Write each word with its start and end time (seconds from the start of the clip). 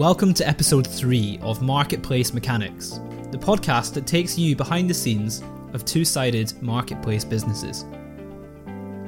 Welcome 0.00 0.32
to 0.32 0.48
episode 0.48 0.86
3 0.86 1.40
of 1.42 1.60
Marketplace 1.60 2.32
Mechanics, 2.32 3.00
the 3.32 3.36
podcast 3.36 3.92
that 3.92 4.06
takes 4.06 4.38
you 4.38 4.56
behind 4.56 4.88
the 4.88 4.94
scenes 4.94 5.42
of 5.74 5.84
two 5.84 6.06
sided 6.06 6.54
marketplace 6.62 7.22
businesses. 7.22 7.84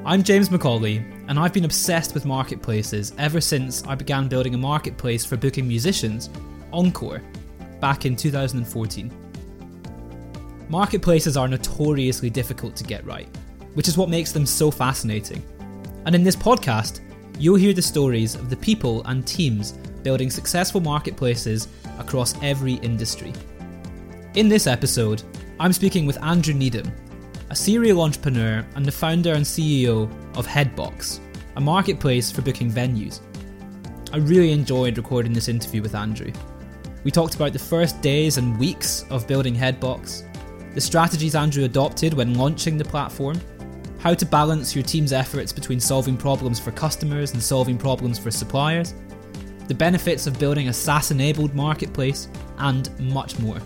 I'm 0.05 0.21
James 0.21 0.49
McCauley, 0.49 1.03
and 1.27 1.39
I've 1.39 1.51
been 1.51 1.65
obsessed 1.65 2.13
with 2.13 2.25
marketplaces 2.25 3.11
ever 3.17 3.41
since 3.41 3.83
I 3.85 3.95
began 3.95 4.27
building 4.27 4.53
a 4.53 4.57
marketplace 4.59 5.25
for 5.25 5.35
booking 5.35 5.67
musicians, 5.67 6.29
Encore, 6.71 7.23
back 7.79 8.05
in 8.05 8.15
2014. 8.15 9.11
Marketplaces 10.69 11.35
are 11.35 11.47
notoriously 11.47 12.29
difficult 12.29 12.75
to 12.75 12.83
get 12.83 13.03
right, 13.03 13.27
which 13.73 13.87
is 13.87 13.97
what 13.97 14.09
makes 14.09 14.31
them 14.31 14.45
so 14.45 14.69
fascinating. 14.69 15.41
And 16.05 16.13
in 16.13 16.23
this 16.23 16.35
podcast, 16.35 16.99
you'll 17.39 17.55
hear 17.55 17.73
the 17.73 17.81
stories 17.81 18.35
of 18.35 18.51
the 18.51 18.57
people 18.57 19.03
and 19.05 19.25
teams 19.25 19.73
building 20.03 20.29
successful 20.29 20.81
marketplaces 20.81 21.67
across 21.97 22.35
every 22.43 22.73
industry. 22.75 23.33
In 24.35 24.49
this 24.49 24.67
episode, 24.67 25.23
I'm 25.59 25.73
speaking 25.73 26.05
with 26.05 26.21
Andrew 26.21 26.53
Needham, 26.53 26.91
a 27.49 27.55
serial 27.55 28.01
entrepreneur 28.01 28.65
and 28.75 28.85
the 28.85 28.91
founder 28.91 29.33
and 29.33 29.45
CEO 29.45 30.09
of 30.37 30.47
Headbox, 30.47 31.19
a 31.55 31.61
marketplace 31.61 32.31
for 32.31 32.41
booking 32.41 32.71
venues. 32.71 33.21
I 34.11 34.17
really 34.17 34.51
enjoyed 34.51 34.97
recording 34.97 35.33
this 35.33 35.47
interview 35.47 35.81
with 35.81 35.95
Andrew. 35.95 36.31
We 37.03 37.11
talked 37.11 37.35
about 37.35 37.53
the 37.53 37.59
first 37.59 38.01
days 38.01 38.37
and 38.37 38.59
weeks 38.59 39.05
of 39.09 39.27
building 39.27 39.55
Headbox, 39.55 40.23
the 40.73 40.81
strategies 40.81 41.35
Andrew 41.35 41.65
adopted 41.65 42.13
when 42.13 42.33
launching 42.33 42.77
the 42.77 42.85
platform, 42.85 43.39
how 43.99 44.13
to 44.13 44.25
balance 44.25 44.75
your 44.75 44.83
team's 44.83 45.13
efforts 45.13 45.53
between 45.53 45.79
solving 45.79 46.17
problems 46.17 46.59
for 46.59 46.71
customers 46.71 47.33
and 47.33 47.41
solving 47.41 47.77
problems 47.77 48.17
for 48.17 48.31
suppliers, 48.31 48.95
the 49.67 49.73
benefits 49.73 50.27
of 50.27 50.37
building 50.39 50.67
a 50.67 50.73
SaaS 50.73 51.11
enabled 51.11 51.55
marketplace, 51.55 52.27
and 52.59 52.89
much 52.99 53.39
more. 53.39 53.57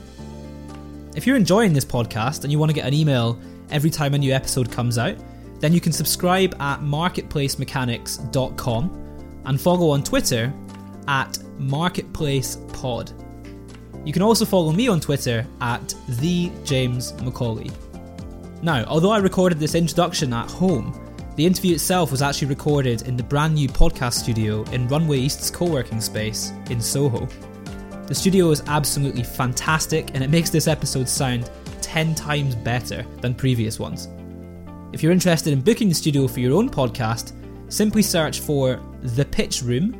If 1.15 1.25
you're 1.25 1.35
enjoying 1.35 1.73
this 1.73 1.85
podcast 1.85 2.43
and 2.43 2.51
you 2.51 2.59
want 2.59 2.69
to 2.69 2.75
get 2.75 2.85
an 2.85 2.93
email 2.93 3.39
every 3.71 3.89
time 3.89 4.13
a 4.13 4.17
new 4.17 4.33
episode 4.33 4.71
comes 4.71 4.97
out, 4.97 5.17
then 5.59 5.73
you 5.73 5.81
can 5.81 5.91
subscribe 5.91 6.55
at 6.61 6.79
marketplacemechanics.com 6.81 9.41
and 9.45 9.59
follow 9.59 9.89
on 9.89 10.03
Twitter 10.03 10.53
at 11.07 11.39
marketplacepod. 11.57 13.23
You 14.05 14.13
can 14.13 14.21
also 14.21 14.45
follow 14.45 14.71
me 14.71 14.87
on 14.87 14.99
Twitter 14.99 15.47
at 15.59 15.95
the 16.07 16.51
James 16.63 17.13
McCauley. 17.13 17.73
Now, 18.61 18.83
although 18.85 19.11
I 19.11 19.17
recorded 19.17 19.57
this 19.59 19.73
introduction 19.75 20.33
at 20.33 20.49
home, 20.49 21.06
the 21.37 21.45
interview 21.45 21.73
itself 21.75 22.11
was 22.11 22.21
actually 22.23 22.47
recorded 22.47 23.03
in 23.03 23.15
the 23.15 23.21
brand 23.21 23.53
new 23.53 23.69
podcast 23.69 24.13
studio 24.13 24.63
in 24.71 24.87
Runway 24.87 25.19
East's 25.19 25.51
co 25.51 25.65
working 25.65 26.01
space 26.01 26.51
in 26.71 26.81
Soho. 26.81 27.27
The 28.07 28.15
studio 28.15 28.49
is 28.49 28.63
absolutely 28.65 29.21
fantastic 29.21 30.09
and 30.15 30.23
it 30.23 30.31
makes 30.31 30.49
this 30.49 30.67
episode 30.67 31.07
sound 31.07 31.51
10 31.81 32.15
times 32.15 32.55
better 32.55 33.05
than 33.21 33.35
previous 33.35 33.79
ones. 33.79 34.09
If 34.93 35.03
you're 35.03 35.11
interested 35.11 35.53
in 35.53 35.61
booking 35.61 35.89
the 35.89 35.95
studio 35.95 36.27
for 36.27 36.39
your 36.39 36.57
own 36.57 36.71
podcast, 36.71 37.33
simply 37.71 38.01
search 38.01 38.39
for 38.39 38.81
The 39.03 39.25
Pitch 39.25 39.61
Room 39.61 39.93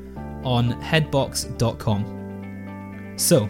on 0.44 0.82
headbox.com. 0.82 2.16
So, 3.16 3.48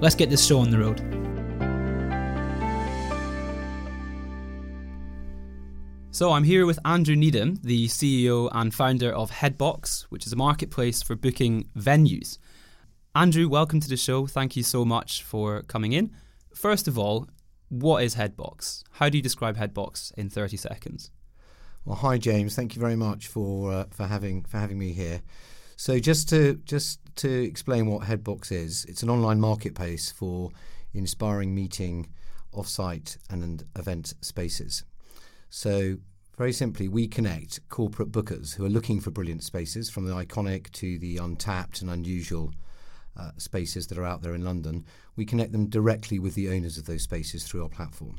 let's 0.00 0.16
get 0.16 0.28
this 0.28 0.44
show 0.44 0.58
on 0.58 0.70
the 0.70 0.78
road. 0.78 1.25
So, 6.16 6.32
I'm 6.32 6.44
here 6.44 6.64
with 6.64 6.78
Andrew 6.82 7.14
Needham, 7.14 7.58
the 7.62 7.88
CEO 7.88 8.48
and 8.50 8.74
founder 8.74 9.12
of 9.12 9.30
Headbox, 9.30 10.04
which 10.04 10.26
is 10.26 10.32
a 10.32 10.36
marketplace 10.36 11.02
for 11.02 11.14
booking 11.14 11.68
venues. 11.76 12.38
Andrew, 13.14 13.50
welcome 13.50 13.80
to 13.80 13.88
the 13.90 13.98
show. 13.98 14.26
Thank 14.26 14.56
you 14.56 14.62
so 14.62 14.86
much 14.86 15.22
for 15.22 15.60
coming 15.64 15.92
in. 15.92 16.10
First 16.54 16.88
of 16.88 16.98
all, 16.98 17.28
what 17.68 18.02
is 18.02 18.14
Headbox? 18.14 18.82
How 18.92 19.10
do 19.10 19.18
you 19.18 19.22
describe 19.22 19.58
Headbox 19.58 20.14
in 20.14 20.30
30 20.30 20.56
seconds? 20.56 21.10
Well, 21.84 21.96
hi 21.96 22.16
James. 22.16 22.56
Thank 22.56 22.74
you 22.74 22.80
very 22.80 22.96
much 22.96 23.26
for 23.26 23.70
uh, 23.70 23.84
for 23.90 24.06
having 24.06 24.44
for 24.44 24.56
having 24.56 24.78
me 24.78 24.94
here. 24.94 25.20
So 25.76 25.98
just 25.98 26.30
to 26.30 26.54
just 26.64 26.98
to 27.16 27.28
explain 27.30 27.88
what 27.88 28.04
Headbox 28.04 28.50
is, 28.50 28.86
it's 28.88 29.02
an 29.02 29.10
online 29.10 29.38
marketplace 29.38 30.12
for 30.12 30.50
inspiring 30.94 31.54
meeting, 31.54 32.08
offsite 32.54 33.18
and 33.28 33.64
event 33.76 34.14
spaces. 34.22 34.82
So 35.48 35.98
very 36.36 36.52
simply, 36.52 36.86
we 36.88 37.08
connect 37.08 37.66
corporate 37.68 38.12
bookers 38.12 38.54
who 38.54 38.64
are 38.64 38.70
looking 38.70 39.00
for 39.00 39.10
brilliant 39.10 39.42
spaces, 39.42 39.88
from 39.88 40.04
the 40.04 40.14
iconic 40.14 40.70
to 40.72 40.98
the 40.98 41.16
untapped 41.16 41.80
and 41.80 41.90
unusual 41.90 42.52
uh, 43.16 43.30
spaces 43.38 43.86
that 43.86 43.96
are 43.96 44.04
out 44.04 44.22
there 44.22 44.34
in 44.34 44.44
London. 44.44 44.84
We 45.16 45.24
connect 45.24 45.52
them 45.52 45.68
directly 45.68 46.18
with 46.18 46.34
the 46.34 46.50
owners 46.50 46.76
of 46.76 46.84
those 46.84 47.02
spaces 47.02 47.44
through 47.44 47.62
our 47.62 47.70
platform. 47.70 48.18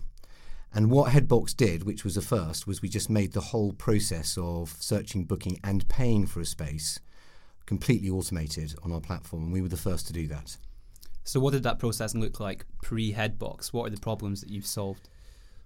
And 0.74 0.90
what 0.90 1.12
Headbox 1.12 1.56
did, 1.56 1.84
which 1.84 2.04
was 2.04 2.18
a 2.18 2.22
first, 2.22 2.68
was 2.68 2.82
we 2.82 2.90
just 2.90 3.10
made 3.10 3.34
the 3.34 3.42
whole 3.42 3.72
process 3.74 4.38
of 4.38 4.76
searching, 4.80 5.26
booking, 5.26 5.60
and 5.64 5.88
paying 5.88 6.26
for 6.26 6.42
a 6.42 6.46
space 6.46 7.00
completely 7.68 8.10
automated 8.10 8.74
on 8.84 8.92
our 8.92 9.00
platform. 9.02 9.44
And 9.44 9.54
we 9.54 9.62
were 9.62 9.70
the 9.70 9.78
first 9.78 10.08
to 10.08 10.14
do 10.14 10.28
that. 10.28 10.58
So, 11.24 11.40
what 11.40 11.54
did 11.54 11.64
that 11.64 11.78
process 11.78 12.16
look 12.16 12.40
like 12.40 12.66
pre 12.82 13.14
Headbox? 13.14 13.74
What 13.74 13.86
are 13.88 13.96
the 13.96 14.02
problems 14.02 14.42
that 14.42 14.50
you've 14.50 14.66
solved? 14.66 15.10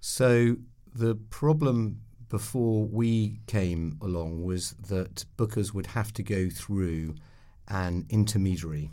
So, 0.00 0.56
the 0.94 1.14
problem 1.14 2.00
before 2.28 2.84
we 2.84 3.40
came 3.46 3.98
along 4.00 4.42
was 4.42 4.72
that 4.88 5.24
bookers 5.36 5.74
would 5.74 5.86
have 5.88 6.12
to 6.14 6.22
go 6.22 6.48
through 6.48 7.14
an 7.68 8.06
intermediary, 8.08 8.90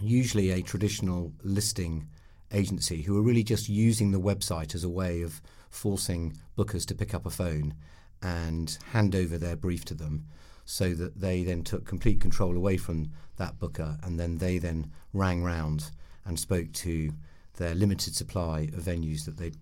usually 0.00 0.50
a 0.50 0.62
traditional 0.62 1.32
listing 1.42 2.08
agency, 2.52 3.02
who 3.02 3.18
are 3.18 3.22
really 3.22 3.42
just 3.42 3.68
using 3.68 4.10
the 4.10 4.20
website 4.20 4.74
as 4.74 4.84
a 4.84 4.88
way 4.88 5.22
of 5.22 5.42
forcing 5.68 6.36
bookers 6.56 6.86
to 6.86 6.94
pick 6.94 7.14
up 7.14 7.26
a 7.26 7.30
phone 7.30 7.74
and 8.22 8.78
hand 8.92 9.14
over 9.14 9.36
their 9.36 9.56
brief 9.56 9.84
to 9.84 9.94
them 9.94 10.24
so 10.64 10.94
that 10.94 11.20
they 11.20 11.42
then 11.42 11.62
took 11.62 11.84
complete 11.84 12.20
control 12.20 12.56
away 12.56 12.76
from 12.76 13.10
that 13.36 13.58
booker 13.58 13.98
and 14.02 14.18
then 14.18 14.38
they 14.38 14.56
then 14.56 14.90
rang 15.12 15.44
round 15.44 15.90
and 16.24 16.38
spoke 16.38 16.72
to 16.72 17.12
their 17.56 17.74
limited 17.74 18.14
supply 18.14 18.60
of 18.74 18.84
venues 18.84 19.26
that 19.26 19.36
they'd 19.36 19.56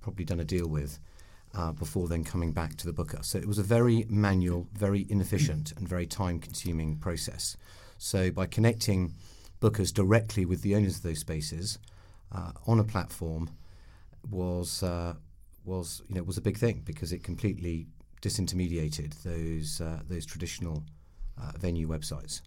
probably 0.00 0.24
done 0.24 0.40
a 0.40 0.44
deal 0.44 0.68
with 0.68 0.98
uh, 1.54 1.72
before 1.72 2.08
then 2.08 2.24
coming 2.24 2.52
back 2.52 2.76
to 2.76 2.86
the 2.86 2.92
booker. 2.92 3.18
So 3.22 3.38
it 3.38 3.46
was 3.46 3.58
a 3.58 3.62
very 3.62 4.06
manual, 4.08 4.68
very 4.72 5.06
inefficient, 5.08 5.72
and 5.72 5.88
very 5.88 6.06
time 6.06 6.38
consuming 6.38 6.96
process. 6.96 7.56
So 7.98 8.30
by 8.30 8.46
connecting 8.46 9.14
bookers 9.60 9.92
directly 9.92 10.44
with 10.44 10.62
the 10.62 10.74
owners 10.74 10.96
of 10.96 11.02
those 11.02 11.18
spaces 11.18 11.78
uh, 12.32 12.52
on 12.66 12.78
a 12.78 12.84
platform 12.84 13.50
was 14.30 14.82
uh, 14.82 15.14
was 15.64 16.02
you 16.08 16.14
know 16.14 16.22
was 16.22 16.38
a 16.38 16.40
big 16.40 16.56
thing 16.56 16.82
because 16.84 17.12
it 17.12 17.22
completely 17.22 17.86
disintermediated 18.22 19.22
those 19.22 19.80
uh, 19.80 20.00
those 20.08 20.24
traditional 20.24 20.84
uh, 21.40 21.52
venue 21.58 21.88
websites. 21.88 22.42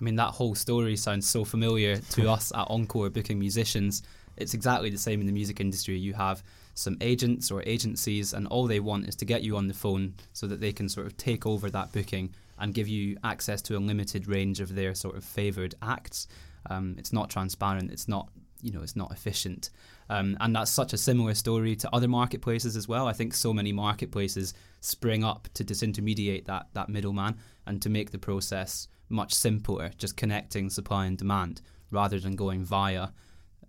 I 0.00 0.04
mean, 0.04 0.16
that 0.16 0.30
whole 0.30 0.54
story 0.54 0.96
sounds 0.96 1.28
so 1.28 1.44
familiar 1.44 1.96
to 1.96 2.30
us 2.36 2.52
at 2.54 2.66
Encore 2.70 3.10
booking 3.10 3.38
musicians. 3.38 4.02
It's 4.36 4.54
exactly 4.54 4.90
the 4.90 4.98
same 4.98 5.20
in 5.20 5.26
the 5.26 5.32
music 5.32 5.60
industry. 5.60 5.98
You 5.98 6.14
have 6.14 6.42
some 6.78 6.96
agents 7.00 7.50
or 7.50 7.62
agencies, 7.66 8.32
and 8.32 8.46
all 8.46 8.66
they 8.66 8.78
want 8.78 9.08
is 9.08 9.16
to 9.16 9.24
get 9.24 9.42
you 9.42 9.56
on 9.56 9.66
the 9.66 9.74
phone 9.74 10.14
so 10.32 10.46
that 10.46 10.60
they 10.60 10.72
can 10.72 10.88
sort 10.88 11.06
of 11.06 11.16
take 11.16 11.44
over 11.44 11.68
that 11.70 11.92
booking 11.92 12.32
and 12.58 12.72
give 12.72 12.86
you 12.86 13.16
access 13.24 13.60
to 13.62 13.76
a 13.76 13.80
limited 13.80 14.28
range 14.28 14.60
of 14.60 14.74
their 14.74 14.94
sort 14.94 15.16
of 15.16 15.24
favoured 15.24 15.74
acts. 15.82 16.28
Um, 16.70 16.94
it's 16.96 17.12
not 17.12 17.30
transparent. 17.30 17.90
It's 17.90 18.06
not 18.06 18.28
you 18.62 18.72
know 18.72 18.82
it's 18.82 18.96
not 18.96 19.10
efficient, 19.10 19.70
um, 20.08 20.36
and 20.40 20.54
that's 20.54 20.70
such 20.70 20.92
a 20.92 20.98
similar 20.98 21.34
story 21.34 21.74
to 21.76 21.92
other 21.92 22.08
marketplaces 22.08 22.76
as 22.76 22.86
well. 22.86 23.08
I 23.08 23.12
think 23.12 23.34
so 23.34 23.52
many 23.52 23.72
marketplaces 23.72 24.54
spring 24.80 25.24
up 25.24 25.48
to 25.54 25.64
disintermediate 25.64 26.44
that 26.46 26.68
that 26.74 26.88
middleman 26.88 27.38
and 27.66 27.82
to 27.82 27.90
make 27.90 28.12
the 28.12 28.18
process 28.18 28.86
much 29.08 29.34
simpler, 29.34 29.90
just 29.98 30.16
connecting 30.16 30.70
supply 30.70 31.06
and 31.06 31.18
demand 31.18 31.60
rather 31.90 32.20
than 32.20 32.36
going 32.36 32.64
via 32.64 33.08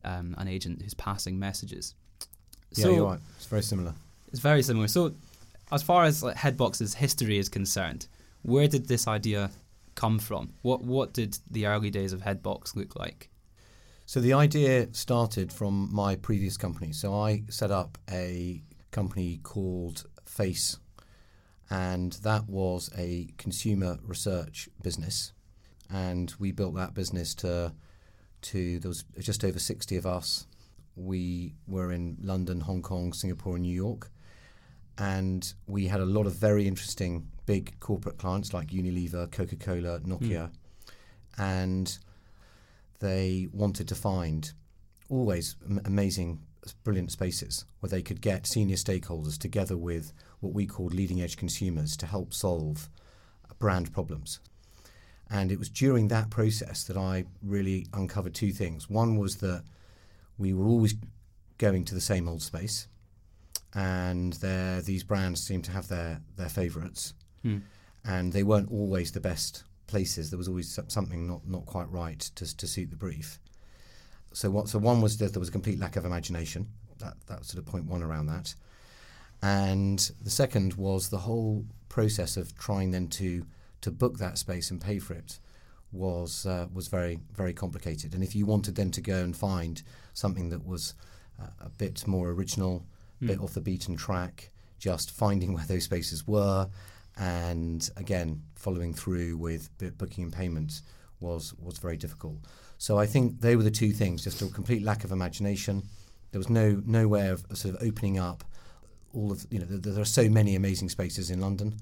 um, 0.03 0.35
an 0.38 0.47
agent 0.47 0.81
who's 0.81 0.94
passing 0.94 1.39
messages. 1.39 1.95
Yeah, 2.71 2.83
so, 2.83 2.92
you're 2.92 3.06
right. 3.06 3.19
It's 3.38 3.45
very 3.45 3.63
similar. 3.63 3.94
It's 4.30 4.39
very 4.39 4.62
similar. 4.62 4.88
So, 4.88 5.13
as 5.71 5.83
far 5.83 6.04
as 6.04 6.24
like, 6.24 6.36
Headbox's 6.36 6.94
history 6.94 7.38
is 7.38 7.50
concerned, 7.50 8.07
where 8.44 8.68
did 8.68 8.88
this 8.88 9.07
idea 9.07 9.51
come 9.95 10.19
from? 10.19 10.54
What 10.62 10.81
what 10.83 11.13
did 11.13 11.38
the 11.50 11.66
early 11.66 11.89
days 11.89 12.13
of 12.13 12.21
Headbox 12.21 12.75
look 12.75 12.95
like? 12.95 13.30
So 14.06 14.19
the 14.19 14.33
idea 14.33 14.88
started 14.94 15.54
from 15.54 15.94
my 15.94 16.16
previous 16.16 16.57
company. 16.57 16.94
So 16.94 17.13
I 17.13 17.44
set 17.50 17.69
up 17.69 17.98
a 18.10 18.63
company 18.92 19.39
called 19.44 20.06
Face, 20.25 20.77
and 21.69 22.13
that 22.24 22.48
was 22.50 22.89
a 22.98 23.27
consumer 23.38 24.00
research 24.04 24.69
business, 24.81 25.33
and 25.92 26.33
we 26.39 26.51
built 26.51 26.75
that 26.75 26.94
business 26.94 27.36
to 27.36 27.74
to 28.42 28.80
there 28.80 28.89
was 28.89 29.04
just 29.19 29.44
over 29.44 29.60
sixty 29.60 29.98
of 29.98 30.06
us 30.06 30.48
we 31.00 31.54
were 31.68 31.92
in 31.92 32.18
London, 32.22 32.60
Hong 32.62 32.81
Kong, 32.81 33.13
Singapore, 33.13 33.56
and 33.56 33.63
New 33.63 33.74
York. 33.74 34.12
And 34.98 35.54
we 35.66 35.88
had 35.88 36.01
a 36.01 36.06
lot 36.06 36.25
of 36.25 36.36
very 36.36 36.68
interesting 36.68 37.28
big 37.46 37.80
corporate 37.80 38.18
clients 38.18 38.54
like 38.54 38.68
Unilever, 38.68 39.31
Coca 39.31 39.56
Cola, 39.56 40.00
Nokia. 40.01 40.50
Mm. 40.50 40.51
And 41.38 41.98
they 43.00 43.48
wanted 43.54 43.88
to 43.88 43.96
find 43.96 44.51
always 45.10 45.56
am- 45.66 45.81
amazing, 45.86 46.42
brilliant 46.84 47.12
spaces 47.12 47.66
where 47.80 47.90
they 47.90 48.01
could 48.01 48.22
get 48.22 48.46
senior 48.46 48.75
stakeholders 48.75 49.38
together 49.38 49.78
with 49.78 50.12
what 50.42 50.54
we 50.54 50.68
called 50.68 50.94
leading 50.94 51.22
edge 51.22 51.38
consumers 51.38 51.96
to 51.98 52.06
help 52.06 52.34
solve 52.34 52.90
brand 53.57 53.94
problems. 53.94 54.40
And 55.30 55.51
it 55.51 55.60
was 55.60 55.69
during 55.69 56.07
that 56.07 56.30
process 56.30 56.84
that 56.86 56.98
I 56.98 57.25
really 57.42 57.86
uncovered 57.94 58.34
two 58.34 58.51
things. 58.51 58.90
One 58.90 59.18
was 59.18 59.36
that 59.38 59.63
we 60.39 60.53
were 60.53 60.65
always 60.65 60.95
going 61.57 61.86
to 61.86 61.94
the 61.94 62.01
same 62.01 62.27
old 62.27 62.41
space, 62.41 62.88
and 63.75 64.33
there 64.33 64.81
these 64.81 65.03
brands 65.03 65.41
seemed 65.44 65.65
to 65.65 65.71
have 65.71 65.88
their 65.88 66.21
their 66.38 66.50
favourites, 66.50 67.13
Hmm. 67.44 67.59
and 68.03 68.33
they 68.33 68.44
weren't 68.44 68.71
always 68.71 69.12
the 69.12 69.19
best 69.19 69.63
places. 69.88 70.30
There 70.30 70.38
was 70.38 70.47
always 70.47 70.80
something 70.88 71.27
not, 71.27 71.47
not 71.47 71.65
quite 71.65 71.89
right 71.91 72.19
to 72.36 72.57
to 72.57 72.68
suit 72.68 72.89
the 72.89 72.95
brief. 72.95 73.39
So 74.33 74.50
what? 74.50 74.69
So 74.69 74.80
one 74.80 75.01
was 75.01 75.18
that 75.18 75.33
there 75.33 75.39
was 75.39 75.50
a 75.50 75.51
complete 75.59 75.80
lack 75.80 75.95
of 75.95 76.06
imagination. 76.06 76.69
That 77.00 77.18
that 77.27 77.45
sort 77.45 77.59
of 77.59 77.65
point 77.71 77.86
one 77.86 78.03
around 78.03 78.27
that, 78.27 78.56
and 79.41 80.00
the 80.21 80.30
second 80.30 80.74
was 80.74 81.09
the 81.09 81.19
whole 81.19 81.65
process 81.88 82.38
of 82.38 82.57
trying 82.57 82.91
then 82.91 83.07
to 83.07 83.45
to 83.81 83.91
book 83.91 84.18
that 84.19 84.38
space 84.38 84.69
and 84.71 84.81
pay 84.81 85.00
for 85.00 85.13
it 85.13 85.39
was 85.91 86.45
uh, 86.45 86.68
was 86.74 86.88
very 86.88 87.19
very 87.33 87.53
complicated. 87.53 88.13
And 88.13 88.24
if 88.24 88.36
you 88.36 88.45
wanted 88.45 88.75
then 88.75 88.91
to 88.91 89.01
go 89.01 89.24
and 89.24 89.36
find 89.36 89.81
something 90.19 90.50
that 90.50 90.66
was 90.66 90.94
uh, 91.42 91.48
a 91.60 91.69
bit 91.69 92.06
more 92.07 92.30
original, 92.30 92.86
a 93.21 93.25
bit 93.25 93.38
Hmm. 93.38 93.44
off 93.44 93.54
the 93.54 93.62
beaten 93.62 93.95
track, 93.95 94.51
just 94.77 95.12
finding 95.12 95.54
where 95.56 95.66
those 95.66 95.83
spaces 95.86 96.27
were, 96.27 96.69
and 97.18 97.89
again 97.98 98.42
following 98.56 98.94
through 98.94 99.36
with 99.38 99.69
booking 99.98 100.24
and 100.25 100.33
payments 100.33 100.83
was 101.19 101.54
was 101.60 101.77
very 101.80 101.98
difficult. 101.98 102.38
So 102.77 102.98
I 102.98 103.06
think 103.06 103.42
they 103.42 103.56
were 103.56 103.63
the 103.63 103.71
two 103.71 103.92
things: 103.92 104.24
just 104.24 104.42
a 104.42 104.48
complete 104.48 104.83
lack 104.83 105.04
of 105.04 105.12
imagination. 105.12 105.83
There 106.31 106.39
was 106.39 106.50
no 106.50 106.81
no 106.86 107.07
way 107.07 107.27
of 107.30 107.45
sort 107.54 107.75
of 107.75 107.83
opening 107.83 108.19
up 108.19 108.44
all 109.13 109.31
of 109.31 109.45
you 109.50 109.60
know. 109.60 109.65
There, 109.65 109.94
there 109.94 110.01
are 110.01 110.06
so 110.06 110.30
many 110.30 110.56
amazing 110.56 110.89
spaces 110.89 111.30
in 111.30 111.42
London. 111.42 111.80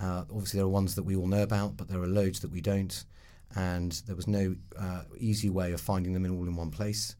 Uh, 0.00 0.24
obviously, 0.30 0.58
there 0.58 0.66
are 0.66 0.70
ones 0.70 0.94
that 0.94 1.02
we 1.02 1.14
all 1.16 1.26
know 1.26 1.42
about, 1.42 1.76
but 1.76 1.88
there 1.88 2.00
are 2.00 2.06
loads 2.06 2.40
that 2.40 2.50
we 2.50 2.60
don't. 2.60 3.04
And 3.54 3.92
there 4.06 4.16
was 4.16 4.28
no 4.28 4.54
uh, 4.78 5.02
easy 5.18 5.50
way 5.50 5.72
of 5.72 5.80
finding 5.80 6.12
them 6.14 6.24
in 6.24 6.30
all 6.30 6.46
in 6.46 6.56
one 6.56 6.70
place. 6.70 7.16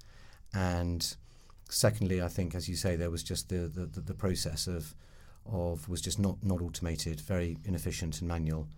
And 0.55 1.17
secondly, 1.69 2.21
I 2.21 2.29
think, 2.29 2.55
as 2.55 2.69
you 2.69 2.77
say, 2.77 2.97
there 2.97 3.11
was 3.11 3.23
just 3.23 3.49
the 3.49 3.69
the, 3.69 4.01
the, 4.01 4.15
process 4.15 4.67
of 4.67 4.95
of 5.47 5.89
was 5.89 6.01
just 6.01 6.19
not 6.19 6.43
not 6.43 6.61
automated, 6.61 7.21
very 7.21 7.59
inefficient 7.65 8.21
and 8.21 8.29
manual. 8.29 8.69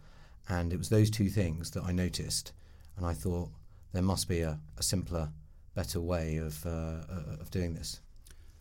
And 0.49 0.73
it 0.73 0.77
was 0.77 0.89
those 0.89 1.11
two 1.11 1.29
things 1.29 1.71
that 1.71 1.85
I 1.85 1.93
noticed, 1.93 2.53
and 2.97 3.07
I 3.07 3.15
thought 3.15 3.51
there 3.93 4.03
must 4.03 4.29
be 4.29 4.41
a, 4.41 4.59
a 4.77 4.83
simpler, 4.83 5.31
better 5.75 6.01
way 6.01 6.37
of 6.37 6.65
uh, 6.67 7.05
uh, 7.09 7.41
of 7.41 7.51
doing 7.51 7.75
this. 7.75 8.01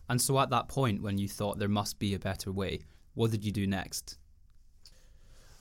And 0.08 0.20
so 0.20 0.38
at 0.40 0.50
that 0.50 0.68
point, 0.68 1.02
when 1.02 1.18
you 1.18 1.28
thought 1.28 1.58
there 1.58 1.68
must 1.68 1.98
be 1.98 2.14
a 2.14 2.18
better 2.18 2.52
way, 2.52 2.80
what 3.14 3.30
did 3.30 3.44
you 3.44 3.52
do 3.52 3.66
next? 3.66 4.18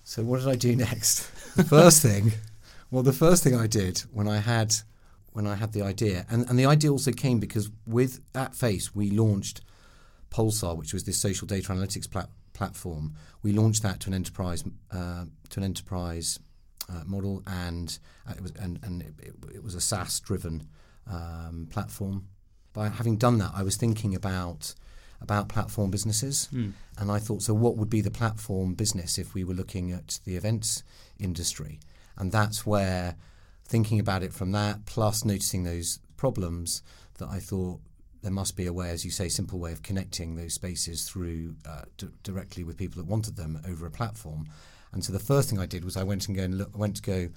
So 0.04 0.24
what 0.24 0.40
did 0.40 0.50
I 0.50 0.56
do 0.56 0.76
next? 0.90 1.30
The 1.56 1.64
first 1.64 2.02
thing, 2.02 2.34
well, 2.90 3.04
the 3.04 3.14
first 3.14 3.44
thing 3.44 3.56
I 3.56 3.68
did 3.68 4.00
when 4.12 4.28
I 4.28 4.38
had 4.38 4.76
when 5.34 5.48
I 5.48 5.56
had 5.56 5.74
the 5.74 5.82
idea, 5.82 6.26
and, 6.30 6.48
and 6.50 6.60
the 6.60 6.66
idea 6.66 6.92
also 6.92 7.12
came 7.12 7.40
because 7.40 7.70
with 7.86 8.20
at 8.36 8.56
Face 8.56 8.94
we 8.94 9.12
launched 9.12 9.62
Pulsar, 10.30 10.76
which 10.78 10.94
was 10.94 11.04
this 11.04 11.18
social 11.18 11.48
data 11.48 11.72
analytics 11.72 12.10
plat- 12.10 12.30
platform. 12.54 13.16
We 13.44 13.54
launched 13.54 13.84
that 13.84 14.00
to 14.02 14.10
an 14.10 14.14
enterprise 14.14 14.64
uh, 14.92 15.26
to 15.50 15.60
an 15.60 15.64
enterprise 15.64 16.40
uh, 16.90 17.04
model, 17.06 17.44
and 17.48 17.98
uh, 18.28 18.34
it 18.36 18.42
was 18.42 18.52
and, 18.52 18.80
and 18.84 19.02
it, 19.02 19.36
it, 19.54 19.64
was 19.64 19.76
a 19.76 19.82
SaaS 19.82 20.20
driven 20.20 20.68
um, 21.10 21.68
platform. 21.70 22.28
By 22.74 22.90
having 22.90 23.18
done 23.18 23.38
that, 23.40 23.52
I 23.54 23.64
was 23.64 23.76
thinking 23.76 24.16
about 24.16 24.76
about 25.22 25.50
platform 25.50 25.92
businesses. 25.92 26.48
Hmm. 26.48 26.70
And 26.98 27.12
I 27.12 27.20
thought, 27.20 27.44
so 27.44 27.54
what 27.54 27.78
would 27.78 27.90
be 27.90 28.02
the 28.02 28.12
platform 28.12 28.74
business 28.74 29.18
if 29.18 29.34
we 29.34 29.44
were 29.44 29.54
looking 29.54 29.92
at 29.92 30.20
the 30.26 30.36
events 30.36 30.84
industry? 31.20 31.80
And 32.18 32.32
that's 32.32 32.66
where 32.66 33.16
thinking 33.72 34.00
about 34.00 34.22
it 34.22 34.34
from 34.34 34.52
that, 34.52 34.86
plus 34.86 35.24
noticing 35.26 35.64
those 35.64 36.00
problems, 36.18 36.84
that 37.18 37.30
I 37.30 37.40
thought 37.40 37.80
there 38.22 38.32
must 38.32 38.56
be 38.56 38.68
a 38.68 38.74
way, 38.74 38.90
as 38.90 39.04
you 39.06 39.12
say, 39.12 39.30
simple 39.30 39.58
way 39.60 39.72
of 39.72 39.82
connecting 39.82 40.36
those 40.36 40.54
spaces 40.54 41.08
through 41.10 41.56
uh, 41.68 41.84
d- 41.98 42.10
directly 42.22 42.64
with 42.64 42.78
people 42.78 43.02
that 43.02 43.10
wanted 43.10 43.36
them 43.38 43.60
over 43.68 43.86
a 43.88 43.92
platform. 43.92 44.48
And 44.92 45.04
so 45.04 45.14
the 45.14 45.20
first 45.20 45.50
thing 45.50 45.58
I 45.58 45.66
did 45.66 45.86
was 45.86 45.96
I 45.98 46.04
went 46.04 46.28
and 46.28 46.36
go 46.38 46.44
and 46.44 46.58
look, 46.58 46.78
went 46.78 46.98
to 46.98 47.02
go 47.02 47.30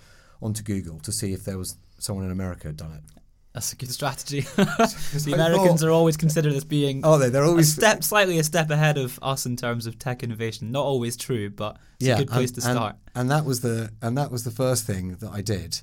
onto 0.43 0.63
Google 0.63 0.99
to 1.01 1.13
see 1.13 1.33
if 1.33 1.45
there 1.45 1.57
was 1.57 1.77
someone 1.99 2.25
in 2.25 2.33
America 2.33 2.67
had 2.69 2.77
done 2.77 2.93
it. 2.93 3.03
That's 3.55 3.73
a 3.73 3.77
good 3.77 3.91
strategy. 3.93 4.41
The 4.57 5.31
Americans 5.33 5.81
thought- 5.81 5.87
are 5.89 5.93
always 5.93 6.17
considered 6.17 6.53
as 6.55 6.65
being 6.65 7.03
Oh, 7.05 7.19
they 7.19 7.29
they're 7.31 7.45
a 7.45 7.49
always 7.49 7.73
step, 7.73 8.03
slightly 8.03 8.39
a 8.41 8.45
step 8.45 8.69
ahead 8.71 8.99
of 8.99 9.19
us 9.23 9.47
in 9.47 9.57
terms 9.57 9.87
of 9.87 9.97
tech 9.97 10.25
innovation. 10.25 10.73
Not 10.73 10.85
always 10.85 11.17
true, 11.17 11.49
but 11.51 11.79
it's 12.01 12.09
a 12.11 12.17
good 12.17 12.29
place 12.29 12.51
and, 12.51 12.55
to 12.57 12.61
start. 12.61 12.97
And, 13.15 13.23
and 13.23 13.31
that 13.31 13.45
was 13.45 13.61
the 13.61 13.93
and 14.03 14.19
that 14.19 14.33
was 14.33 14.43
the 14.43 14.51
first 14.51 14.85
thing 14.85 15.15
that 15.21 15.31
I 15.31 15.41
did, 15.41 15.81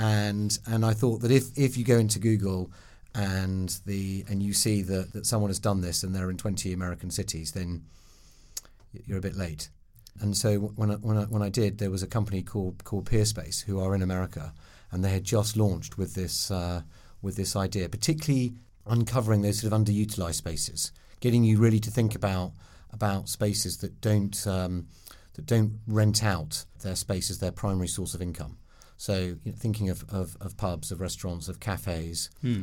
and 0.00 0.58
and 0.66 0.84
I 0.84 0.94
thought 0.94 1.20
that 1.20 1.30
if 1.30 1.56
if 1.56 1.76
you 1.76 1.84
go 1.84 1.98
into 1.98 2.18
Google 2.18 2.72
and 3.14 3.68
the 3.84 4.24
and 4.28 4.42
you 4.42 4.54
see 4.54 4.80
that 4.82 5.12
that 5.12 5.26
someone 5.26 5.50
has 5.50 5.58
done 5.58 5.82
this 5.82 6.02
and 6.02 6.14
they're 6.14 6.30
in 6.30 6.38
20 6.38 6.72
American 6.72 7.10
cities, 7.10 7.52
then 7.52 7.84
you're 9.06 9.18
a 9.18 9.22
bit 9.22 9.36
late. 9.36 9.68
And 10.20 10.36
so 10.36 10.58
when 10.58 10.90
I, 10.90 10.94
when 10.94 11.16
I, 11.16 11.22
when 11.24 11.42
I 11.42 11.48
did, 11.50 11.78
there 11.78 11.90
was 11.90 12.02
a 12.02 12.06
company 12.06 12.42
called 12.42 12.82
called 12.82 13.04
Peerspace 13.04 13.64
who 13.64 13.78
are 13.78 13.94
in 13.94 14.02
America, 14.02 14.54
and 14.90 15.04
they 15.04 15.10
had 15.10 15.24
just 15.24 15.56
launched 15.56 15.98
with 15.98 16.14
this 16.14 16.50
uh, 16.50 16.82
with 17.20 17.36
this 17.36 17.54
idea, 17.54 17.88
particularly 17.88 18.54
uncovering 18.86 19.42
those 19.42 19.60
sort 19.60 19.72
of 19.72 19.78
underutilized 19.78 20.36
spaces, 20.36 20.92
getting 21.20 21.44
you 21.44 21.58
really 21.58 21.80
to 21.80 21.90
think 21.90 22.14
about 22.14 22.52
about 22.90 23.28
spaces 23.28 23.76
that 23.78 24.00
don't 24.00 24.46
um, 24.46 24.86
that 25.34 25.44
don't 25.44 25.78
rent 25.86 26.24
out 26.24 26.64
their 26.82 26.96
space 26.96 27.30
as 27.30 27.38
their 27.38 27.52
primary 27.52 27.88
source 27.88 28.14
of 28.14 28.22
income. 28.22 28.56
So 29.00 29.38
you 29.44 29.52
know, 29.52 29.52
thinking 29.56 29.88
of, 29.88 30.04
of, 30.10 30.36
of 30.42 30.58
pubs, 30.58 30.92
of 30.92 31.00
restaurants, 31.00 31.48
of 31.48 31.58
cafes, 31.58 32.28
Hmm. 32.42 32.62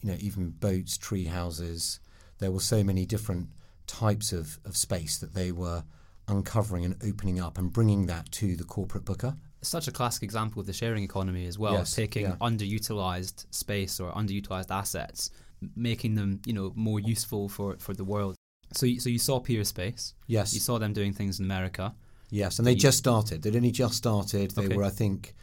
you 0.00 0.10
know, 0.10 0.16
even 0.18 0.50
boats, 0.50 0.98
tree 0.98 1.26
houses. 1.26 2.00
There 2.40 2.50
were 2.50 2.58
so 2.58 2.82
many 2.82 3.06
different 3.06 3.50
types 3.86 4.32
of, 4.32 4.58
of 4.64 4.76
space 4.76 5.18
that 5.18 5.34
they 5.34 5.52
were 5.52 5.84
uncovering 6.26 6.84
and 6.84 6.96
opening 7.04 7.38
up 7.38 7.58
and 7.58 7.72
bringing 7.72 8.06
that 8.06 8.32
to 8.32 8.56
the 8.56 8.64
corporate 8.64 9.04
booker. 9.04 9.36
Such 9.62 9.86
a 9.86 9.92
classic 9.92 10.24
example 10.24 10.58
of 10.60 10.66
the 10.66 10.72
sharing 10.72 11.04
economy 11.04 11.46
as 11.46 11.60
well, 11.60 11.74
Yes, 11.74 11.94
taking 11.94 12.22
yeah. 12.24 12.34
underutilized 12.40 13.46
space 13.54 14.00
or 14.00 14.10
underutilized 14.12 14.72
assets, 14.72 15.30
making 15.76 16.16
them 16.16 16.40
you 16.44 16.54
know 16.54 16.72
more 16.74 16.98
useful 16.98 17.48
for, 17.48 17.76
for 17.78 17.94
the 17.94 18.04
world. 18.04 18.34
So 18.72 18.84
you, 18.86 18.98
so 18.98 19.08
you 19.10 19.18
saw 19.20 19.38
Peerspace, 19.40 20.14
Yes, 20.26 20.52
you 20.54 20.60
saw 20.60 20.78
them 20.80 20.92
doing 20.92 21.12
things 21.12 21.38
in 21.38 21.44
America. 21.44 21.94
yes, 22.30 22.58
and 22.58 22.66
they 22.66 22.72
you- 22.72 22.78
just 22.88 22.98
started. 22.98 23.42
They'd 23.42 23.54
only 23.54 23.70
just 23.70 23.94
started. 23.94 24.50
They 24.50 24.64
Okay. 24.66 24.76
were, 24.76 24.82
I 24.84 24.90
think, 24.90 25.34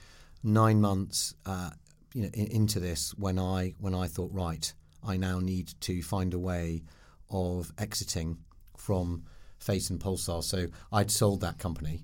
nine 0.45 0.79
months, 0.79 1.33
uh, 1.45 1.71
you 2.13 2.23
know, 2.23 2.29
in, 2.33 2.47
into 2.47 2.79
this 2.79 3.13
when 3.17 3.37
I 3.39 3.73
when 3.79 3.93
I 3.93 4.07
thought, 4.07 4.31
right, 4.31 4.71
I 5.03 5.17
now 5.17 5.39
need 5.39 5.73
to 5.81 6.01
find 6.01 6.33
a 6.33 6.39
way 6.39 6.83
of 7.29 7.73
exiting 7.77 8.37
from 8.77 9.23
Face 9.57 9.89
and 9.89 9.99
Pulsar. 9.99 10.43
So 10.43 10.67
I'd 10.91 11.11
sold 11.11 11.41
that 11.41 11.57
company, 11.57 12.03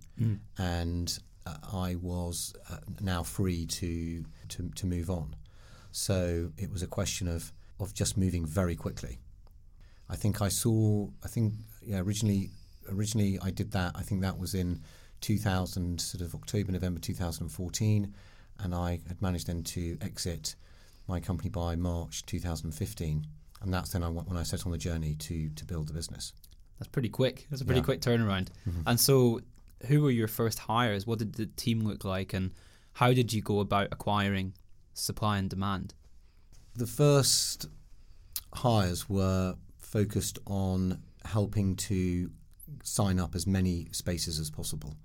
and 0.58 1.20
uh, 1.46 1.56
I 1.72 1.96
was 1.96 2.54
uh, 2.70 2.78
now 3.00 3.24
free 3.24 3.66
to, 3.68 4.26
to 4.50 4.70
to 4.70 4.86
move 4.86 5.10
on. 5.10 5.36
So 5.92 6.52
it 6.58 6.72
was 6.72 6.82
a 6.82 6.88
question 6.88 7.28
of 7.28 7.54
of 7.80 7.94
just 7.94 8.18
moving 8.18 8.46
very 8.46 8.76
quickly. 8.76 9.20
I 10.10 10.16
think 10.16 10.42
I 10.42 10.50
saw. 10.50 11.08
I 11.24 11.28
think 11.28 11.54
yeah. 11.82 12.00
Originally, 12.00 12.50
originally 12.90 13.40
I 13.42 13.52
did 13.52 13.72
that. 13.72 13.94
I 13.96 14.02
think 14.02 14.22
that 14.22 14.38
was 14.38 14.56
in 14.56 14.82
2000, 15.22 16.02
sort 16.02 16.22
of 16.22 16.34
October, 16.36 16.72
November 16.72 17.00
2014, 17.00 18.14
and 18.64 18.74
I 18.76 19.00
had 19.08 19.22
managed 19.22 19.48
then 19.48 19.64
to 19.64 19.98
exit 20.02 20.56
my 21.08 21.20
company 21.20 21.50
by 21.50 21.76
March 21.76 22.26
2015, 22.26 23.28
and 23.62 23.74
that's 23.74 23.92
then 23.92 24.04
I 24.04 24.10
when 24.10 24.38
I 24.38 24.44
set 24.44 24.66
on 24.66 24.72
the 24.72 24.78
journey 24.78 25.16
to 25.16 25.50
to 25.50 25.66
build 25.66 25.88
the 25.88 25.94
business. 25.94 26.34
That's 26.80 26.90
pretty 26.90 27.10
quick. 27.10 27.48
That's 27.50 27.62
a 27.62 27.66
pretty 27.66 27.82
Yeah. 27.82 27.86
quick 27.86 28.02
turnaround. 28.02 28.48
Mm-hmm. 28.68 28.82
And 28.88 29.00
so, 29.00 29.42
who 29.88 30.02
were 30.02 30.12
your 30.12 30.28
first 30.28 30.60
hires? 30.60 31.06
What 31.06 31.20
did 31.20 31.34
the 31.34 31.46
team 31.46 31.82
look 31.82 32.04
like, 32.04 32.34
and 32.34 32.52
how 32.94 33.14
did 33.14 33.34
you 33.34 33.42
go 33.42 33.60
about 33.60 33.90
acquiring 33.92 34.54
supply 34.94 35.38
and 35.38 35.50
demand? 35.50 35.94
The 36.76 36.88
first 36.88 37.68
hires 38.54 39.10
were 39.10 39.56
focused 39.78 40.40
on 40.48 41.02
helping 41.26 41.76
to 41.76 42.32
sign 42.84 43.20
up 43.20 43.36
as 43.36 43.46
many 43.46 43.88
spaces 43.92 44.40
as 44.40 44.50
possible. 44.50 44.96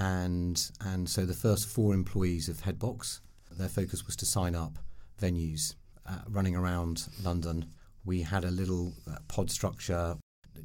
And 0.00 0.70
and 0.84 1.08
so 1.08 1.26
the 1.26 1.34
first 1.34 1.68
four 1.68 1.92
employees 1.94 2.48
of 2.48 2.62
Headbox, 2.62 3.20
their 3.50 3.68
focus 3.68 4.06
was 4.06 4.16
to 4.16 4.26
sign 4.26 4.54
up 4.54 4.78
venues 5.20 5.74
uh, 6.08 6.20
running 6.28 6.56
around 6.56 7.06
London. 7.22 7.66
We 8.04 8.22
had 8.22 8.44
a 8.44 8.50
little 8.50 8.94
uh, 9.10 9.16
pod 9.28 9.50
structure, 9.50 10.16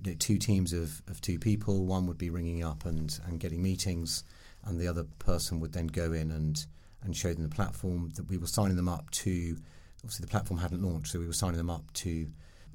you 0.04 0.12
know, 0.12 0.18
two 0.18 0.38
teams 0.38 0.72
of, 0.72 1.02
of 1.10 1.20
two 1.20 1.38
people. 1.38 1.86
One 1.86 2.08
would 2.08 2.18
be 2.18 2.30
ringing 2.30 2.64
up 2.64 2.86
and, 2.86 3.20
and 3.28 3.40
getting 3.40 3.62
meetings, 3.62 4.24
and 4.64 4.80
the 4.80 4.88
other 4.88 5.04
person 5.20 5.60
would 5.60 5.74
then 5.74 5.88
go 5.88 6.14
in 6.14 6.32
and 6.32 6.66
and 7.04 7.16
showed 7.16 7.36
them 7.36 7.44
the 7.44 7.54
platform 7.56 8.12
that 8.16 8.30
we 8.30 8.38
were 8.38 8.48
signing 8.48 8.78
them 8.78 8.90
up 8.90 9.12
to. 9.12 9.58
Obviously, 10.04 10.24
the 10.24 10.32
platform 10.32 10.60
hadn't 10.62 10.82
launched, 10.82 11.12
so 11.12 11.20
we 11.20 11.28
were 11.28 11.34
signing 11.34 11.58
them 11.58 11.70
up 11.70 11.92
to 11.94 12.28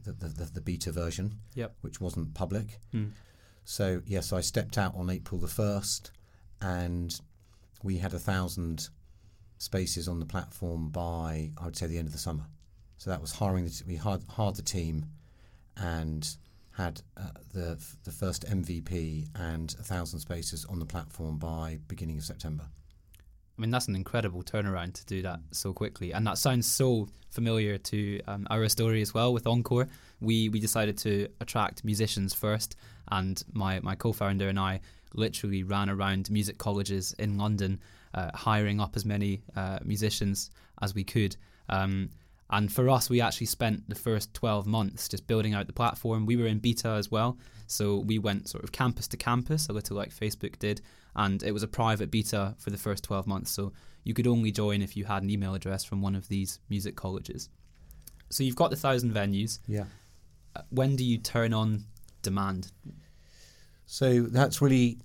the, 0.05 0.13
the, 0.13 0.29
the, 0.29 0.45
the 0.55 0.61
beta 0.61 0.93
version, 0.93 1.39
Yep. 1.55 1.75
which 1.81 2.01
wasn't 2.01 2.35
public. 2.35 2.81
Mm. 2.95 3.13
So 3.65 4.03
yes, 4.07 4.33
I 4.33 4.41
stepped 4.41 4.77
out 4.79 4.95
on 4.95 5.11
April 5.11 5.41
the 5.41 5.49
first, 5.49 6.11
and 6.61 7.21
we 7.83 7.99
had 7.99 8.15
a 8.15 8.19
thousand 8.19 8.89
spaces 9.59 10.09
on 10.09 10.19
the 10.19 10.27
platform 10.27 10.89
by 10.89 11.51
I 11.59 11.65
would 11.65 11.77
say 11.77 11.87
the 11.87 11.99
end 11.99 12.07
of 12.07 12.13
the 12.13 12.19
summer. 12.19 12.45
So 12.99 13.11
that 13.11 13.21
was 13.21 13.33
hiring. 13.33 13.65
The 13.65 13.83
we 13.87 13.97
hired, 13.97 14.23
hired 14.29 14.57
the 14.57 14.63
team, 14.63 15.07
and 15.77 16.29
had 16.73 17.03
uh, 17.17 17.31
the 17.53 17.79
the 18.05 18.11
first 18.11 18.47
MVP 18.47 19.29
and 19.35 19.75
a 19.79 19.83
thousand 19.83 20.21
spaces 20.21 20.65
on 20.67 20.79
the 20.79 20.87
platform 20.87 21.39
by 21.39 21.79
beginning 21.89 22.19
of 22.19 22.25
September. 22.25 22.65
I 22.65 23.61
mean, 23.61 23.71
that's 23.71 23.89
an 23.89 23.97
incredible 23.97 24.43
turnaround 24.43 24.95
to 24.95 25.05
do 25.05 25.21
that 25.23 25.41
so 25.51 25.73
quickly, 25.73 26.13
and 26.13 26.27
that 26.27 26.39
sounds 26.39 26.67
so 26.67 27.09
familiar 27.31 27.77
to 27.79 28.21
um, 28.27 28.47
our 28.51 28.69
story 28.69 29.03
as 29.03 29.13
well 29.13 29.33
with 29.33 29.47
Encore. 29.47 29.89
We 30.21 30.49
we 30.49 30.61
decided 30.61 30.97
to 30.99 31.29
attract 31.41 31.85
musicians 31.85 32.33
first, 32.35 32.77
and 33.11 33.43
my 33.53 33.81
my 33.81 33.95
co-founder 33.95 34.49
and 34.49 34.59
I 34.59 34.81
literally 35.15 35.63
ran 35.63 35.91
around 35.91 36.31
music 36.31 36.59
colleges 36.59 37.15
in 37.19 37.39
London, 37.39 37.81
uh, 38.15 38.31
hiring 38.35 38.81
up 38.81 38.97
as 38.97 39.05
many 39.05 39.43
uh, 39.57 39.79
musicians 39.85 40.51
as 40.83 40.95
we 40.95 41.05
could. 41.05 41.37
Um, 41.69 42.11
and 42.53 42.73
for 42.73 42.89
us, 42.89 43.09
we 43.09 43.21
actually 43.21 43.47
spent 43.47 43.89
the 43.89 43.95
first 43.95 44.35
12 44.35 44.67
months 44.67 45.09
just 45.09 45.27
building 45.27 45.55
out 45.55 45.67
the 45.69 45.73
platform. 45.73 46.27
We 46.27 46.37
were 46.37 46.47
in 46.47 46.59
beta 46.59 46.89
as 46.89 47.11
well. 47.11 47.39
So 47.69 47.99
we 47.99 48.19
went 48.19 48.49
sort 48.49 48.65
of 48.65 48.73
campus 48.73 49.07
to 49.09 49.17
campus, 49.17 49.69
a 49.69 49.73
little 49.73 49.97
like 49.97 50.13
Facebook 50.13 50.59
did. 50.59 50.81
And 51.15 51.43
it 51.45 51.53
was 51.53 51.63
a 51.63 51.69
private 51.69 52.11
beta 52.11 52.57
for 52.59 52.71
the 52.71 52.77
first 52.77 53.05
12 53.05 53.27
months. 53.29 53.53
So 53.53 53.73
you 54.03 54.15
could 54.15 54.27
only 54.27 54.51
join 54.51 54.83
if 54.83 54.97
you 54.97 55.05
had 55.05 55.23
an 55.23 55.31
email 55.31 55.55
address 55.55 55.85
from 55.85 56.03
one 56.03 56.17
of 56.17 56.27
these 56.27 56.59
music 56.69 56.97
colleges. 56.97 57.49
So 58.31 58.43
you've 58.43 58.57
got 58.57 58.71
the 58.71 58.77
thousand 58.77 59.13
venues. 59.13 59.61
Yeah. 59.69 59.85
Uh, 60.57 60.63
When 60.71 60.97
do 60.97 61.05
you 61.05 61.19
turn 61.19 61.53
on 61.53 61.85
demand? 62.23 62.73
So 63.93 64.21
that's 64.23 64.63
really 64.63 64.99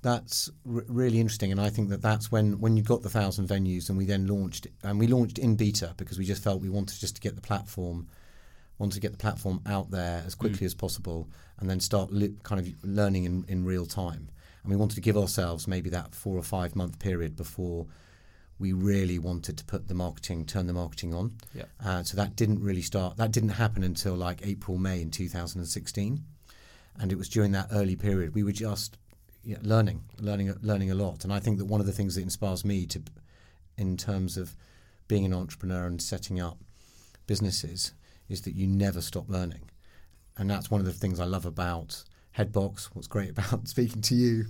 that's 0.00 0.48
r- 0.66 0.86
really 0.88 1.20
interesting, 1.20 1.52
and 1.52 1.60
I 1.60 1.68
think 1.68 1.90
that 1.90 2.00
that's 2.00 2.32
when 2.32 2.58
when 2.58 2.74
you 2.74 2.82
got 2.82 3.02
the 3.02 3.10
thousand 3.10 3.48
venues, 3.48 3.90
and 3.90 3.98
we 3.98 4.06
then 4.06 4.26
launched, 4.26 4.66
and 4.82 4.98
we 4.98 5.06
launched 5.06 5.38
in 5.38 5.56
beta 5.56 5.92
because 5.98 6.18
we 6.18 6.24
just 6.24 6.42
felt 6.42 6.62
we 6.62 6.70
wanted 6.70 6.98
just 6.98 7.16
to 7.16 7.20
get 7.20 7.34
the 7.34 7.42
platform, 7.42 8.08
wanted 8.78 8.94
to 8.94 9.00
get 9.00 9.12
the 9.12 9.18
platform 9.18 9.60
out 9.66 9.90
there 9.90 10.22
as 10.26 10.34
quickly 10.34 10.64
as 10.64 10.72
possible, 10.74 11.28
and 11.58 11.68
then 11.68 11.80
start 11.80 12.10
li- 12.10 12.34
kind 12.44 12.62
of 12.62 12.72
learning 12.82 13.24
in, 13.24 13.44
in 13.46 13.62
real 13.62 13.84
time. 13.84 14.30
And 14.62 14.70
we 14.72 14.76
wanted 14.76 14.94
to 14.94 15.02
give 15.02 15.18
ourselves 15.18 15.68
maybe 15.68 15.90
that 15.90 16.14
four 16.14 16.38
or 16.38 16.42
five 16.42 16.74
month 16.74 16.98
period 16.98 17.36
before 17.36 17.86
we 18.58 18.72
really 18.72 19.18
wanted 19.18 19.58
to 19.58 19.64
put 19.66 19.86
the 19.86 19.94
marketing, 19.94 20.46
turn 20.46 20.66
the 20.66 20.72
marketing 20.72 21.12
on. 21.12 21.36
Yeah. 21.54 21.64
Uh, 21.84 22.02
so 22.02 22.16
that 22.16 22.36
didn't 22.36 22.60
really 22.60 22.80
start. 22.80 23.18
That 23.18 23.32
didn't 23.32 23.50
happen 23.50 23.84
until 23.84 24.14
like 24.14 24.46
April, 24.46 24.78
May 24.78 25.02
in 25.02 25.10
2016, 25.10 26.24
and 27.00 27.12
it 27.12 27.18
was 27.18 27.28
during 27.28 27.52
that 27.52 27.68
early 27.72 27.96
period 27.96 28.34
we 28.34 28.42
were 28.42 28.52
just 28.52 28.96
learning, 29.62 30.02
learning, 30.18 30.54
learning 30.62 30.90
a 30.90 30.94
lot. 30.94 31.24
And 31.24 31.32
I 31.32 31.40
think 31.40 31.58
that 31.58 31.66
one 31.66 31.80
of 31.80 31.86
the 31.86 31.92
things 31.92 32.14
that 32.14 32.22
inspires 32.22 32.64
me 32.64 32.86
to, 32.86 33.02
in 33.76 33.96
terms 33.96 34.36
of 34.36 34.56
being 35.06 35.24
an 35.24 35.34
entrepreneur 35.34 35.86
and 35.86 36.00
setting 36.00 36.40
up 36.40 36.58
businesses, 37.26 37.92
is 38.28 38.42
that 38.42 38.54
you 38.54 38.66
never 38.66 39.00
stop 39.00 39.28
learning, 39.28 39.70
and 40.36 40.50
that's 40.50 40.70
one 40.70 40.80
of 40.80 40.86
the 40.86 40.92
things 40.92 41.20
I 41.20 41.24
love 41.24 41.44
about 41.44 42.02
Headbox. 42.36 42.86
What's 42.94 43.06
great 43.06 43.30
about 43.38 43.68
speaking 43.68 44.02
to 44.02 44.14
you. 44.14 44.46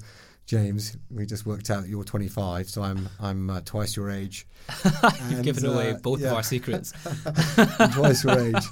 James, 0.46 0.98
we 1.10 1.24
just 1.24 1.46
worked 1.46 1.70
out 1.70 1.82
that 1.82 1.88
you're 1.88 2.04
25, 2.04 2.68
so 2.68 2.82
I'm 2.82 3.08
I'm 3.18 3.48
uh, 3.48 3.60
twice 3.64 3.96
your 3.96 4.10
age. 4.10 4.46
You've 5.30 5.42
given 5.42 5.64
away 5.64 5.92
uh, 5.92 5.96
both 5.96 6.20
yeah. 6.20 6.28
of 6.28 6.34
our 6.34 6.42
secrets. 6.42 6.92
Twice 7.94 8.24
your 8.24 8.38
age. 8.38 8.64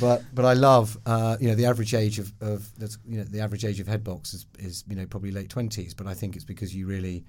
But 0.00 0.22
but 0.32 0.46
I 0.46 0.54
love 0.54 0.96
uh, 1.04 1.36
you 1.38 1.48
know 1.48 1.56
the 1.56 1.66
average 1.66 1.92
age 1.92 2.18
of, 2.18 2.32
of 2.40 2.78
that's 2.78 2.96
you 3.06 3.18
know 3.18 3.24
the 3.24 3.40
average 3.40 3.66
age 3.66 3.80
of 3.80 3.86
Headbox 3.86 4.32
is, 4.32 4.46
is 4.58 4.84
you 4.88 4.96
know 4.96 5.06
probably 5.06 5.30
late 5.30 5.50
twenties. 5.50 5.92
But 5.92 6.06
I 6.06 6.14
think 6.14 6.36
it's 6.36 6.44
because 6.44 6.74
you 6.74 6.86
really 6.86 7.24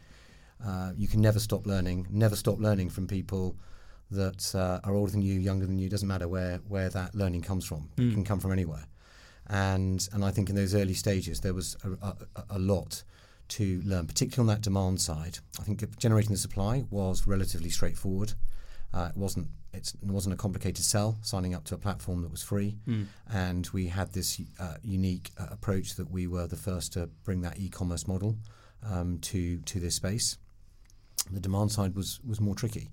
uh, 0.66 0.94
you 0.96 1.10
can 1.10 1.20
never 1.20 1.40
stop 1.40 1.68
learning, 1.68 2.08
never 2.10 2.38
stop 2.38 2.60
learning 2.60 2.92
from 2.92 3.08
people 3.08 3.58
that 4.12 4.56
uh, 4.56 4.80
are 4.88 4.96
older 4.96 5.12
than 5.12 5.22
you, 5.22 5.34
younger 5.34 5.66
than 5.66 5.78
you. 5.78 5.90
Doesn't 5.90 6.08
matter 6.08 6.30
where 6.30 6.60
where 6.68 6.88
that 6.90 7.14
learning 7.14 7.42
comes 7.42 7.66
from. 7.66 7.90
It 7.98 8.14
can 8.14 8.24
come 8.24 8.40
from 8.40 8.54
anywhere. 8.54 8.88
And 9.48 10.08
and 10.14 10.24
I 10.24 10.32
think 10.32 10.50
in 10.50 10.56
those 10.56 10.74
early 10.74 10.94
stages 10.94 11.42
there 11.42 11.54
was 11.54 11.76
a, 11.84 12.08
a, 12.08 12.16
a 12.52 12.60
lot 12.60 13.04
to 13.50 13.82
learn, 13.86 14.08
particularly 14.08 14.50
on 14.50 14.56
that 14.56 14.62
demand 14.64 15.02
side. 15.02 15.40
I 15.60 15.64
think 15.64 15.98
generating 15.98 16.32
the 16.32 16.38
supply 16.38 16.84
was 16.90 17.28
relatively 17.28 17.70
straightforward. 17.70 18.34
Uh, 18.94 19.10
it 19.14 19.18
wasn't 19.18 19.48
it 19.74 19.94
wasn't 20.04 20.34
a 20.34 20.38
complicated 20.38 20.86
sell. 20.86 21.18
Signing 21.22 21.54
up 21.54 21.66
to 21.66 21.76
a 21.76 21.78
platform 21.78 22.22
that 22.22 22.32
was 22.32 22.42
free, 22.42 22.78
and 23.30 23.68
we 23.74 23.88
had 23.88 24.14
this 24.14 24.42
uh, 24.60 24.76
unique 24.84 25.32
uh, 25.38 25.48
approach 25.52 25.96
that 25.96 26.10
we 26.10 26.28
were 26.28 26.48
the 26.48 26.56
first 26.56 26.94
to 26.94 27.08
bring 27.26 27.42
that 27.42 27.60
e-commerce 27.60 28.08
model 28.08 28.38
um, 28.84 29.20
to 29.20 29.58
to 29.60 29.80
this 29.80 29.96
space. 29.96 30.38
The 31.32 31.40
demand 31.42 31.72
side 31.72 31.96
was 31.96 32.20
was 32.26 32.40
more 32.40 32.56
tricky, 32.56 32.90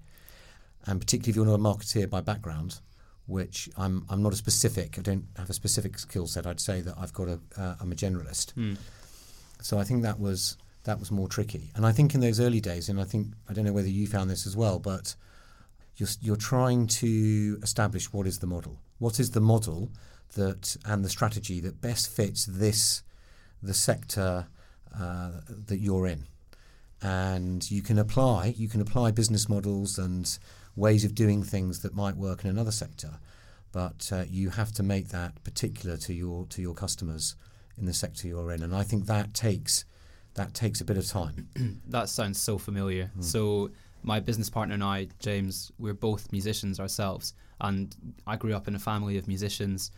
and 0.86 1.00
particularly 1.00 1.30
if 1.30 1.36
you're 1.36 1.46
not 1.46 1.54
a 1.54 1.58
marketeer 1.58 2.10
by 2.10 2.20
background, 2.20 2.80
which 3.26 3.68
I'm 3.76 4.04
I'm 4.10 4.22
not 4.22 4.32
a 4.32 4.36
specific. 4.36 4.98
I 4.98 5.02
don't 5.02 5.26
have 5.36 5.50
a 5.50 5.54
specific 5.54 5.98
skill 5.98 6.26
set. 6.26 6.46
I'd 6.46 6.60
say 6.60 6.80
that 6.80 6.94
I've 6.98 7.12
got 7.12 7.28
a 7.28 7.38
uh, 7.56 7.76
I'm 7.80 7.92
a 7.92 7.94
generalist. 7.96 8.54
So 9.62 9.78
I 9.78 9.84
think 9.84 10.02
that 10.02 10.18
was 10.18 10.56
that 10.84 10.98
was 10.98 11.10
more 11.10 11.28
tricky. 11.28 11.70
And 11.76 11.86
I 11.86 11.92
think 11.92 12.14
in 12.14 12.20
those 12.20 12.40
early 12.40 12.60
days, 12.60 12.88
and 12.88 13.00
I 13.00 13.04
think 13.04 13.28
I 13.48 13.52
don't 13.52 13.64
know 13.64 13.72
whether 13.72 13.88
you 13.88 14.06
found 14.06 14.28
this 14.28 14.46
as 14.46 14.56
well, 14.56 14.78
but 14.78 15.14
you're 15.96 16.08
you're 16.20 16.36
trying 16.36 16.86
to 16.88 17.58
establish 17.62 18.12
what 18.12 18.26
is 18.26 18.40
the 18.40 18.46
model, 18.46 18.80
what 18.98 19.20
is 19.20 19.30
the 19.30 19.40
model 19.40 19.90
that 20.34 20.76
and 20.84 21.04
the 21.04 21.08
strategy 21.08 21.60
that 21.60 21.80
best 21.80 22.10
fits 22.10 22.46
this 22.46 23.02
the 23.62 23.74
sector 23.74 24.46
uh, 24.98 25.30
that 25.48 25.78
you're 25.78 26.06
in, 26.06 26.26
and 27.00 27.70
you 27.70 27.82
can 27.82 27.98
apply 27.98 28.54
you 28.56 28.68
can 28.68 28.80
apply 28.80 29.12
business 29.12 29.48
models 29.48 29.98
and 29.98 30.38
ways 30.74 31.04
of 31.04 31.14
doing 31.14 31.42
things 31.42 31.80
that 31.80 31.94
might 31.94 32.16
work 32.16 32.44
in 32.44 32.50
another 32.50 32.72
sector, 32.72 33.20
but 33.70 34.10
uh, 34.12 34.24
you 34.28 34.50
have 34.50 34.72
to 34.72 34.82
make 34.82 35.08
that 35.08 35.44
particular 35.44 35.96
to 35.98 36.12
your 36.12 36.46
to 36.46 36.60
your 36.60 36.74
customers 36.74 37.36
in 37.78 37.86
the 37.86 37.94
sector 37.94 38.28
you're 38.28 38.52
in, 38.52 38.62
and 38.62 38.74
I 38.74 38.82
think 38.82 39.06
that 39.06 39.34
takes 39.34 39.84
that 40.34 40.54
takes 40.54 40.80
a 40.80 40.84
bit 40.84 40.96
of 40.96 41.06
time. 41.06 41.48
That 41.88 42.08
sounds 42.08 42.40
so 42.40 42.56
familiar. 42.56 43.10
So 43.20 43.70
my 44.02 44.18
business 44.18 44.48
partner 44.48 44.74
and 44.74 44.82
I, 44.82 45.08
James, 45.18 45.70
we're 45.78 45.92
both 45.92 46.32
musicians 46.32 46.80
ourselves, 46.80 47.34
and 47.60 47.94
I 48.26 48.36
grew 48.36 48.54
up 48.54 48.66
in 48.66 48.74
a 48.74 48.78
family 48.78 49.18
of 49.18 49.28
musicians, 49.28 49.90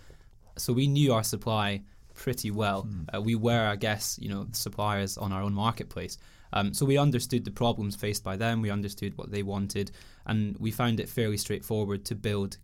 so 0.57 0.73
we 0.73 0.87
knew 0.87 1.13
our 1.13 1.23
supply 1.23 1.83
pretty 2.15 2.51
well. 2.51 2.89
Uh, 3.15 3.21
we 3.21 3.35
were, 3.35 3.67
I 3.67 3.77
guess, 3.77 4.19
you 4.21 4.29
know, 4.29 4.47
suppliers 4.53 5.19
on 5.19 5.33
our 5.33 5.43
own 5.43 5.53
marketplace. 5.53 6.17
Um, 6.53 6.73
so 6.73 6.87
we 6.87 6.97
understood 6.97 7.45
the 7.45 7.51
problems 7.51 7.97
faced 7.97 8.23
by 8.23 8.37
them. 8.37 8.63
We 8.63 8.71
understood 8.71 9.19
what 9.19 9.31
they 9.31 9.43
wanted, 9.43 9.91
and 10.27 10.57
we 10.59 10.71
found 10.71 11.01
it 11.01 11.09
fairly 11.09 11.37
straightforward 11.37 12.05
to 12.07 12.15
build 12.15 12.59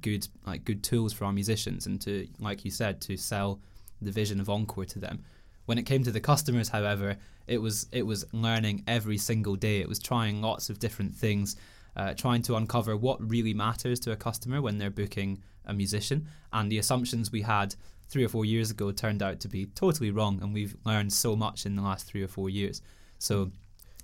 good, 0.00 0.26
like 0.44 0.64
good 0.64 0.82
tools 0.82 1.12
for 1.12 1.24
our 1.24 1.32
musicians, 1.32 1.86
and 1.86 2.00
to, 2.02 2.26
like 2.40 2.64
you 2.64 2.70
said, 2.70 3.00
to 3.02 3.16
sell 3.16 3.60
the 4.00 4.12
vision 4.12 4.40
of 4.40 4.48
Encore 4.48 4.84
to 4.86 4.98
them. 4.98 5.24
When 5.66 5.78
it 5.78 5.84
came 5.84 6.04
to 6.04 6.12
the 6.12 6.20
customers, 6.20 6.68
however, 6.68 7.16
it 7.46 7.58
was 7.58 7.86
it 7.92 8.06
was 8.06 8.24
learning 8.32 8.84
every 8.86 9.18
single 9.18 9.56
day. 9.56 9.80
It 9.80 9.88
was 9.88 9.98
trying 9.98 10.40
lots 10.40 10.70
of 10.70 10.78
different 10.78 11.14
things, 11.14 11.56
uh, 11.96 12.14
trying 12.14 12.42
to 12.42 12.56
uncover 12.56 12.96
what 12.96 13.18
really 13.20 13.54
matters 13.54 13.98
to 14.00 14.12
a 14.12 14.16
customer 14.16 14.62
when 14.62 14.78
they're 14.78 14.90
booking 14.90 15.42
a 15.64 15.74
musician. 15.74 16.28
And 16.52 16.70
the 16.70 16.78
assumptions 16.78 17.32
we 17.32 17.42
had 17.42 17.74
three 18.08 18.24
or 18.24 18.28
four 18.28 18.44
years 18.44 18.70
ago 18.70 18.92
turned 18.92 19.22
out 19.22 19.40
to 19.40 19.48
be 19.48 19.66
totally 19.66 20.10
wrong, 20.10 20.40
and 20.42 20.54
we've 20.54 20.76
learned 20.84 21.12
so 21.12 21.34
much 21.34 21.66
in 21.66 21.74
the 21.74 21.82
last 21.82 22.06
three 22.06 22.22
or 22.22 22.28
four 22.28 22.48
years. 22.48 22.82
So 23.18 23.50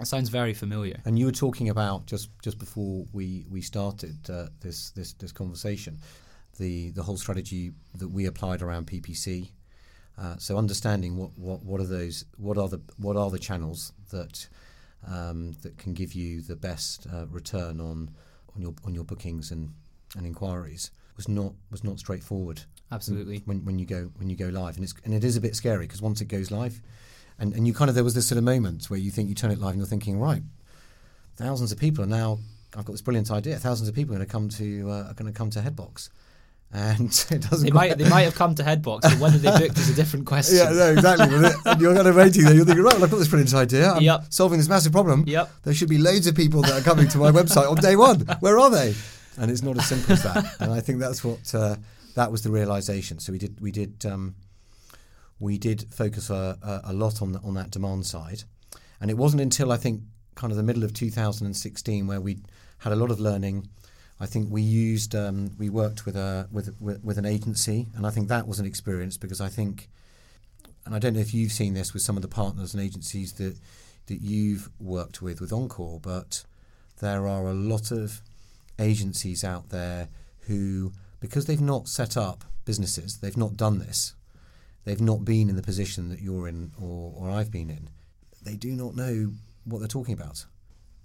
it 0.01 0.07
sounds 0.07 0.29
very 0.29 0.55
familiar. 0.55 1.01
And 1.05 1.19
you 1.19 1.27
were 1.27 1.33
talking 1.33 1.69
about 1.69 2.07
just 2.07 2.31
just 2.43 2.59
before 2.59 3.07
we 3.13 3.47
we 3.51 3.61
started 3.61 4.19
uh, 4.29 4.47
this 4.61 4.91
this 4.91 5.13
this 5.15 5.33
conversation, 5.33 5.99
the 6.59 6.91
the 6.91 7.03
whole 7.03 7.17
strategy 7.17 7.73
that 7.95 8.09
we 8.09 8.27
applied 8.27 8.63
around 8.63 8.87
PPC. 8.87 9.51
Uh, 10.23 10.37
so 10.39 10.57
understanding 10.57 11.17
what, 11.17 11.37
what, 11.37 11.65
what 11.65 11.81
are 11.81 11.87
those 11.87 12.25
what 12.37 12.57
are 12.57 12.69
the 12.69 12.81
what 12.97 13.17
are 13.17 13.29
the 13.29 13.39
channels 13.39 13.93
that 14.11 14.49
um, 15.09 15.53
that 15.63 15.77
can 15.79 15.95
give 15.95 16.13
you 16.13 16.41
the 16.41 16.55
best 16.55 17.09
uh, 17.13 17.27
return 17.27 17.81
on 17.81 18.09
on 18.55 18.63
your 18.63 18.73
on 18.85 18.95
your 18.95 19.03
bookings 19.03 19.51
and, 19.51 19.73
and 20.17 20.25
inquiries 20.25 20.93
was 21.17 21.29
not 21.29 21.53
was 21.73 21.83
not 21.83 21.99
straightforward 21.99 22.63
Absolutely. 22.93 23.43
when, 23.47 23.65
when 23.65 23.79
you 23.81 23.87
go 23.87 24.11
when 24.17 24.31
you 24.31 24.37
go 24.37 24.47
live. 24.47 24.77
And 24.77 24.85
it's 24.85 24.95
and 25.05 25.13
it 25.13 25.25
is 25.25 25.37
a 25.37 25.41
bit 25.41 25.57
scary 25.57 25.87
because 25.87 26.01
once 26.01 26.21
it 26.21 26.27
goes 26.27 26.53
live 26.53 26.81
and, 27.41 27.53
and 27.55 27.67
you 27.67 27.75
kind 27.75 27.89
of 27.89 27.97
there 27.97 28.05
was 28.05 28.15
this 28.15 28.27
sort 28.27 28.39
of 28.39 28.45
moment 28.45 28.89
where 28.91 29.01
you 29.01 29.11
think 29.11 29.29
you 29.29 29.35
turn 29.35 29.51
it 29.51 29.59
live 29.59 29.71
and 29.71 29.79
you're 29.79 29.87
thinking 29.87 30.21
right 30.21 30.43
thousands 31.35 31.73
of 31.73 31.81
people 31.81 32.05
are 32.05 32.09
now 32.09 32.39
I've 32.77 32.85
got 32.85 32.93
this 32.93 33.03
brilliant 33.03 33.31
idea. 33.31 33.59
Thousands 33.59 33.89
of 33.89 33.95
people 33.95 34.15
are 34.15 34.19
going 34.19 34.27
to 34.27 34.33
come 34.33 34.49
to 34.51 34.91
uh, 34.91 35.11
are 35.11 35.15
going 35.15 35.31
to 35.31 35.37
come 35.37 35.51
to 35.51 35.61
Headbox 35.61 36.11
and 36.73 37.09
it 37.31 37.43
doesn't. 37.43 37.65
They 37.65 37.71
might 37.71 37.99
they 37.99 38.09
might 38.09 38.23
have 38.23 38.35
come 38.35 38.55
to 38.55 38.63
Headbox, 38.63 39.03
but 39.03 39.19
whether 39.19 39.39
they 39.39 39.51
booked 39.51 39.79
is 39.79 39.91
a 39.91 39.95
different 39.95 40.27
question. 40.33 40.57
Yeah, 40.59 40.71
no, 40.71 40.93
exactly. 40.93 41.27
and 41.67 41.81
you're 41.81 41.95
kind 41.95 42.09
of 42.09 42.17
waiting 42.17 42.45
there. 42.45 42.55
You're 42.55 42.65
thinking, 42.65 42.85
right, 42.85 42.95
well, 42.95 43.05
I've 43.05 43.11
got 43.11 43.19
this 43.19 43.29
brilliant 43.29 43.55
idea. 43.55 43.93
I'm 43.93 44.03
Yep. 44.03 44.27
solving 44.31 44.59
this 44.59 44.69
massive 44.69 44.93
problem. 44.93 45.25
Yep. 45.27 45.51
There 45.65 45.75
should 45.75 45.89
be 45.89 45.99
loads 45.99 46.27
of 46.27 46.35
people 46.35 46.63
that 46.63 46.73
are 46.73 46.81
coming 46.83 47.09
to 47.09 47.19
my 47.19 47.31
website 47.31 47.71
on 47.71 47.77
day 47.77 47.97
one. 47.97 48.21
Where 48.41 48.59
are 48.59 48.71
they? 48.71 48.95
And 49.39 49.51
it's 49.51 49.63
not 49.63 49.77
as 49.79 49.87
simple 49.87 50.13
as 50.15 50.23
that. 50.25 50.57
And 50.61 50.73
I 50.73 50.81
think 50.81 50.99
that's 50.99 51.23
what 51.25 51.55
uh, 51.55 51.77
that 52.15 52.31
was 52.31 52.43
the 52.43 52.51
realization. 52.51 53.19
So 53.19 53.33
we 53.33 53.39
did 53.39 53.61
we 53.61 53.71
did 53.71 54.05
um, 54.07 54.35
we 55.39 55.59
did 55.59 55.87
focus 55.93 56.31
a, 56.31 56.57
a, 56.63 56.91
a 56.91 56.93
lot 56.93 57.21
on 57.23 57.33
the, 57.33 57.41
on 57.41 57.55
that 57.55 57.71
demand 57.71 58.07
side, 58.07 58.45
and 59.01 59.11
it 59.11 59.17
wasn't 59.17 59.43
until 59.43 59.73
I 59.73 59.77
think 59.77 60.03
kind 60.35 60.51
of 60.51 60.57
the 60.57 60.63
middle 60.63 60.85
of 60.85 60.95
2016 60.95 62.07
where 62.07 62.21
we 62.21 62.39
had 62.79 62.93
a 62.93 62.97
lot 62.97 63.11
of 63.11 63.21
learning. 63.21 63.69
I 64.23 64.27
think 64.27 64.53
we 64.53 64.63
used 64.63 65.17
um, 65.17 65.51
we 65.59 65.69
worked 65.69 66.07
with 66.07 66.15
a 66.15 66.47
with, 66.53 66.77
with 66.81 67.03
with 67.03 67.19
an 67.19 67.27
agency, 67.27 67.89
and 67.97 68.07
I 68.07 68.11
think 68.11 68.29
that 68.29 68.47
was 68.47 68.61
an 68.61 68.67
experience 68.67 69.17
because 69.17 69.41
I 69.41 69.49
think, 69.49 69.89
and 70.87 70.95
I 70.95 71.01
don't 71.01 71.15
know 71.15 71.21
if 71.21 71.35
you've 71.35 71.51
seen 71.51 71.75
this 71.75 71.93
with 71.93 72.03
some 72.03 72.15
of 72.15 72.23
the 72.23 72.29
partners 72.29 72.73
and 72.73 72.81
agencies 72.81 73.33
that 73.33 73.57
that 74.07 74.21
you've 74.21 74.71
worked 74.79 75.23
with 75.23 75.41
with 75.41 75.53
Encore, 75.53 75.99
but 76.01 76.45
there 77.01 77.27
are 77.27 77.49
a 77.49 77.53
lot 77.53 77.91
of 77.91 78.21
agencies 78.79 79.43
out 79.43 79.71
there 79.71 80.09
who, 80.43 80.93
because 81.19 81.47
they've 81.47 81.61
not 81.61 81.89
set 81.89 82.17
up 82.17 82.45
businesses, 82.65 83.19
they've 83.19 83.37
not 83.37 83.57
done 83.57 83.81
this, 83.81 84.15
they've 84.85 85.01
not 85.01 85.25
been 85.25 85.49
in 85.49 85.57
the 85.57 85.63
position 85.63 86.11
that 86.11 86.21
you're 86.21 86.47
in 86.47 86.71
or, 86.81 87.13
or 87.17 87.29
I've 87.29 87.51
been 87.51 87.71
in, 87.71 87.91
they 88.41 88.55
do 88.55 88.71
not 88.71 88.95
know 88.95 89.33
what 89.65 89.81
they're 89.81 89.89
talking 89.89 90.15
about. 90.15 90.47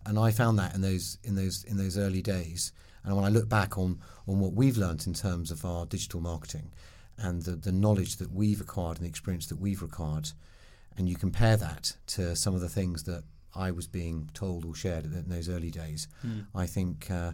And 0.06 0.20
I 0.20 0.30
found 0.30 0.60
that 0.60 0.76
in 0.76 0.82
those 0.82 1.18
in 1.24 1.34
those 1.34 1.64
in 1.64 1.78
those 1.78 1.98
early 1.98 2.22
days. 2.22 2.72
And 3.08 3.16
when 3.16 3.26
I 3.26 3.30
look 3.30 3.48
back 3.48 3.78
on 3.78 4.00
on 4.28 4.40
what 4.40 4.54
we've 4.54 4.78
learnt 4.78 5.08
in 5.08 5.14
terms 5.14 5.50
of 5.50 5.64
our 5.64 5.86
digital 5.86 6.20
marketing 6.20 6.72
and 7.18 7.42
the, 7.42 7.56
the 7.56 7.72
knowledge 7.72 8.18
that 8.18 8.32
we've 8.32 8.60
acquired 8.60 8.98
and 8.98 9.06
the 9.06 9.10
experience 9.10 9.48
that 9.48 9.60
we've 9.60 9.82
acquired, 9.82 10.30
and 10.98 11.08
you 11.08 11.16
compare 11.16 11.56
that 11.56 11.96
to 12.08 12.36
some 12.36 12.54
of 12.54 12.60
the 12.62 12.70
things 12.70 13.04
that 13.04 13.24
I 13.56 13.72
was 13.72 13.88
being 13.88 14.30
told 14.34 14.66
or 14.66 14.76
shared 14.76 15.06
in 15.06 15.30
those 15.30 15.48
early 15.48 15.72
days, 15.72 16.10
I 16.54 16.66
think 16.68 17.10
uh, 17.10 17.32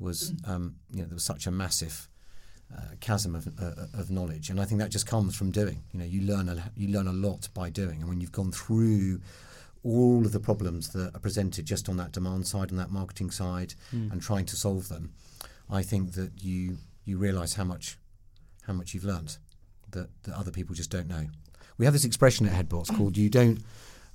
was 0.00 0.34
um, 0.46 0.74
you 0.90 1.00
know 1.00 1.06
there 1.06 1.14
was 1.14 1.24
such 1.24 1.46
a 1.46 1.52
massive 1.52 2.08
uh, 2.76 2.96
chasm 3.00 3.36
of, 3.36 3.46
uh, 3.46 3.86
of 3.96 4.10
knowledge, 4.10 4.50
and 4.50 4.60
I 4.60 4.64
think 4.64 4.80
that 4.80 4.90
just 4.90 5.06
comes 5.06 5.36
from 5.36 5.52
doing. 5.52 5.84
You 5.92 6.00
know, 6.00 6.06
you 6.06 6.22
learn 6.22 6.48
a, 6.48 6.72
you 6.74 6.88
learn 6.88 7.06
a 7.06 7.12
lot 7.12 7.48
by 7.54 7.70
doing, 7.70 8.00
and 8.00 8.08
when 8.08 8.20
you've 8.20 8.32
gone 8.32 8.50
through 8.50 9.20
all 9.84 10.24
of 10.24 10.32
the 10.32 10.40
problems 10.40 10.90
that 10.90 11.14
are 11.14 11.20
presented 11.20 11.66
just 11.66 11.88
on 11.88 11.96
that 11.98 12.10
demand 12.10 12.46
side 12.46 12.70
and 12.70 12.78
that 12.80 12.90
marketing 12.90 13.30
side, 13.30 13.74
and 14.10 14.22
trying 14.22 14.46
to 14.46 14.56
solve 14.56 14.88
them, 14.88 15.12
I 15.70 15.82
think 15.82 16.12
that 16.12 16.42
you 16.42 16.78
you 17.04 17.18
realise 17.18 17.54
how 17.54 17.64
much 17.64 17.98
how 18.66 18.72
much 18.72 18.94
you've 18.94 19.04
learned 19.04 19.36
that, 19.90 20.08
that 20.24 20.34
other 20.34 20.50
people 20.50 20.74
just 20.74 20.90
don't 20.90 21.08
know. 21.08 21.26
We 21.76 21.84
have 21.84 21.92
this 21.92 22.04
expression 22.04 22.46
at 22.46 22.52
Headbox 22.52 22.88
called 22.96 23.16
"you 23.16 23.28
don't 23.28 23.60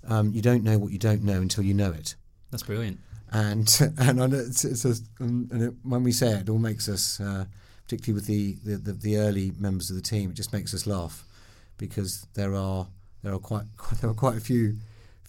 um, 0.08 0.32
you 0.34 0.42
don't 0.42 0.64
know 0.64 0.78
what 0.78 0.92
you 0.92 1.00
don't 1.00 1.24
know 1.24 1.42
until 1.42 1.64
you 1.64 1.74
know 1.74 1.92
it." 1.92 2.16
That's 2.52 2.64
brilliant. 2.64 3.00
and 3.32 3.94
and 3.98 4.22
I 4.22 4.28
know 4.28 4.40
it's, 4.40 4.66
it's 4.66 4.86
a, 4.86 4.96
um, 5.24 5.50
and 5.52 5.64
it, 5.64 5.74
when 5.84 6.04
we 6.04 6.12
say 6.12 6.32
it, 6.32 6.42
it 6.42 6.50
all 6.50 6.58
makes 6.58 6.90
us, 6.90 7.20
uh, 7.20 7.46
particularly 7.84 8.16
with 8.16 8.26
the, 8.26 8.58
the, 8.64 8.78
the, 8.78 8.94
the 8.94 9.18
early 9.18 9.52
members 9.58 9.90
of 9.90 9.96
the 9.96 10.02
team, 10.02 10.32
it 10.32 10.34
just 10.34 10.54
makes 10.54 10.74
us 10.74 10.88
laugh 10.88 11.24
because 11.78 12.26
there 12.34 12.56
are 12.56 12.88
there 13.24 13.34
are 13.34 13.40
quite, 13.40 13.66
quite 13.78 14.00
there 14.02 14.10
are 14.10 14.16
quite 14.16 14.38
a 14.38 14.42
few 14.42 14.78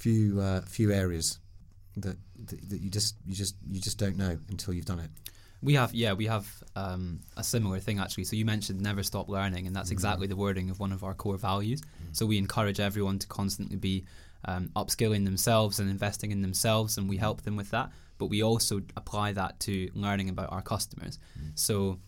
few 0.01 0.41
uh, 0.41 0.63
few 0.63 0.93
areas 0.93 1.39
that, 1.97 2.17
that 2.49 2.71
that 2.71 2.81
you 2.81 2.91
just 2.91 3.17
you 3.27 3.35
just 3.35 3.55
you 3.71 3.81
just 3.81 3.99
don't 3.99 4.17
know 4.17 4.39
until 4.49 4.75
you've 4.75 4.87
done 4.87 5.01
it. 5.01 5.11
We 5.63 5.75
have, 5.75 5.93
yeah, 5.93 6.15
we 6.15 6.25
have 6.25 6.47
um, 6.75 7.21
a 7.37 7.45
similar 7.45 7.81
thing 7.81 7.99
actually. 7.99 8.25
So 8.25 8.35
you 8.35 8.47
mentioned 8.47 8.81
never 8.81 9.03
stop 9.03 9.29
learning, 9.29 9.67
and 9.67 9.77
that's 9.77 9.91
exactly 9.91 10.27
the 10.27 10.37
wording 10.37 10.71
of 10.71 10.81
one 10.81 10.91
of 10.91 11.05
our 11.05 11.13
core 11.13 11.37
values. 11.37 11.83
So 12.13 12.25
we 12.25 12.39
encourage 12.39 12.81
everyone 12.81 13.19
to 13.19 13.27
constantly 13.27 13.77
be 13.77 14.07
um, 14.47 14.71
upskilling 14.75 15.27
themselves 15.27 15.79
and 15.79 15.91
investing 15.91 16.31
in 16.31 16.41
themselves, 16.41 16.97
and 16.97 17.11
we 17.11 17.19
help 17.19 17.43
them 17.43 17.57
with 17.57 17.71
that. 17.73 17.91
But 18.17 18.31
we 18.31 18.43
also 18.43 18.81
apply 18.97 19.33
that 19.35 19.61
to 19.61 19.91
learning 19.95 20.31
about 20.31 20.51
our 20.51 20.63
customers. 20.63 21.19
So 21.57 21.99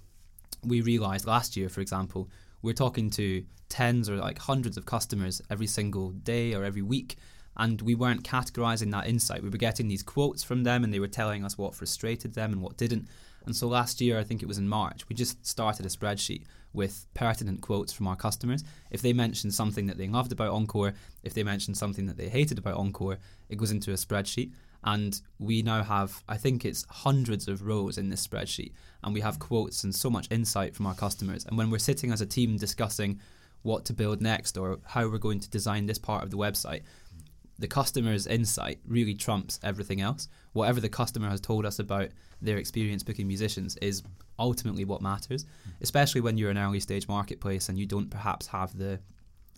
we 0.65 0.81
realized 0.81 1.27
last 1.27 1.55
year, 1.55 1.69
for 1.69 1.83
example, 1.83 2.31
we're 2.63 2.73
talking 2.73 3.11
to 3.11 3.45
tens 3.69 4.09
or 4.09 4.17
like 4.17 4.39
hundreds 4.39 4.77
of 4.79 4.87
customers 4.87 5.43
every 5.51 5.67
single 5.67 6.11
day 6.11 6.55
or 6.55 6.65
every 6.65 6.83
week, 6.83 7.17
and 7.57 7.83
we 7.83 7.95
weren't 7.95 8.23
categorizing 8.23 8.91
that 8.93 9.07
insight. 9.07 9.43
We 9.43 9.51
were 9.51 9.59
getting 9.59 9.89
these 9.89 10.03
quotes 10.03 10.43
from 10.43 10.65
them, 10.65 10.85
and 10.85 10.93
they 10.93 11.01
were 11.01 11.09
telling 11.09 11.45
us 11.45 11.59
what 11.59 11.75
frustrated 11.75 12.35
them 12.35 12.53
and 12.53 12.63
what 12.63 12.77
didn't. 12.77 13.09
And 13.45 13.57
so 13.57 13.69
last 13.69 14.01
year, 14.01 14.19
I 14.19 14.25
think 14.25 14.43
it 14.43 14.49
was 14.49 14.59
in 14.59 14.69
March, 14.69 15.09
we 15.09 15.17
just 15.17 15.45
started 15.45 15.85
a 15.85 15.89
spreadsheet 15.89 16.45
with 16.73 17.07
pertinent 17.13 17.61
quotes 17.61 17.93
from 17.93 18.07
our 18.07 18.17
customers. 18.17 18.65
If 18.91 19.03
they 19.03 19.13
mentioned 19.13 19.53
something 19.53 19.87
that 19.89 19.99
they 19.99 20.09
loved 20.09 20.33
about 20.33 20.53
Encore, 20.53 20.95
if 21.23 21.35
they 21.35 21.43
mentioned 21.43 21.77
something 21.77 22.07
that 22.07 22.17
they 22.17 22.29
hated 22.29 22.59
about 22.59 22.77
Encore, 22.77 23.19
it 23.49 23.57
goes 23.57 23.71
into 23.71 23.91
a 23.91 23.95
spreadsheet. 23.95 24.53
And 24.85 25.21
we 25.39 25.63
now 25.63 25.83
have, 25.83 26.25
I 26.29 26.37
think 26.37 26.65
it's 26.65 26.87
hundreds 26.89 27.47
of 27.47 27.63
rows 27.63 27.99
in 27.99 28.09
this 28.09 28.27
spreadsheet, 28.27 28.73
and 29.05 29.15
we 29.15 29.21
have 29.21 29.39
quotes 29.39 29.85
and 29.85 29.95
so 29.95 30.11
much 30.11 30.29
insight 30.31 30.75
from 30.75 30.87
our 30.87 30.95
customers. 30.95 31.45
And 31.45 31.57
when 31.57 31.71
we're 31.71 31.79
sitting 31.79 32.11
as 32.11 32.21
a 32.21 32.27
team 32.27 32.57
discussing 32.57 33.21
what 33.63 33.85
to 33.85 33.93
build 33.93 34.21
next 34.21 34.59
or 34.59 34.81
how 34.85 35.07
we're 35.07 35.19
going 35.19 35.39
to 35.39 35.51
design 35.51 35.87
this 35.87 35.99
part 35.99 36.25
of 36.25 36.31
the 36.31 36.37
website, 36.37 36.83
the 37.59 37.69
customer's 37.69 38.27
insight 38.27 38.81
really 38.87 39.15
trumps 39.15 39.61
everything 39.63 40.01
else. 40.01 40.29
Whatever 40.53 40.81
the 40.81 40.89
customer 40.89 41.29
has 41.29 41.41
told 41.41 41.65
us 41.65 41.79
about 41.79 42.09
their 42.41 42.57
experience 42.57 43.03
booking 43.03 43.29
musicians 43.29 43.77
is 43.77 44.03
ultimately 44.39 44.85
what 44.85 45.03
matters, 45.03 45.45
especially 45.81 46.21
when 46.21 46.37
you're 46.37 46.51
an 46.51 46.59
early 46.59 46.81
stage 46.81 47.07
marketplace 47.09 47.69
and 47.69 47.79
you 47.79 47.87
don't 47.87 48.11
perhaps 48.11 48.47
have 48.47 48.77
the 48.77 48.99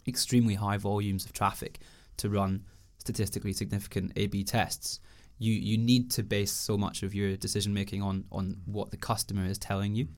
extremely 0.07 0.55
high 0.55 0.77
volumes 0.77 1.25
of 1.25 1.33
traffic 1.33 1.79
to 2.19 2.29
run 2.29 2.63
statistically 2.99 3.53
significant 3.53 4.13
A 4.17 4.27
B 4.27 4.45
tests. 4.45 5.01
You 5.39 5.53
you 5.53 5.79
need 5.79 6.11
to 6.13 6.23
base 6.23 6.53
so 6.53 6.77
much 6.77 7.03
of 7.03 7.15
your 7.15 7.37
decision 7.37 7.73
making 7.73 8.03
on 8.03 8.25
on 8.31 8.61
what 8.67 8.91
the 8.91 8.97
customer 8.97 9.47
is 9.47 9.59
telling 9.59 9.95
you. 9.95 10.09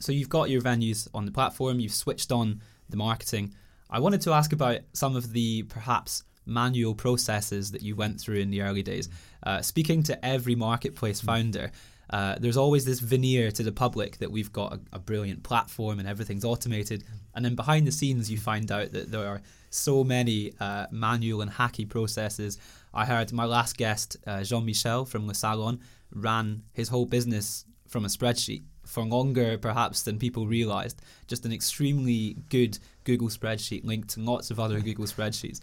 So 0.00 0.12
you've 0.12 0.28
got 0.28 0.50
your 0.50 0.60
venues 0.60 1.08
on 1.14 1.24
the 1.24 1.32
platform, 1.32 1.80
you've 1.80 1.94
switched 1.94 2.32
on 2.32 2.60
the 2.88 2.96
marketing. 2.96 3.54
I 3.88 4.00
wanted 4.00 4.20
to 4.22 4.32
ask 4.32 4.52
about 4.52 4.80
some 4.92 5.16
of 5.16 5.32
the 5.32 5.62
perhaps 5.64 6.24
manual 6.46 6.94
processes 6.94 7.70
that 7.72 7.82
you 7.82 7.96
went 7.96 8.20
through 8.20 8.38
in 8.38 8.50
the 8.50 8.62
early 8.62 8.82
days. 8.82 9.08
Uh, 9.42 9.60
speaking 9.60 10.02
to 10.04 10.24
every 10.24 10.54
marketplace 10.54 11.20
founder, 11.20 11.70
uh, 12.10 12.36
there's 12.38 12.56
always 12.56 12.84
this 12.84 13.00
veneer 13.00 13.50
to 13.50 13.62
the 13.62 13.72
public 13.72 14.18
that 14.18 14.30
we've 14.30 14.52
got 14.52 14.74
a, 14.74 14.80
a 14.92 14.98
brilliant 14.98 15.42
platform 15.42 15.98
and 15.98 16.08
everything's 16.08 16.44
automated. 16.44 17.04
And 17.34 17.44
then 17.44 17.54
behind 17.54 17.86
the 17.86 17.92
scenes, 17.92 18.30
you 18.30 18.38
find 18.38 18.70
out 18.70 18.92
that 18.92 19.10
there 19.10 19.26
are 19.26 19.42
so 19.70 20.04
many 20.04 20.52
uh, 20.60 20.86
manual 20.90 21.40
and 21.40 21.50
hacky 21.50 21.88
processes. 21.88 22.58
I 22.94 23.04
heard 23.04 23.32
my 23.32 23.44
last 23.44 23.76
guest, 23.76 24.16
uh, 24.26 24.42
Jean 24.42 24.64
Michel 24.64 25.04
from 25.04 25.26
Le 25.26 25.34
Salon, 25.34 25.80
ran 26.12 26.62
his 26.72 26.88
whole 26.88 27.06
business 27.06 27.64
from 27.88 28.04
a 28.04 28.08
spreadsheet 28.08 28.62
for 28.84 29.04
longer, 29.04 29.58
perhaps, 29.58 30.02
than 30.02 30.18
people 30.18 30.46
realized. 30.46 31.02
Just 31.26 31.44
an 31.44 31.52
extremely 31.52 32.36
good 32.48 32.78
Google 33.04 33.28
spreadsheet 33.28 33.84
linked 33.84 34.10
to 34.10 34.20
lots 34.20 34.50
of 34.50 34.60
other 34.60 34.80
Google 34.86 35.06
spreadsheets. 35.06 35.60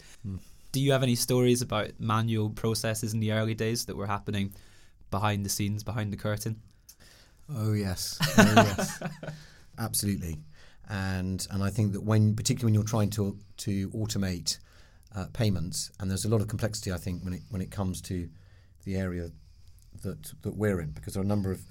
Do 0.74 0.80
you 0.80 0.90
have 0.90 1.04
any 1.04 1.14
stories 1.14 1.62
about 1.62 2.00
manual 2.00 2.50
processes 2.50 3.14
in 3.14 3.20
the 3.20 3.30
early 3.30 3.54
days 3.54 3.84
that 3.84 3.96
were 3.96 4.08
happening 4.08 4.52
behind 5.08 5.46
the 5.46 5.48
scenes, 5.48 5.84
behind 5.84 6.12
the 6.12 6.16
curtain? 6.16 6.60
Oh 7.48 7.74
yes, 7.74 8.18
oh, 8.36 8.52
yes, 8.56 9.00
absolutely. 9.78 10.38
And 10.88 11.46
and 11.52 11.62
I 11.62 11.70
think 11.70 11.92
that 11.92 12.02
when, 12.02 12.34
particularly 12.34 12.72
when 12.72 12.74
you're 12.74 12.90
trying 12.90 13.10
to 13.10 13.38
to 13.58 13.88
automate 13.90 14.58
uh, 15.14 15.26
payments, 15.32 15.92
and 16.00 16.10
there's 16.10 16.24
a 16.24 16.28
lot 16.28 16.40
of 16.40 16.48
complexity, 16.48 16.90
I 16.90 16.96
think, 16.96 17.22
when 17.22 17.34
it 17.34 17.42
when 17.50 17.62
it 17.62 17.70
comes 17.70 18.00
to 18.10 18.28
the 18.84 18.96
area 18.96 19.30
that 20.02 20.32
that 20.42 20.56
we're 20.56 20.80
in, 20.80 20.90
because 20.90 21.14
there 21.14 21.20
are 21.20 21.24
a 21.24 21.28
number 21.28 21.52
of, 21.52 21.64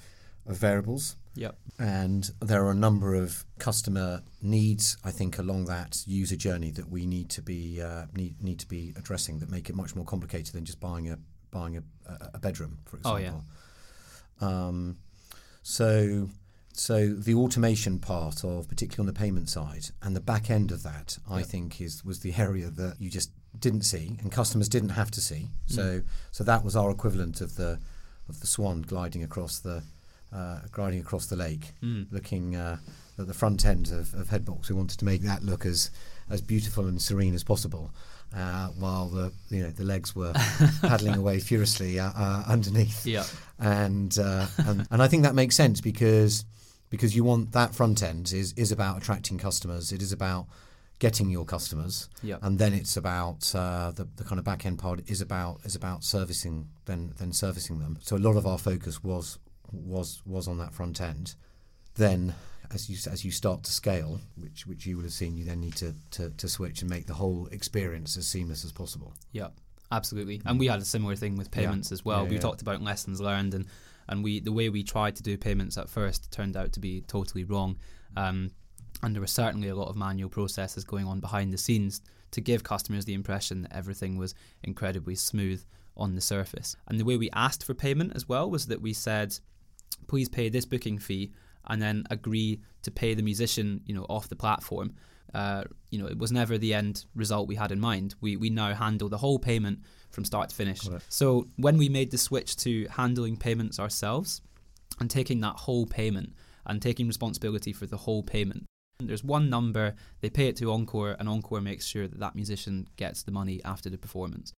of 0.45 0.55
variables, 0.55 1.17
Yep. 1.35 1.57
and 1.79 2.29
there 2.41 2.63
are 2.63 2.71
a 2.71 2.75
number 2.75 3.15
of 3.15 3.43
customer 3.57 4.21
needs, 4.41 4.97
I 5.03 5.11
think, 5.11 5.39
along 5.39 5.65
that 5.65 6.03
user 6.05 6.35
journey 6.35 6.69
that 6.71 6.89
we 6.89 7.05
need 7.05 7.29
to 7.31 7.41
be 7.41 7.81
uh, 7.81 8.05
need 8.15 8.41
need 8.43 8.59
to 8.59 8.67
be 8.67 8.93
addressing 8.95 9.39
that 9.39 9.49
make 9.49 9.69
it 9.69 9.75
much 9.75 9.95
more 9.95 10.05
complicated 10.05 10.53
than 10.53 10.65
just 10.65 10.79
buying 10.79 11.09
a 11.09 11.17
buying 11.49 11.77
a, 11.77 11.83
a- 12.33 12.39
bedroom, 12.39 12.79
for 12.85 12.97
example. 12.97 13.43
Oh, 14.41 14.45
yeah. 14.47 14.67
Um, 14.67 14.97
so, 15.61 16.29
so 16.73 17.07
the 17.13 17.35
automation 17.35 17.99
part 17.99 18.43
of, 18.43 18.67
particularly 18.67 19.07
on 19.07 19.13
the 19.13 19.17
payment 19.17 19.49
side, 19.49 19.85
and 20.01 20.15
the 20.15 20.21
back 20.21 20.49
end 20.49 20.71
of 20.71 20.83
that, 20.83 21.17
I 21.29 21.43
think 21.43 21.79
is 21.79 22.03
was 22.03 22.19
the 22.19 22.33
area 22.37 22.69
that 22.69 22.95
you 22.99 23.09
just 23.09 23.31
didn't 23.57 23.83
see, 23.83 24.17
and 24.19 24.31
customers 24.31 24.67
didn't 24.67 24.89
have 24.89 25.11
to 25.11 25.21
see. 25.21 25.47
Mm. 25.69 25.75
So, 25.75 26.01
so 26.31 26.43
that 26.43 26.63
was 26.63 26.75
our 26.75 26.91
equivalent 26.91 27.41
of 27.41 27.55
the 27.55 27.79
of 28.29 28.39
the 28.39 28.47
swan 28.47 28.81
gliding 28.81 29.23
across 29.23 29.59
the 29.59 29.83
uh, 30.33 30.59
gliding 30.71 30.99
across 31.01 31.27
the 31.27 31.35
lake, 31.35 31.73
Mm. 31.83 32.07
looking 32.11 32.55
uh, 32.55 32.77
at 33.19 33.27
the 33.27 33.33
front 33.33 33.65
end 33.65 33.91
of, 33.91 34.13
of 34.15 34.29
Headbox. 34.29 34.69
We 34.69 34.75
wanted 34.75 34.97
to 34.99 35.05
make 35.05 35.21
that 35.21 35.43
look 35.43 35.65
as 35.65 35.91
as 36.29 36.41
beautiful 36.41 36.87
and 36.87 37.01
serene 37.01 37.33
as 37.35 37.43
possible. 37.43 37.91
Uh, 38.35 38.69
while 38.79 39.09
the 39.09 39.31
you 39.49 39.61
know 39.61 39.69
the 39.69 39.83
legs 39.83 40.15
were 40.15 40.33
paddling 40.81 41.15
away 41.15 41.39
furiously 41.39 41.99
uh, 41.99 42.11
uh, 42.15 42.43
underneath 42.47 43.05
Yeah. 43.05 43.25
and, 43.59 44.17
uh, 44.17 44.47
and 44.57 44.87
and 44.89 45.03
I 45.03 45.07
think 45.07 45.21
that 45.23 45.35
makes 45.35 45.55
sense 45.55 45.81
because 45.81 46.43
because 46.89 47.15
you 47.15 47.23
want 47.23 47.51
that 47.51 47.75
front 47.75 48.01
end 48.01 48.33
is 48.33 48.53
is 48.53 48.71
about 48.71 48.97
attracting 48.97 49.37
customers. 49.37 49.91
It 49.91 50.01
is 50.01 50.11
about 50.11 50.47
getting 50.99 51.29
your 51.29 51.45
customers, 51.45 52.07
Yeah. 52.23 52.37
and 52.41 52.57
then 52.57 52.73
it's 52.73 52.97
about 52.97 53.53
uh, 53.53 53.91
the 53.91 54.07
the 54.15 54.23
kind 54.23 54.39
of 54.39 54.45
back 54.45 54.65
end 54.65 54.79
part 54.79 55.01
is 55.07 55.21
about 55.21 55.59
is 55.65 55.75
about 55.75 56.03
servicing 56.03 56.69
then 56.85 57.13
then 57.19 57.33
servicing 57.33 57.77
them. 57.79 57.97
So 58.01 58.15
a 58.15 58.23
lot 58.27 58.35
of 58.35 58.47
our 58.47 58.57
focus 58.57 59.03
was 59.03 59.37
was 59.73 60.21
was 60.25 60.47
on 60.47 60.57
that 60.59 60.73
front 60.73 61.01
end. 61.01 61.35
Then 61.95 62.35
as 62.71 62.89
you 62.89 62.97
as 63.11 63.23
you 63.23 63.31
start 63.31 63.63
to 63.63 63.71
scale, 63.71 64.21
which 64.35 64.65
which 64.65 64.85
you 64.85 64.97
will 64.97 65.03
have 65.03 65.13
seen, 65.13 65.37
you 65.37 65.45
then 65.45 65.59
need 65.59 65.75
to, 65.77 65.93
to, 66.11 66.29
to 66.31 66.47
switch 66.47 66.81
and 66.81 66.89
make 66.89 67.07
the 67.07 67.13
whole 67.13 67.47
experience 67.51 68.17
as 68.17 68.27
seamless 68.27 68.65
as 68.65 68.71
possible. 68.71 69.13
Yeah, 69.31 69.49
absolutely. 69.91 70.41
And 70.45 70.59
we 70.59 70.67
had 70.67 70.81
a 70.81 70.85
similar 70.85 71.15
thing 71.15 71.35
with 71.35 71.51
payments 71.51 71.91
as 71.91 72.03
well. 72.03 72.23
Yeah, 72.23 72.29
we 72.29 72.35
yeah. 72.35 72.41
talked 72.41 72.61
about 72.61 72.81
lessons 72.81 73.21
learned, 73.21 73.53
and 73.53 73.65
and 74.07 74.23
we 74.23 74.39
the 74.39 74.51
way 74.51 74.69
we 74.69 74.83
tried 74.83 75.15
to 75.17 75.23
do 75.23 75.37
payments 75.37 75.77
at 75.77 75.89
first 75.89 76.31
turned 76.31 76.57
out 76.57 76.73
to 76.73 76.79
be 76.79 77.01
totally 77.01 77.43
wrong. 77.43 77.77
Um, 78.15 78.51
and 79.01 79.13
there 79.13 79.21
were 79.21 79.27
certainly 79.27 79.67
a 79.67 79.75
lot 79.75 79.89
of 79.89 79.95
manual 79.95 80.29
processes 80.29 80.83
going 80.83 81.05
on 81.05 81.19
behind 81.19 81.51
the 81.51 81.57
scenes 81.57 82.01
to 82.31 82.41
give 82.41 82.63
customers 82.63 83.05
the 83.05 83.13
impression 83.13 83.63
that 83.63 83.75
everything 83.75 84.17
was 84.17 84.33
incredibly 84.63 85.15
smooth 85.15 85.63
on 85.97 86.15
the 86.15 86.21
surface. 86.21 86.75
And 86.87 86.99
the 86.99 87.05
way 87.05 87.17
we 87.17 87.29
asked 87.31 87.63
for 87.63 87.73
payment 87.73 88.13
as 88.15 88.29
well 88.29 88.49
was 88.49 88.67
that 88.67 88.81
we 88.81 88.93
said, 88.93 89.37
please 90.07 90.29
pay 90.29 90.49
this 90.49 90.65
booking 90.65 90.97
fee 90.97 91.31
and 91.67 91.81
then 91.81 92.03
agree 92.09 92.61
to 92.81 92.91
pay 92.91 93.13
the 93.13 93.23
musician, 93.23 93.81
you 93.85 93.95
know, 93.95 94.05
off 94.09 94.29
the 94.29 94.35
platform. 94.35 94.93
Uh, 95.33 95.63
you 95.89 95.97
know, 95.97 96.05
it 96.05 96.17
was 96.17 96.31
never 96.31 96.57
the 96.57 96.73
end 96.73 97.05
result 97.15 97.47
we 97.47 97.55
had 97.55 97.71
in 97.71 97.79
mind. 97.79 98.15
We 98.21 98.37
we 98.37 98.49
now 98.49 98.73
handle 98.73 99.09
the 99.09 99.17
whole 99.17 99.39
payment 99.39 99.79
from 100.11 100.25
start 100.25 100.49
to 100.49 100.55
finish. 100.55 100.81
So 101.09 101.47
when 101.57 101.77
we 101.77 101.89
made 101.89 102.11
the 102.11 102.17
switch 102.17 102.55
to 102.57 102.87
handling 102.87 103.37
payments 103.37 103.79
ourselves 103.79 104.41
and 104.99 105.09
taking 105.09 105.39
that 105.41 105.55
whole 105.55 105.87
payment 105.87 106.33
and 106.67 106.81
taking 106.81 107.07
responsibility 107.07 107.73
for 107.73 107.87
the 107.87 107.97
whole 107.97 108.21
payment, 108.21 108.65
there's 108.99 109.23
one 109.23 109.49
number 109.49 109.95
they 110.21 110.29
pay 110.29 110.47
it 110.49 110.57
to 110.57 110.71
Encore, 110.71 111.15
and 111.19 111.27
Encore 111.27 111.61
makes 111.61 111.85
sure 111.85 112.07
that 112.07 112.19
that 112.19 112.35
musician 112.35 112.87
gets 112.95 113.23
the 113.23 113.31
money 113.31 113.59
after 113.65 113.89
the 113.89 113.97
performance 113.97 114.53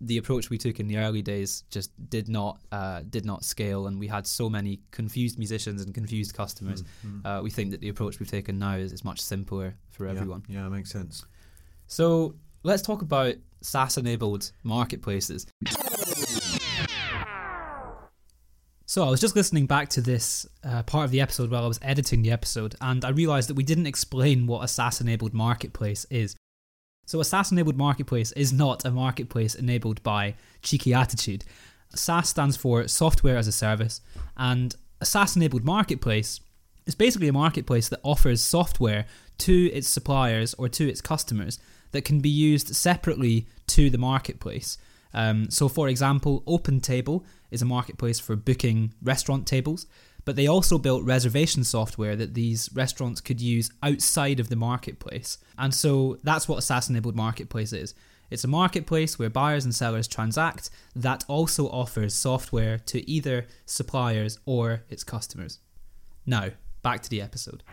the 0.00 0.16
approach 0.16 0.48
we 0.48 0.56
took 0.56 0.80
in 0.80 0.86
the 0.86 0.96
early 0.96 1.22
days 1.22 1.64
just 1.70 1.90
did 2.08 2.28
not 2.28 2.60
uh, 2.72 3.02
did 3.08 3.24
not 3.24 3.44
scale, 3.44 3.86
and 3.86 3.98
we 3.98 4.06
had 4.06 4.26
so 4.26 4.48
many 4.48 4.80
confused 4.90 5.38
musicians 5.38 5.82
and 5.82 5.94
confused 5.94 6.34
customers. 6.34 6.82
Uh, 7.24 7.40
we 7.42 7.50
think 7.50 7.70
that 7.70 7.80
the 7.80 7.88
approach 7.88 8.18
we've 8.18 8.30
taken 8.30 8.58
now 8.58 8.76
is, 8.76 8.92
is 8.92 9.04
much 9.04 9.20
simpler 9.20 9.74
for 9.90 10.06
everyone. 10.06 10.42
Yeah, 10.48 10.62
that 10.64 10.70
makes 10.70 10.90
sense. 10.90 11.24
So 11.86 12.34
let's 12.62 12.82
talk 12.82 13.02
about 13.02 13.34
SaaS 13.60 13.98
enabled 13.98 14.52
marketplaces. 14.62 15.46
So 18.86 19.04
I 19.04 19.10
was 19.10 19.20
just 19.20 19.36
listening 19.36 19.66
back 19.66 19.88
to 19.90 20.00
this 20.00 20.46
uh, 20.64 20.82
part 20.82 21.04
of 21.04 21.12
the 21.12 21.20
episode 21.20 21.48
while 21.50 21.64
I 21.64 21.68
was 21.68 21.78
editing 21.80 22.22
the 22.22 22.32
episode, 22.32 22.74
and 22.80 23.04
I 23.04 23.10
realised 23.10 23.48
that 23.48 23.54
we 23.54 23.62
didn't 23.62 23.86
explain 23.86 24.48
what 24.48 24.64
a 24.64 24.68
SaaS 24.68 25.00
enabled 25.00 25.32
marketplace 25.32 26.06
is. 26.10 26.34
So 27.10 27.18
a 27.18 27.24
SaaS 27.24 27.50
enabled 27.50 27.76
marketplace 27.76 28.30
is 28.36 28.52
not 28.52 28.84
a 28.84 28.90
marketplace 28.92 29.56
enabled 29.56 30.00
by 30.04 30.36
cheeky 30.62 30.94
attitude. 30.94 31.44
SaaS 31.92 32.28
stands 32.28 32.56
for 32.56 32.86
software 32.86 33.36
as 33.36 33.48
a 33.48 33.52
service, 33.52 34.00
and 34.36 34.76
a 35.00 35.04
SaaS 35.04 35.34
enabled 35.34 35.64
marketplace 35.64 36.38
is 36.86 36.94
basically 36.94 37.26
a 37.26 37.32
marketplace 37.32 37.88
that 37.88 37.98
offers 38.04 38.40
software 38.40 39.06
to 39.38 39.72
its 39.72 39.88
suppliers 39.88 40.54
or 40.54 40.68
to 40.68 40.88
its 40.88 41.00
customers 41.00 41.58
that 41.90 42.04
can 42.04 42.20
be 42.20 42.28
used 42.28 42.76
separately 42.76 43.48
to 43.66 43.90
the 43.90 43.98
marketplace. 43.98 44.78
Um, 45.12 45.50
so, 45.50 45.66
for 45.66 45.88
example, 45.88 46.44
OpenTable 46.46 47.24
is 47.50 47.60
a 47.60 47.64
marketplace 47.64 48.20
for 48.20 48.36
booking 48.36 48.94
restaurant 49.02 49.48
tables, 49.48 49.88
but 50.24 50.36
they 50.36 50.46
also 50.46 50.78
built 50.78 51.04
reservation 51.04 51.64
software 51.64 52.16
that 52.16 52.34
these 52.34 52.70
restaurants 52.74 53.20
could 53.20 53.40
use 53.40 53.70
outside 53.82 54.40
of 54.40 54.48
the 54.48 54.56
marketplace. 54.56 55.38
And 55.58 55.74
so 55.74 56.18
that's 56.22 56.48
what 56.48 56.58
a 56.58 56.62
SaaS 56.62 56.88
enabled 56.88 57.16
marketplace 57.16 57.72
is. 57.72 57.94
It's 58.30 58.44
a 58.44 58.48
marketplace 58.48 59.18
where 59.18 59.30
buyers 59.30 59.64
and 59.64 59.74
sellers 59.74 60.06
transact 60.06 60.70
that 60.94 61.24
also 61.26 61.68
offers 61.68 62.14
software 62.14 62.78
to 62.78 63.08
either 63.10 63.46
suppliers 63.66 64.38
or 64.46 64.82
its 64.88 65.02
customers. 65.02 65.58
Now, 66.26 66.50
back 66.82 67.02
to 67.02 67.10
the 67.10 67.22
episode. 67.22 67.64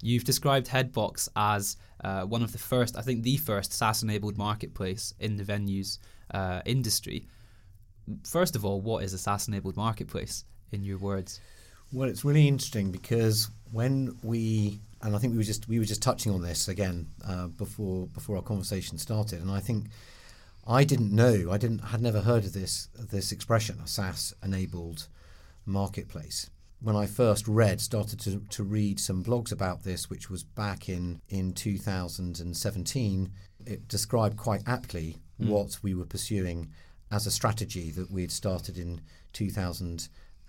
You've 0.00 0.24
described 0.24 0.68
Headbox 0.68 1.28
as 1.36 1.76
uh, 2.02 2.22
one 2.22 2.42
of 2.42 2.52
the 2.52 2.58
first, 2.58 2.96
I 2.96 3.02
think 3.02 3.24
the 3.24 3.36
first 3.36 3.72
SaaS 3.72 4.02
enabled 4.02 4.38
marketplace 4.38 5.12
in 5.18 5.36
the 5.36 5.44
venues 5.44 5.98
uh, 6.32 6.62
industry. 6.64 7.26
First 8.24 8.56
of 8.56 8.64
all, 8.64 8.80
what 8.80 9.04
is 9.04 9.12
a 9.12 9.18
SaaS 9.18 9.48
enabled 9.48 9.76
marketplace 9.76 10.44
in 10.72 10.82
your 10.82 10.98
words? 10.98 11.40
Well, 11.92 12.08
it's 12.08 12.24
really 12.24 12.46
interesting 12.46 12.90
because 12.90 13.48
when 13.72 14.16
we 14.22 14.80
and 15.02 15.14
I 15.14 15.18
think 15.18 15.32
we 15.32 15.38
were 15.38 15.44
just 15.44 15.68
we 15.68 15.78
were 15.78 15.84
just 15.84 16.02
touching 16.02 16.32
on 16.32 16.42
this 16.42 16.68
again 16.68 17.08
uh, 17.26 17.46
before 17.48 18.06
before 18.08 18.36
our 18.36 18.42
conversation 18.42 18.98
started, 18.98 19.40
and 19.40 19.50
I 19.50 19.60
think 19.60 19.86
I 20.66 20.84
didn't 20.84 21.12
know 21.12 21.50
I 21.50 21.58
didn't 21.58 21.78
had 21.78 22.02
never 22.02 22.20
heard 22.20 22.44
of 22.44 22.52
this 22.52 22.88
this 22.94 23.32
expression 23.32 23.80
a 23.82 23.86
SaaS 23.86 24.34
enabled 24.42 25.08
marketplace. 25.64 26.50
When 26.80 26.94
I 26.94 27.06
first 27.06 27.48
read, 27.48 27.80
started 27.80 28.20
to, 28.20 28.40
to 28.50 28.62
read 28.62 29.00
some 29.00 29.24
blogs 29.24 29.50
about 29.50 29.82
this, 29.82 30.08
which 30.08 30.30
was 30.30 30.44
back 30.44 30.88
in 30.88 31.20
in 31.28 31.52
2017, 31.52 33.32
it 33.66 33.88
described 33.88 34.36
quite 34.36 34.62
aptly 34.66 35.16
what 35.38 35.78
we 35.82 35.94
were 35.94 36.04
pursuing 36.04 36.70
as 37.10 37.26
a 37.26 37.30
strategy 37.30 37.90
that 37.92 38.10
we 38.10 38.22
had 38.22 38.30
started 38.30 38.76
in 38.76 39.00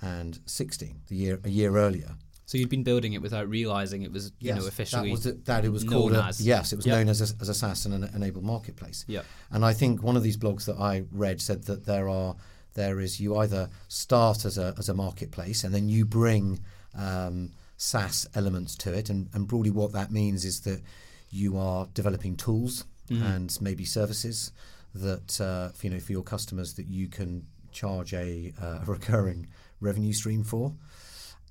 2016, 0.01 1.01
the 1.07 1.15
year 1.15 1.39
a 1.43 1.49
year 1.49 1.75
earlier. 1.75 2.15
So 2.45 2.57
you'd 2.57 2.69
been 2.69 2.83
building 2.83 3.13
it 3.13 3.21
without 3.21 3.47
realizing 3.47 4.01
it 4.01 4.11
was, 4.11 4.31
you 4.39 4.53
know, 4.55 4.65
officially 4.65 5.09
that 5.09 5.11
was 5.11 5.23
the, 5.23 5.33
that 5.45 5.65
it 5.65 5.69
was 5.69 5.83
called 5.83 6.13
a, 6.13 6.23
as. 6.23 6.41
yes, 6.41 6.73
it 6.73 6.77
was 6.77 6.85
Yep. 6.87 6.95
known 6.97 7.09
as 7.09 7.21
a, 7.21 7.35
as 7.39 7.47
a 7.47 7.53
SaaS 7.53 7.85
and 7.85 7.93
an 7.93 8.09
enabled 8.15 8.43
marketplace. 8.43 9.05
Yep. 9.07 9.23
And 9.51 9.63
I 9.63 9.73
think 9.73 10.01
one 10.01 10.17
of 10.17 10.23
these 10.23 10.35
blogs 10.37 10.65
that 10.65 10.77
I 10.79 11.03
read 11.11 11.41
said 11.41 11.65
that 11.65 11.85
there 11.85 12.09
are 12.09 12.35
there 12.73 12.99
is 12.99 13.19
you 13.19 13.35
either 13.37 13.69
start 13.87 14.45
as 14.45 14.57
a 14.57 14.73
as 14.79 14.89
a 14.89 14.93
marketplace 14.95 15.63
and 15.63 15.73
then 15.75 15.89
you 15.89 16.05
bring 16.05 16.59
um, 16.95 17.51
SaaS 17.77 18.27
elements 18.33 18.75
to 18.77 18.93
it, 18.93 19.09
and, 19.11 19.29
and 19.33 19.47
broadly 19.47 19.69
what 19.71 19.91
that 19.93 20.11
means 20.11 20.43
is 20.43 20.61
that 20.61 20.81
you 21.29 21.57
are 21.57 21.87
developing 21.93 22.35
tools 22.35 22.85
Mm-hmm. 23.09 23.23
and 23.25 23.57
maybe 23.59 23.85
services 23.85 24.51
that 24.93 25.41
uh, 25.41 25.69
you 25.81 25.89
know 25.89 25.99
for 25.99 26.11
your 26.11 26.21
customers 26.21 26.75
that 26.75 26.85
you 26.85 27.07
can 27.07 27.47
charge 27.71 28.13
a, 28.13 28.53
uh, 28.61 28.81
a 28.81 28.85
recurring 28.85 29.47
revenue 29.81 30.13
stream 30.13 30.43
for, 30.43 30.73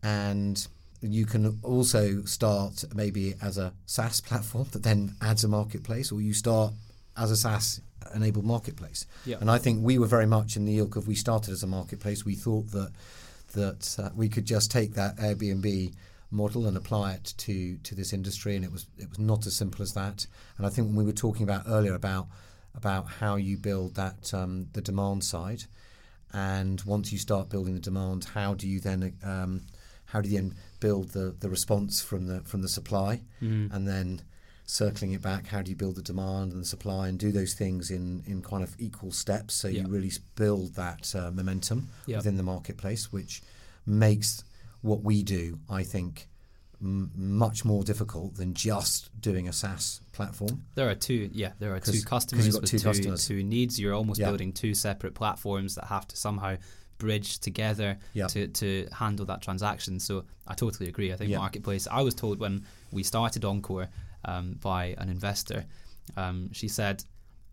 and 0.03 0.67
you 1.01 1.27
can 1.27 1.59
also 1.63 2.23
start 2.25 2.85
maybe 2.95 3.35
as 3.41 3.59
a 3.59 3.73
SaaS 3.87 4.21
platform 4.29 4.67
that 4.73 4.83
then 4.83 5.15
adds 5.21 5.45
a 5.45 5.49
marketplace, 5.49 6.13
or 6.13 6.21
you 6.21 6.33
start 6.33 6.73
as 7.17 7.31
a 7.31 7.37
SaaS 7.37 7.81
enabled 8.15 8.45
marketplace. 8.45 9.07
Yeah. 9.25 9.37
And 9.41 9.51
I 9.51 9.59
think 9.59 9.83
we 9.83 9.99
were 9.99 10.07
very 10.07 10.27
much 10.27 10.57
in 10.57 10.65
the 10.65 10.79
ilk 10.79 10.97
of 10.97 11.09
we 11.09 11.15
started 11.15 11.53
as 11.53 11.63
a 11.63 11.67
marketplace. 11.67 12.25
We 12.25 12.35
thought 12.35 12.71
that 12.73 12.93
that 13.53 13.97
uh, 13.99 14.11
we 14.15 14.29
could 14.29 14.45
just 14.45 14.71
take 14.71 14.95
that 14.95 15.17
Airbnb 15.17 15.95
model 16.31 16.67
and 16.67 16.77
apply 16.77 17.15
it 17.15 17.35
to 17.39 17.79
to 17.79 17.95
this 17.95 18.13
industry, 18.13 18.57
and 18.57 18.65
it 18.65 18.73
was 18.73 18.87
it 18.99 19.09
was 19.09 19.19
not 19.19 19.47
as 19.47 19.55
simple 19.55 19.83
as 19.83 19.95
that. 19.95 20.27
And 20.57 20.67
I 20.67 20.71
think 20.71 20.89
when 20.89 20.97
we 20.97 21.05
were 21.05 21.13
talking 21.13 21.43
about 21.43 21.65
earlier 21.67 21.95
about 21.95 22.29
about 22.75 23.09
how 23.21 23.37
you 23.37 23.57
build 23.57 23.95
that 23.97 24.33
um, 24.35 24.69
the 24.73 24.81
demand 24.81 25.25
side, 25.25 25.65
and 26.33 26.81
once 26.83 27.13
you 27.13 27.19
start 27.19 27.49
building 27.49 27.75
the 27.75 27.81
demand, 27.81 28.25
how 28.35 28.55
do 28.55 28.69
you 28.69 28.81
then 28.81 29.15
um, 29.25 29.63
how 30.07 30.21
do 30.21 30.29
you 30.29 30.37
then 30.39 30.55
build 30.81 31.11
the, 31.11 31.35
the 31.41 31.49
response 31.51 32.01
from 32.03 32.27
the 32.27 32.41
from 32.43 32.63
the 32.63 32.69
supply, 32.69 33.21
and 33.41 33.87
then 33.89 34.23
circling 34.65 35.13
it 35.13 35.23
back, 35.23 35.47
how 35.47 35.63
do 35.63 35.71
you 35.71 35.77
build 35.77 35.97
the 35.97 36.03
demand 36.03 36.53
and 36.53 36.61
the 36.61 36.67
supply, 36.67 37.09
and 37.09 37.19
do 37.19 37.33
those 37.33 37.55
things 37.55 37.91
in 37.91 38.23
in 38.27 38.43
kind 38.43 38.63
of 38.63 38.75
equal 38.79 39.11
steps, 39.13 39.55
so 39.55 39.69
Yeah. 39.69 39.83
you 39.83 39.89
really 39.89 40.13
build 40.37 40.75
that 40.75 41.15
uh, 41.15 41.31
momentum 41.31 41.89
Yeah. 42.07 42.19
within 42.19 42.37
the 42.37 42.43
marketplace, 42.43 43.11
which 43.13 43.43
makes 43.87 44.45
what 44.83 45.03
we 45.03 45.23
do, 45.23 45.59
I 45.71 45.83
think, 45.83 46.29
m- 46.81 47.11
much 47.17 47.65
more 47.65 47.83
difficult 47.83 48.37
than 48.37 48.53
just 48.55 49.19
doing 49.21 49.49
a 49.49 49.53
SaaS 49.53 50.01
platform. 50.19 50.55
There 50.75 50.89
are 50.91 50.95
two, 51.09 51.31
yeah, 51.33 51.53
there 51.61 51.73
are 51.75 51.81
two 51.81 52.03
customers 52.03 52.45
you've 52.47 52.55
got 52.57 52.63
with 52.63 52.71
two 52.71 52.79
two, 52.79 52.85
customers. 52.91 53.27
two 53.27 53.43
needs. 53.43 53.79
You're 53.81 53.95
almost 53.95 54.21
Yeah. 54.21 54.29
building 54.29 54.53
two 54.53 54.75
separate 54.75 55.15
platforms 55.15 55.75
that 55.77 55.85
have 55.87 56.07
to 56.09 56.17
somehow 56.17 56.57
bridge 56.99 57.39
together 57.39 57.97
Yeah. 58.13 58.27
to, 58.35 58.49
to 58.49 58.89
handle 58.93 59.25
that 59.27 59.41
transaction. 59.41 60.01
So 60.01 60.25
I 60.47 60.55
totally 60.55 60.89
agree. 60.89 61.13
I 61.13 61.17
think 61.17 61.31
Yeah. 61.31 61.39
marketplace. 61.39 61.87
I 61.91 62.03
was 62.03 62.15
told 62.15 62.39
when 62.41 62.65
we 62.91 63.03
started 63.05 63.45
Encore 63.45 63.89
um, 64.25 64.47
by 64.61 64.83
an 64.99 65.09
investor. 65.09 65.65
Um, 66.17 66.53
she 66.53 66.69
said. 66.69 67.05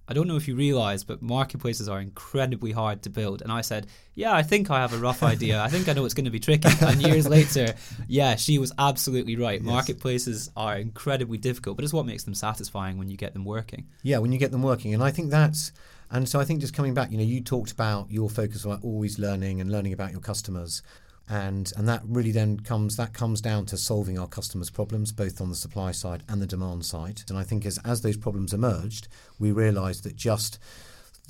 I 0.08 0.14
don't 0.14 0.28
know 0.28 0.36
if 0.36 0.48
you 0.48 0.56
realize, 0.56 1.04
but 1.04 1.22
marketplaces 1.22 1.90
are 1.90 2.00
incredibly 2.00 2.72
hard 2.72 3.02
to 3.04 3.10
build. 3.10 3.42
And 3.42 3.52
I 3.52 3.62
said, 3.62 3.88
Yeah, 4.14 4.34
I 4.34 4.44
think 4.44 4.70
I 4.70 4.80
have 4.80 4.94
a 4.94 4.98
rough 4.98 5.24
idea. 5.24 5.62
I 5.62 5.70
think 5.70 5.90
I 5.90 5.94
know 5.94 6.06
it's 6.06 6.14
going 6.14 6.26
to 6.26 6.32
be 6.32 6.40
tricky. 6.40 6.70
And 6.86 7.02
years 7.02 7.28
later, 7.28 7.74
yeah, 8.08 8.36
she 8.36 8.60
was 8.60 8.72
absolutely 8.78 9.36
right. 9.36 9.62
Marketplaces 9.62 10.52
are 10.56 10.78
incredibly 10.78 11.38
difficult, 11.38 11.78
but 11.78 11.84
it's 11.84 11.94
what 11.94 12.06
makes 12.06 12.24
them 12.24 12.36
satisfying 12.36 12.98
when 12.98 13.10
you 13.10 13.18
get 13.18 13.34
them 13.34 13.46
working. 13.46 13.88
Yeah, 14.04 14.20
when 14.20 14.32
you 14.32 14.38
get 14.38 14.52
them 14.52 14.62
working, 14.62 14.94
and 14.94 15.04
I 15.04 15.12
think 15.12 15.32
that's 15.32 15.72
and 16.12 16.30
so 16.30 16.40
I 16.40 16.46
think 16.46 16.62
just 16.62 16.74
coming 16.74 16.94
back, 16.94 17.12
you 17.12 17.18
know, 17.18 17.24
you 17.24 17.42
talked 17.42 17.72
about 17.72 18.12
your 18.12 18.30
focus 18.30 18.66
on 18.66 18.80
always 18.84 19.18
learning 19.18 19.60
and 19.60 19.72
learning 19.72 19.94
about 19.94 20.12
your 20.12 20.22
customers. 20.22 20.84
And 21.28 21.72
and 21.76 21.88
that 21.88 22.02
really 22.06 22.32
then 22.32 22.60
comes 22.60 22.98
that 22.98 23.14
comes 23.14 23.42
down 23.42 23.66
to 23.68 23.78
solving 23.78 24.20
our 24.20 24.28
customers' 24.28 24.70
problems 24.70 25.12
both 25.12 25.42
on 25.42 25.50
the 25.50 25.56
supply 25.56 25.92
side 25.92 26.24
and 26.30 26.42
the 26.42 26.48
demand 26.48 26.86
side. 26.86 27.24
And 27.30 27.38
I 27.38 27.44
think 27.44 27.66
as 27.66 27.80
as 27.80 28.02
those 28.02 28.18
problems 28.18 28.54
emerged, 28.54 29.08
we 29.40 29.52
realised 29.52 30.04
that 30.04 30.16
just 30.16 30.60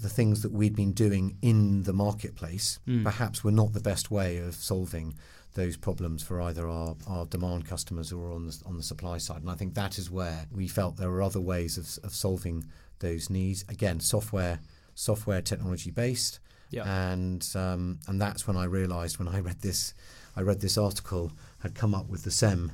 the 0.01 0.09
things 0.09 0.41
that 0.41 0.51
we'd 0.51 0.75
been 0.75 0.91
doing 0.91 1.37
in 1.41 1.83
the 1.83 1.93
marketplace 1.93 2.79
mm. 2.87 3.03
perhaps 3.03 3.43
were 3.43 3.51
not 3.51 3.73
the 3.73 3.79
best 3.79 4.11
way 4.11 4.37
of 4.37 4.55
solving 4.55 5.15
those 5.53 5.77
problems 5.77 6.21
for 6.21 6.41
either 6.41 6.67
our, 6.67 6.95
our 7.07 7.25
demand 7.25 7.65
customers 7.65 8.11
or 8.11 8.33
on 8.33 8.45
the, 8.45 8.61
on 8.65 8.75
the 8.75 8.83
supply 8.83 9.17
side. 9.17 9.41
And 9.41 9.49
I 9.49 9.55
think 9.55 9.73
that 9.73 9.97
is 9.97 10.11
where 10.11 10.47
we 10.51 10.67
felt 10.67 10.97
there 10.97 11.09
were 11.09 11.21
other 11.21 11.39
ways 11.39 11.77
of, 11.77 12.03
of 12.03 12.13
solving 12.13 12.65
those 12.99 13.29
needs. 13.29 13.63
Again, 13.69 14.01
software 14.01 14.59
software 14.93 15.41
technology 15.41 15.91
based. 15.91 16.39
Yep. 16.71 16.85
And 16.85 17.47
um, 17.55 17.99
and 18.07 18.19
that's 18.19 18.47
when 18.47 18.57
I 18.57 18.65
realised 18.65 19.19
when 19.19 19.27
I 19.27 19.39
read 19.39 19.61
this 19.61 19.93
I 20.35 20.41
read 20.41 20.61
this 20.61 20.77
article 20.77 21.31
had 21.59 21.75
come 21.75 21.95
up 21.95 22.09
with 22.09 22.23
the 22.23 22.31
SEM 22.31 22.71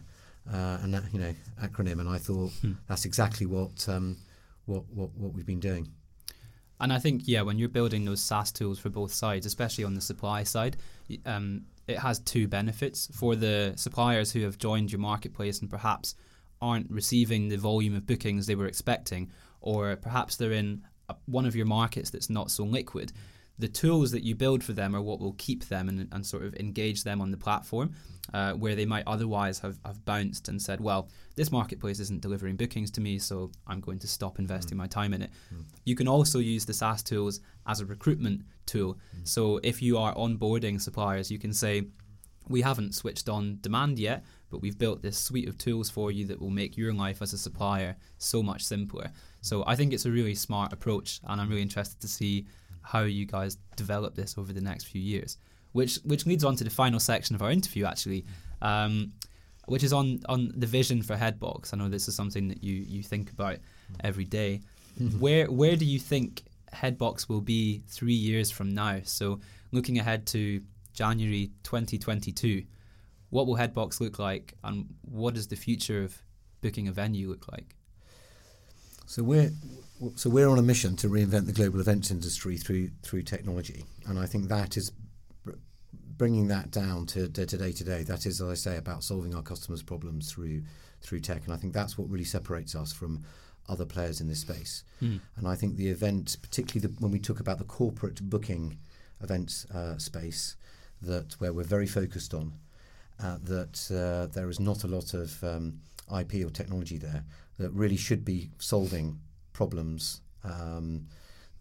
uh, 0.52 0.80
and 0.82 0.94
that, 0.94 1.04
you 1.14 1.20
know 1.20 1.34
acronym, 1.62 2.00
and 2.00 2.10
I 2.10 2.18
thought 2.18 2.52
hmm. 2.62 2.74
that's 2.88 3.06
exactly 3.06 3.46
what, 3.46 3.88
um, 3.88 4.18
what 4.66 4.84
what 4.94 5.10
what 5.16 5.34
we've 5.34 5.46
been 5.46 5.60
doing. 5.60 5.90
And 6.80 6.92
I 6.92 6.98
think, 6.98 7.24
yeah, 7.26 7.44
when 7.44 7.60
you're 7.60 7.70
building 7.70 8.06
those 8.06 8.22
SaaS 8.22 8.52
tools 8.52 8.80
for 8.80 8.90
both 8.90 9.14
sides, 9.14 9.46
especially 9.46 9.84
on 9.84 9.94
the 9.94 10.02
supply 10.02 10.42
side, 10.44 10.78
um, 11.28 11.66
it 11.88 12.00
has 12.00 12.18
two 12.18 12.48
benefits 12.48 13.08
for 13.14 13.36
the 13.36 13.74
suppliers 13.76 14.32
who 14.32 14.42
have 14.42 14.58
joined 14.58 14.92
your 14.92 15.00
marketplace 15.00 15.62
and 15.62 15.70
perhaps 15.70 16.16
aren't 16.60 16.90
receiving 16.90 17.50
the 17.50 17.58
volume 17.58 17.96
of 17.96 18.08
bookings 18.08 18.48
they 18.48 18.56
were 18.56 18.66
expecting, 18.66 19.30
or 19.62 19.96
perhaps 19.96 20.38
they're 20.38 20.54
in 20.54 20.82
one 21.26 21.46
of 21.46 21.56
your 21.56 21.68
markets 21.68 22.10
that's 22.10 22.32
not 22.32 22.50
so 22.50 22.64
liquid. 22.64 23.12
The 23.62 23.68
tools 23.68 24.10
that 24.12 24.24
you 24.24 24.34
build 24.36 24.64
for 24.64 24.74
them 24.74 24.96
are 24.96 25.02
what 25.02 25.20
will 25.20 25.36
keep 25.38 25.62
them 25.70 25.88
and, 25.88 26.08
and 26.12 26.26
sort 26.26 26.44
of 26.44 26.56
engage 26.56 27.04
them 27.04 27.22
on 27.22 27.30
the 27.30 27.38
platform 27.38 27.94
uh, 28.34 28.54
where 28.54 28.76
they 28.76 28.88
might 28.88 29.06
otherwise 29.06 29.60
have, 29.60 29.78
have 29.86 30.04
bounced 30.04 30.50
and 30.50 30.60
said, 30.60 30.82
well, 30.82 31.10
this 31.36 31.52
marketplace 31.52 32.00
isn't 32.00 32.22
delivering 32.22 32.56
bookings 32.56 32.90
to 32.92 33.02
me, 33.02 33.20
so 33.20 33.52
I'm 33.68 33.80
going 33.80 34.00
to 34.00 34.08
stop 34.08 34.40
investing 34.40 34.76
mm. 34.76 34.84
my 34.84 34.88
time 34.88 35.14
in 35.14 35.22
it. 35.22 35.32
Mm. 35.54 35.64
You 35.86 35.96
can 35.96 36.08
also 36.08 36.40
use 36.40 36.66
the 36.66 36.74
SaaS 36.74 37.04
tools 37.04 37.40
as 37.68 37.82
a 37.82 37.86
recruitment 37.86 38.42
tool. 38.66 38.96
Mm. 38.96 39.28
So 39.28 39.60
if 39.62 39.82
you 39.82 39.98
are 40.00 40.16
onboarding 40.16 40.82
suppliers, 40.82 41.30
you 41.30 41.38
can 41.38 41.54
say, 41.54 41.84
we 42.50 42.62
haven't 42.62 42.96
switched 42.96 43.30
on 43.30 43.60
demand 43.62 44.00
yet, 44.00 44.24
but 44.50 44.62
we've 44.62 44.78
built 44.78 45.02
this 45.02 45.18
suite 45.18 45.48
of 45.48 45.58
tools 45.58 45.90
for 45.90 46.12
you 46.12 46.26
that 46.26 46.42
will 46.42 46.50
make 46.50 46.76
your 46.78 46.94
life 46.94 47.22
as 47.22 47.34
a 47.34 47.38
supplier 47.38 47.96
so 48.18 48.42
much 48.42 48.64
simpler. 48.64 49.12
So 49.42 49.64
I 49.68 49.76
think 49.76 49.94
it's 49.94 50.08
a 50.08 50.12
really 50.12 50.36
smart 50.36 50.74
approach, 50.74 51.20
and 51.28 51.40
I'm 51.40 51.50
really 51.50 51.62
interested 51.62 52.00
to 52.02 52.08
see 52.08 52.48
how 52.82 53.02
you 53.02 53.26
guys 53.26 53.58
develop 53.76 54.16
this 54.16 54.38
over 54.38 54.54
the 54.54 54.62
next 54.62 54.86
few 54.86 55.02
years 55.02 55.38
which 55.74 56.00
which 56.04 56.26
leads 56.26 56.44
on 56.44 56.56
to 56.56 56.64
the 56.64 56.70
final 56.70 57.00
section 57.00 57.36
of 57.36 57.42
our 57.42 57.52
interview 57.52 57.86
actually, 57.86 58.26
um, 58.62 59.14
which 59.66 59.84
is 59.84 59.94
on 59.94 60.20
on 60.28 60.52
the 60.56 60.68
vision 60.68 61.02
for 61.02 61.16
Headbox. 61.16 61.74
I 61.74 61.78
know 61.78 61.90
this 61.90 62.08
is 62.08 62.16
something 62.16 62.48
that 62.50 62.64
you 62.64 62.76
you 62.76 63.04
think 63.04 63.32
about 63.32 63.58
every 64.04 64.26
day. 64.26 64.62
where 65.20 65.50
where 65.50 65.76
do 65.76 65.86
you 65.86 66.00
think 66.00 66.44
Headbox 66.74 67.30
will 67.30 67.42
be 67.42 67.84
three 67.88 68.14
years 68.14 68.52
from 68.52 68.74
now? 68.74 69.00
So 69.04 69.40
looking 69.72 70.00
ahead 70.00 70.26
to 70.28 70.62
January 70.94 71.52
2022, 71.64 72.64
what 73.30 73.48
will 73.48 73.56
Headbox 73.56 74.02
look 74.02 74.20
like, 74.20 74.54
and 74.64 74.94
what 75.02 75.36
does 75.36 75.48
the 75.48 75.56
future 75.56 76.04
of 76.04 76.22
booking 76.62 76.88
a 76.88 76.92
venue 76.92 77.30
look 77.30 77.48
like? 77.52 77.76
So 79.12 79.24
we're 79.24 79.52
so 80.16 80.30
we're 80.30 80.48
on 80.48 80.58
a 80.58 80.62
mission 80.62 80.96
to 80.96 81.10
reinvent 81.10 81.46
the 81.46 81.52
global 81.52 81.82
events 81.82 82.12
industry 82.12 82.56
through 82.56 82.92
through 83.04 83.24
technology, 83.24 83.84
and 84.08 84.18
I 84.18 84.26
think 84.26 84.48
that 84.48 84.78
is 84.78 84.94
bringing 86.18 86.48
that 86.48 86.72
down 86.72 87.08
to, 87.08 87.28
to, 87.28 87.46
to 87.46 87.58
day 87.58 87.74
to 87.74 87.84
day, 87.84 88.04
that 88.04 88.26
is, 88.26 88.40
as 88.40 88.50
I 88.50 88.54
say, 88.54 88.78
about 88.78 89.04
solving 89.04 89.36
our 89.36 89.42
customers' 89.42 89.84
problems 89.84 90.32
through 90.32 90.64
through 91.02 91.20
tech, 91.20 91.44
and 91.44 91.54
I 91.54 91.58
think 91.58 91.74
that's 91.74 91.98
what 91.98 92.10
really 92.10 92.24
separates 92.24 92.74
us 92.74 92.94
from 92.94 93.26
other 93.68 93.84
players 93.84 94.22
in 94.22 94.30
this 94.30 94.40
space. 94.40 94.86
Mm. 95.04 95.20
And 95.36 95.46
I 95.46 95.56
think 95.56 95.76
the 95.76 95.90
event, 95.90 96.38
particularly 96.42 96.88
the, 96.88 97.02
when 97.02 97.12
we 97.12 97.20
talk 97.20 97.42
about 97.42 97.58
the 97.58 97.66
corporate 97.66 98.22
booking 98.30 98.78
events 99.22 99.66
uh, 99.72 99.98
space, 99.98 100.56
that 101.02 101.34
where 101.40 101.52
we're 101.52 101.66
very 101.66 101.86
focused 101.86 102.34
on, 102.34 102.54
uh, 103.22 103.40
that 103.44 103.92
uh, 103.92 104.32
there 104.34 104.50
is 104.50 104.62
not 104.62 104.86
a 104.86 104.88
lot 104.88 105.14
of 105.14 105.44
um, 105.44 105.82
IP 106.18 106.46
or 106.46 106.50
technology 106.50 106.98
there 106.98 107.26
that 107.62 107.72
really 107.72 107.98
should 107.98 108.26
be 108.26 108.50
solving 108.58 109.20
problems 109.54 110.22
um, 110.44 111.08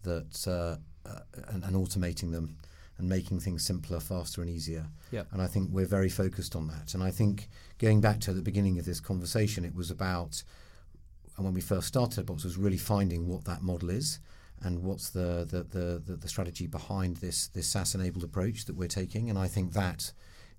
that 0.03 0.47
uh, 0.47 1.09
uh, 1.09 1.19
and, 1.49 1.63
and 1.63 1.75
automating 1.75 2.31
them 2.31 2.57
and 2.97 3.09
making 3.09 3.39
things 3.39 3.65
simpler, 3.65 3.99
faster, 3.99 4.41
and 4.41 4.49
easier. 4.49 4.85
Yep. 5.11 5.27
And 5.31 5.41
I 5.41 5.47
think 5.47 5.69
we're 5.71 5.85
very 5.85 6.09
focused 6.09 6.55
on 6.55 6.67
that. 6.67 6.93
And 6.93 7.03
I 7.03 7.11
think 7.11 7.49
going 7.79 8.01
back 8.01 8.19
to 8.21 8.33
the 8.33 8.41
beginning 8.41 8.77
of 8.79 8.85
this 8.85 8.99
conversation, 8.99 9.65
it 9.65 9.75
was 9.75 9.89
about, 9.89 10.43
and 11.35 11.45
when 11.45 11.53
we 11.53 11.61
first 11.61 11.87
started 11.87 12.25
Box, 12.25 12.43
was 12.43 12.57
really 12.57 12.77
finding 12.77 13.27
what 13.27 13.45
that 13.45 13.63
model 13.63 13.89
is 13.89 14.19
and 14.63 14.83
what's 14.83 15.09
the 15.09 15.47
the, 15.49 15.63
the, 15.63 16.01
the, 16.05 16.15
the 16.15 16.27
strategy 16.27 16.67
behind 16.67 17.17
this 17.17 17.47
this 17.47 17.67
SaaS 17.67 17.95
enabled 17.95 18.23
approach 18.23 18.65
that 18.65 18.75
we're 18.75 18.87
taking. 18.87 19.29
And 19.29 19.37
I 19.39 19.47
think 19.47 19.73
that 19.73 20.11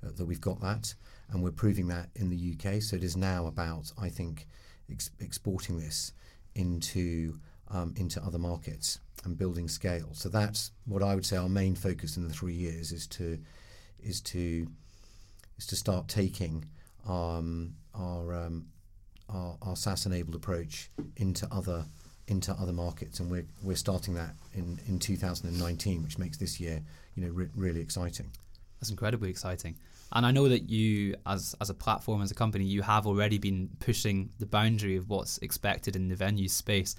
uh, 0.04 0.10
that 0.16 0.24
we've 0.24 0.40
got 0.40 0.60
that, 0.60 0.94
and 1.30 1.42
we're 1.42 1.52
proving 1.52 1.86
that 1.88 2.10
in 2.16 2.30
the 2.30 2.54
UK. 2.54 2.82
So 2.82 2.96
it 2.96 3.04
is 3.04 3.16
now 3.16 3.46
about, 3.46 3.92
I 4.00 4.08
think, 4.08 4.48
ex- 4.92 5.10
exporting 5.20 5.78
this 5.78 6.12
into 6.54 7.38
um, 7.70 7.94
into 7.96 8.22
other 8.22 8.38
markets 8.38 9.00
and 9.24 9.38
building 9.38 9.68
scale. 9.68 10.08
So 10.12 10.28
that's 10.28 10.72
what 10.84 11.02
I 11.02 11.14
would 11.14 11.24
say 11.24 11.36
our 11.36 11.48
main 11.48 11.74
focus 11.74 12.16
in 12.16 12.26
the 12.26 12.34
three 12.34 12.54
years 12.54 12.92
is 12.92 13.06
to 13.08 13.38
is 14.02 14.20
to 14.22 14.66
is 15.58 15.66
to 15.66 15.76
start 15.76 16.08
taking 16.08 16.64
um, 17.08 17.74
our, 17.94 18.34
um, 18.34 18.66
our 19.28 19.56
our 19.62 19.76
SaaS 19.76 20.06
enabled 20.06 20.34
approach 20.34 20.90
into 21.16 21.46
other 21.50 21.84
into 22.28 22.52
other 22.52 22.72
markets, 22.72 23.20
and 23.20 23.30
we're 23.30 23.46
we're 23.62 23.76
starting 23.76 24.14
that 24.14 24.34
in, 24.54 24.78
in 24.86 24.98
2019, 24.98 26.02
which 26.02 26.18
makes 26.18 26.36
this 26.36 26.60
year 26.60 26.82
you 27.14 27.24
know 27.24 27.32
re- 27.32 27.50
really 27.54 27.80
exciting. 27.80 28.30
That's 28.80 28.90
incredibly 28.90 29.30
exciting. 29.30 29.76
And 30.12 30.26
I 30.26 30.30
know 30.30 30.48
that 30.48 30.68
you, 30.68 31.16
as 31.26 31.54
as 31.60 31.70
a 31.70 31.74
platform, 31.74 32.22
as 32.22 32.30
a 32.30 32.34
company, 32.34 32.64
you 32.64 32.82
have 32.82 33.06
already 33.06 33.38
been 33.38 33.70
pushing 33.80 34.30
the 34.38 34.46
boundary 34.46 34.96
of 34.96 35.08
what's 35.08 35.38
expected 35.38 35.96
in 35.96 36.08
the 36.08 36.16
venue 36.16 36.48
space. 36.48 36.96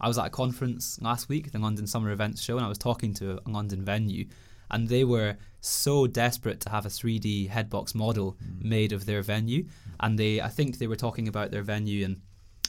I 0.00 0.08
was 0.08 0.18
at 0.18 0.26
a 0.26 0.30
conference 0.30 1.00
last 1.00 1.28
week, 1.28 1.52
the 1.52 1.58
London 1.58 1.86
Summer 1.86 2.10
Events 2.10 2.42
Show, 2.42 2.56
and 2.56 2.64
I 2.64 2.68
was 2.68 2.78
talking 2.78 3.14
to 3.14 3.40
a 3.44 3.50
London 3.50 3.84
venue, 3.84 4.26
and 4.70 4.88
they 4.88 5.04
were 5.04 5.36
so 5.60 6.06
desperate 6.06 6.60
to 6.60 6.70
have 6.70 6.86
a 6.86 6.88
3D 6.88 7.50
headbox 7.50 7.94
model 7.94 8.36
mm. 8.42 8.64
made 8.64 8.92
of 8.92 9.06
their 9.06 9.22
venue, 9.22 9.66
and 10.00 10.18
they, 10.18 10.40
I 10.40 10.48
think 10.48 10.78
they 10.78 10.88
were 10.88 10.96
talking 10.96 11.28
about 11.28 11.50
their 11.50 11.62
venue 11.62 12.04
and 12.04 12.20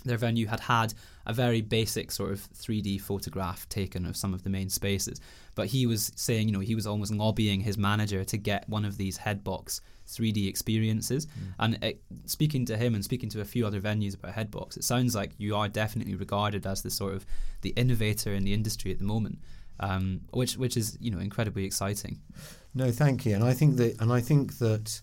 their 0.05 0.17
venue 0.17 0.47
had 0.47 0.59
had 0.59 0.93
a 1.25 1.33
very 1.33 1.61
basic 1.61 2.11
sort 2.11 2.31
of 2.31 2.39
3D 2.53 2.99
photograph 2.99 3.67
taken 3.69 4.05
of 4.05 4.17
some 4.17 4.33
of 4.33 4.43
the 4.43 4.49
main 4.49 4.69
spaces. 4.69 5.21
But 5.55 5.67
he 5.67 5.85
was 5.85 6.11
saying, 6.15 6.47
you 6.47 6.53
know, 6.53 6.59
he 6.59 6.75
was 6.75 6.87
almost 6.87 7.13
lobbying 7.13 7.61
his 7.61 7.77
manager 7.77 8.23
to 8.25 8.37
get 8.37 8.67
one 8.67 8.85
of 8.85 8.97
these 8.97 9.17
headbox 9.17 9.81
3D 10.07 10.47
experiences. 10.47 11.25
Mm. 11.25 11.31
And 11.59 11.83
it, 11.83 12.01
speaking 12.25 12.65
to 12.65 12.77
him 12.77 12.95
and 12.95 13.03
speaking 13.03 13.29
to 13.29 13.41
a 13.41 13.45
few 13.45 13.65
other 13.65 13.79
venues 13.79 14.15
about 14.15 14.33
headbox, 14.33 14.77
it 14.77 14.83
sounds 14.83 15.15
like 15.15 15.31
you 15.37 15.55
are 15.55 15.69
definitely 15.69 16.15
regarded 16.15 16.65
as 16.65 16.81
the 16.81 16.91
sort 16.91 17.13
of 17.13 17.25
the 17.61 17.69
innovator 17.71 18.33
in 18.33 18.43
the 18.43 18.53
industry 18.53 18.91
at 18.91 18.99
the 18.99 19.05
moment. 19.05 19.39
Um, 19.79 20.21
which 20.31 20.55
which 20.55 20.77
is 20.77 20.97
you 21.01 21.09
know 21.09 21.17
incredibly 21.17 21.65
exciting. 21.65 22.21
No, 22.75 22.91
thank 22.91 23.25
you, 23.25 23.33
and 23.33 23.43
I 23.43 23.53
think 23.53 23.77
that 23.77 23.99
and 23.99 24.13
I 24.13 24.21
think 24.21 24.59
that 24.59 25.01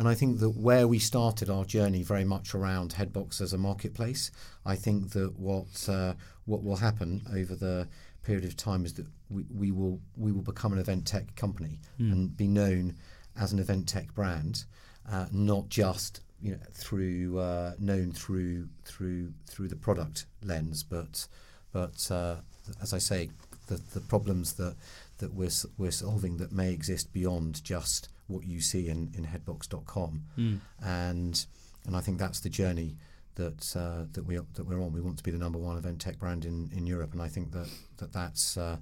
and 0.00 0.08
I 0.08 0.14
think 0.14 0.38
that 0.38 0.56
where 0.56 0.88
we 0.88 0.98
started 0.98 1.50
our 1.50 1.66
journey 1.66 2.02
very 2.02 2.24
much 2.24 2.54
around 2.54 2.94
Headbox 2.94 3.42
as 3.42 3.52
a 3.52 3.58
marketplace, 3.58 4.30
I 4.64 4.74
think 4.74 5.10
that 5.10 5.38
what 5.38 5.86
uh, 5.90 6.14
what 6.46 6.64
will 6.64 6.76
happen 6.76 7.20
over 7.36 7.54
the 7.54 7.86
period 8.22 8.46
of 8.46 8.56
time 8.56 8.86
is 8.86 8.94
that 8.94 9.06
we, 9.28 9.44
we 9.54 9.70
will 9.70 10.00
we 10.16 10.32
will 10.32 10.40
become 10.40 10.72
an 10.72 10.78
event 10.78 11.06
tech 11.06 11.36
company 11.36 11.80
mm. 12.00 12.10
and 12.10 12.34
be 12.34 12.48
known 12.48 12.94
as 13.38 13.52
an 13.52 13.58
event 13.58 13.88
tech 13.88 14.14
brand, 14.14 14.64
uh, 15.06 15.26
not 15.32 15.68
just 15.68 16.22
you 16.40 16.52
know 16.52 16.62
through 16.72 17.38
uh, 17.38 17.74
known 17.78 18.10
through 18.10 18.70
through 18.86 19.34
through 19.44 19.68
the 19.68 19.76
product 19.76 20.24
lens, 20.42 20.82
but 20.82 21.28
but 21.72 22.10
uh, 22.10 22.36
as 22.80 22.94
I 22.94 22.98
say, 22.98 23.28
the 23.66 23.78
the 23.92 24.00
problems 24.00 24.54
that 24.54 24.76
that 25.18 25.34
we're 25.34 25.50
we're 25.76 25.90
solving 25.90 26.38
that 26.38 26.52
may 26.52 26.72
exist 26.72 27.12
beyond 27.12 27.62
just 27.62 28.08
what 28.30 28.46
you 28.46 28.60
see 28.60 28.88
in, 28.88 29.12
in 29.16 29.24
headbox.com. 29.26 30.22
Mm. 30.38 30.60
And 30.82 31.46
and 31.86 31.96
I 31.96 32.00
think 32.00 32.18
that's 32.18 32.40
the 32.40 32.48
journey 32.48 32.96
that 33.34 33.76
uh, 33.76 34.04
that 34.12 34.24
we 34.26 34.36
that 34.36 34.64
we're 34.64 34.80
on. 34.80 34.92
We 34.92 35.00
want 35.00 35.16
to 35.18 35.22
be 35.22 35.30
the 35.30 35.38
number 35.38 35.58
one 35.58 35.76
event 35.76 36.00
tech 36.00 36.18
brand 36.18 36.44
in, 36.44 36.70
in 36.74 36.86
Europe, 36.86 37.12
and 37.12 37.22
I 37.22 37.28
think 37.28 37.52
that, 37.52 37.68
that 37.98 38.12
that's 38.12 38.56
uh, 38.56 38.76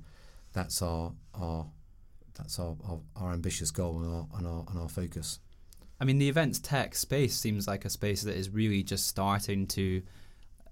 that's 0.53 0.83
our 0.83 1.13
our 1.35 1.67
that's 2.37 2.59
our, 2.59 2.77
our, 2.89 3.01
our, 3.17 3.33
ambitious 3.33 3.73
goal 3.73 4.01
and 4.01 4.15
our, 4.15 4.27
and 4.37 4.47
our 4.47 4.65
and 4.69 4.79
our 4.79 4.89
focus. 4.89 5.41
I 6.01 6.05
mean, 6.05 6.19
the 6.19 6.29
events 6.29 6.61
tech 6.61 6.95
space 6.95 7.35
seems 7.35 7.67
like 7.67 7.85
a 7.85 7.91
space 7.91 8.23
that 8.23 8.37
is 8.37 8.51
really 8.51 8.83
just 8.83 9.07
starting 9.07 9.67
to 9.69 10.03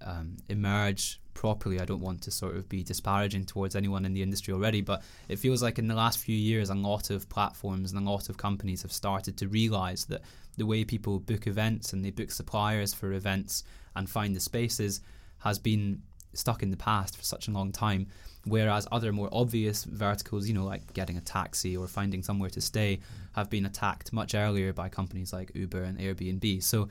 um, 0.01 0.37
emerge 0.49 1.19
properly. 1.33 1.79
I 1.79 1.85
don't 1.85 2.01
want 2.01 2.21
to 2.23 2.31
sort 2.31 2.55
of 2.55 2.67
be 2.67 2.83
disparaging 2.83 3.45
towards 3.45 3.75
anyone 3.75 4.05
in 4.05 4.13
the 4.13 4.23
industry 4.23 4.53
already, 4.53 4.81
but 4.81 5.03
it 5.29 5.37
feels 5.39 5.61
like 5.61 5.79
in 5.79 5.87
the 5.87 5.95
last 5.95 6.19
few 6.19 6.35
years, 6.35 6.69
a 6.69 6.75
lot 6.75 7.09
of 7.09 7.29
platforms 7.29 7.93
and 7.93 8.05
a 8.05 8.09
lot 8.09 8.29
of 8.29 8.37
companies 8.37 8.81
have 8.81 8.91
started 8.91 9.37
to 9.37 9.47
realize 9.47 10.05
that 10.05 10.21
the 10.57 10.65
way 10.65 10.83
people 10.83 11.19
book 11.19 11.47
events 11.47 11.93
and 11.93 12.03
they 12.03 12.09
book 12.09 12.31
suppliers 12.31 12.93
for 12.93 13.13
events 13.13 13.63
and 13.95 14.09
find 14.09 14.35
the 14.35 14.39
spaces 14.39 15.01
has 15.39 15.59
been 15.59 16.01
stuck 16.33 16.63
in 16.63 16.71
the 16.71 16.77
past 16.77 17.17
for 17.17 17.23
such 17.23 17.47
a 17.47 17.51
long 17.51 17.71
time. 17.71 18.07
Whereas 18.45 18.87
other 18.91 19.11
more 19.11 19.29
obvious 19.31 19.83
verticals, 19.83 20.47
you 20.47 20.53
know, 20.53 20.63
like 20.63 20.93
getting 20.93 21.17
a 21.17 21.21
taxi 21.21 21.75
or 21.75 21.87
finding 21.87 22.23
somewhere 22.23 22.49
to 22.51 22.61
stay, 22.61 22.99
have 23.33 23.49
been 23.49 23.65
attacked 23.65 24.13
much 24.13 24.35
earlier 24.35 24.71
by 24.71 24.89
companies 24.89 25.33
like 25.33 25.51
Uber 25.53 25.83
and 25.83 25.99
Airbnb. 25.99 26.63
So, 26.63 26.87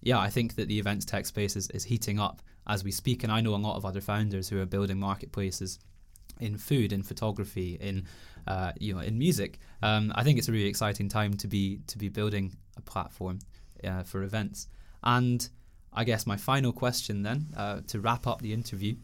yeah, 0.00 0.18
I 0.18 0.30
think 0.30 0.54
that 0.56 0.68
the 0.68 0.78
events 0.78 1.04
tech 1.04 1.26
space 1.26 1.56
is, 1.56 1.68
is 1.70 1.84
heating 1.84 2.18
up 2.18 2.42
as 2.66 2.84
we 2.84 2.90
speak. 2.90 3.24
And 3.24 3.32
I 3.32 3.40
know 3.40 3.54
a 3.54 3.56
lot 3.56 3.76
of 3.76 3.84
other 3.84 4.00
founders 4.00 4.48
who 4.48 4.60
are 4.60 4.66
building 4.66 4.98
marketplaces 4.98 5.78
in 6.40 6.56
food, 6.56 6.92
in 6.92 7.02
photography, 7.02 7.78
in 7.80 8.06
uh, 8.46 8.72
you 8.78 8.94
know, 8.94 9.00
in 9.00 9.18
music. 9.18 9.58
Um, 9.82 10.12
I 10.14 10.24
think 10.24 10.38
it's 10.38 10.48
a 10.48 10.52
really 10.52 10.68
exciting 10.68 11.08
time 11.08 11.34
to 11.34 11.48
be 11.48 11.80
to 11.88 11.98
be 11.98 12.08
building 12.08 12.56
a 12.76 12.80
platform 12.80 13.40
uh, 13.84 14.02
for 14.02 14.22
events. 14.22 14.68
And 15.02 15.48
I 15.92 16.04
guess 16.04 16.26
my 16.26 16.36
final 16.36 16.72
question 16.72 17.22
then, 17.22 17.46
uh, 17.56 17.80
to 17.88 18.00
wrap 18.00 18.26
up 18.26 18.40
the 18.40 18.52
interview, 18.52 18.96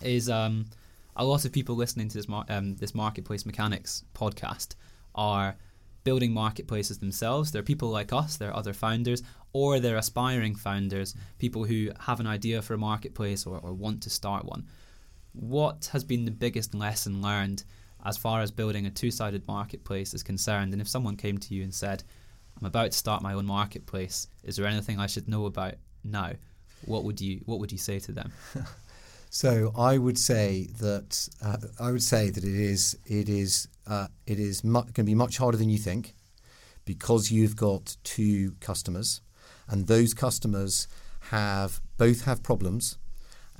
is 0.00 0.28
um, 0.28 0.66
a 1.16 1.24
lot 1.24 1.44
of 1.44 1.52
people 1.52 1.76
listening 1.76 2.08
to 2.08 2.16
this 2.16 2.28
mar- 2.28 2.46
um, 2.48 2.74
this 2.76 2.94
marketplace 2.94 3.46
mechanics 3.46 4.04
podcast 4.14 4.74
are 5.14 5.56
building 6.04 6.32
marketplaces 6.32 6.98
themselves. 6.98 7.52
They're 7.52 7.62
people 7.62 7.90
like 7.90 8.12
us, 8.12 8.36
they're 8.36 8.56
other 8.56 8.72
founders, 8.72 9.22
or 9.52 9.80
they're 9.80 9.96
aspiring 9.96 10.54
founders, 10.54 11.14
people 11.38 11.64
who 11.64 11.90
have 12.00 12.20
an 12.20 12.26
idea 12.26 12.62
for 12.62 12.74
a 12.74 12.78
marketplace 12.78 13.46
or, 13.46 13.58
or 13.58 13.72
want 13.72 14.02
to 14.02 14.10
start 14.10 14.44
one. 14.44 14.66
What 15.32 15.90
has 15.92 16.04
been 16.04 16.24
the 16.24 16.30
biggest 16.30 16.74
lesson 16.74 17.22
learned 17.22 17.64
as 18.04 18.16
far 18.16 18.40
as 18.40 18.50
building 18.50 18.86
a 18.86 18.90
two 18.90 19.10
sided 19.10 19.46
marketplace 19.46 20.14
is 20.14 20.22
concerned? 20.22 20.72
And 20.72 20.82
if 20.82 20.88
someone 20.88 21.16
came 21.16 21.38
to 21.38 21.54
you 21.54 21.62
and 21.62 21.74
said, 21.74 22.02
I'm 22.58 22.66
about 22.66 22.92
to 22.92 22.98
start 22.98 23.22
my 23.22 23.34
own 23.34 23.46
marketplace, 23.46 24.28
is 24.44 24.56
there 24.56 24.66
anything 24.66 24.98
I 24.98 25.06
should 25.06 25.28
know 25.28 25.46
about 25.46 25.74
now? 26.04 26.32
What 26.84 27.04
would 27.04 27.20
you 27.20 27.40
what 27.46 27.60
would 27.60 27.70
you 27.70 27.78
say 27.78 28.00
to 28.00 28.12
them? 28.12 28.32
So 29.34 29.72
I 29.78 29.96
would 29.96 30.18
say 30.18 30.68
that 30.78 31.26
uh, 31.42 31.56
I 31.80 31.90
would 31.90 32.02
say 32.02 32.28
that 32.28 32.44
it 32.44 32.54
is 32.54 32.98
it 33.06 33.30
is 33.30 33.66
uh, 33.86 34.08
it 34.26 34.38
is 34.38 34.62
mu- 34.64 34.82
going 34.82 34.92
to 34.94 35.02
be 35.04 35.14
much 35.14 35.38
harder 35.38 35.56
than 35.58 35.68
you 35.68 35.78
think 35.78 36.14
because 36.84 37.30
you've 37.30 37.56
got 37.56 37.96
two 38.04 38.52
customers, 38.60 39.20
and 39.68 39.86
those 39.86 40.14
customers 40.14 40.88
have 41.30 41.80
both 41.96 42.24
have 42.24 42.42
problems, 42.42 42.98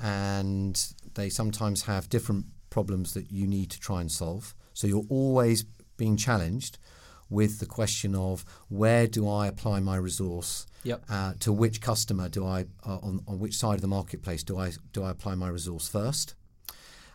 and 0.01 0.95
they 1.15 1.29
sometimes 1.29 1.83
have 1.83 2.09
different 2.09 2.47
problems 2.71 3.15
that 3.15 3.31
you 3.31 3.47
need 3.47 3.71
to 3.71 3.79
try 3.81 4.01
and 4.01 4.11
solve. 4.11 4.55
So 4.75 4.87
you're 4.87 5.05
always 5.09 5.65
being 5.97 6.17
challenged 6.17 6.79
with 7.31 7.61
the 7.61 7.67
question 7.67 8.15
of 8.15 8.45
where 8.69 9.07
do 9.07 9.29
I 9.29 9.47
apply 9.47 9.81
my 9.81 9.97
resource 9.97 10.67
Yep. 10.85 11.05
uh, 11.09 11.33
to 11.41 11.53
which 11.53 11.81
customer 11.81 12.29
do 12.29 12.45
I 12.45 12.63
uh, 12.85 12.97
on, 12.97 13.21
on 13.29 13.39
which 13.39 13.55
side 13.57 13.77
of 13.77 13.83
the 13.83 13.87
marketplace 13.87 14.43
do 14.43 14.59
I 14.59 14.73
do 14.93 15.05
I 15.05 15.11
apply 15.11 15.37
my 15.37 15.49
resource 15.49 15.87
first? 15.89 16.35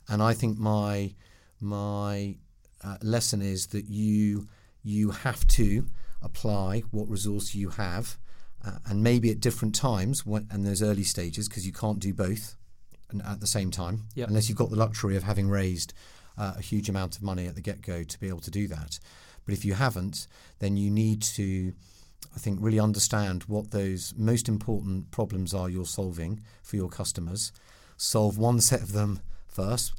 And 0.08 0.24
I 0.24 0.34
think 0.34 0.58
my 0.58 1.14
my 1.60 2.38
uh, 2.84 2.98
lesson 3.02 3.42
is 3.42 3.68
that 3.68 3.86
you 3.90 4.48
you 4.84 5.12
have 5.12 5.46
to 5.48 5.86
apply 6.22 6.82
what 6.92 7.10
resource 7.10 7.54
you 7.54 7.70
have, 7.70 8.18
uh, 8.66 8.78
and 8.86 9.04
maybe 9.04 9.30
at 9.32 9.40
different 9.40 9.76
times 9.76 10.26
when, 10.26 10.48
and 10.52 10.66
those 10.66 10.82
early 10.82 11.04
stages 11.04 11.48
because 11.50 11.66
you 11.66 11.74
can't 11.74 12.00
do 12.00 12.14
both 12.14 12.56
and 13.10 13.22
at 13.24 13.40
the 13.40 13.48
same 13.48 13.72
time 13.72 14.04
Yep. 14.16 14.28
unless 14.30 14.50
you've 14.50 14.58
got 14.58 14.70
the 14.70 14.76
luxury 14.76 15.16
of 15.16 15.24
having 15.24 15.50
raised 15.50 15.94
uh, 16.38 16.54
a 16.58 16.62
huge 16.62 16.90
amount 16.90 17.16
of 17.16 17.24
money 17.24 17.48
at 17.48 17.56
the 17.56 17.62
get 17.62 17.82
go 17.82 18.04
to 18.04 18.20
be 18.20 18.28
able 18.28 18.42
to 18.42 18.52
do 18.52 18.68
that. 18.68 19.00
But 19.46 19.54
if 19.54 19.64
you 19.64 19.74
haven't, 19.76 20.28
then 20.60 20.76
you 20.78 20.90
need 20.92 21.22
to 21.24 21.74
I 22.36 22.40
think, 22.40 22.60
really 22.62 22.80
understand 22.80 23.44
what 23.44 23.72
those 23.72 24.14
most 24.16 24.48
important 24.48 25.10
problems 25.12 25.54
are 25.54 25.70
you're 25.70 25.86
solving 25.86 26.42
for 26.62 26.76
your 26.76 26.90
customers. 26.90 27.52
Solve 27.96 28.38
one 28.38 28.62
set 28.62 28.82
of 28.82 28.92
them 28.92 29.22
first, 29.48 29.94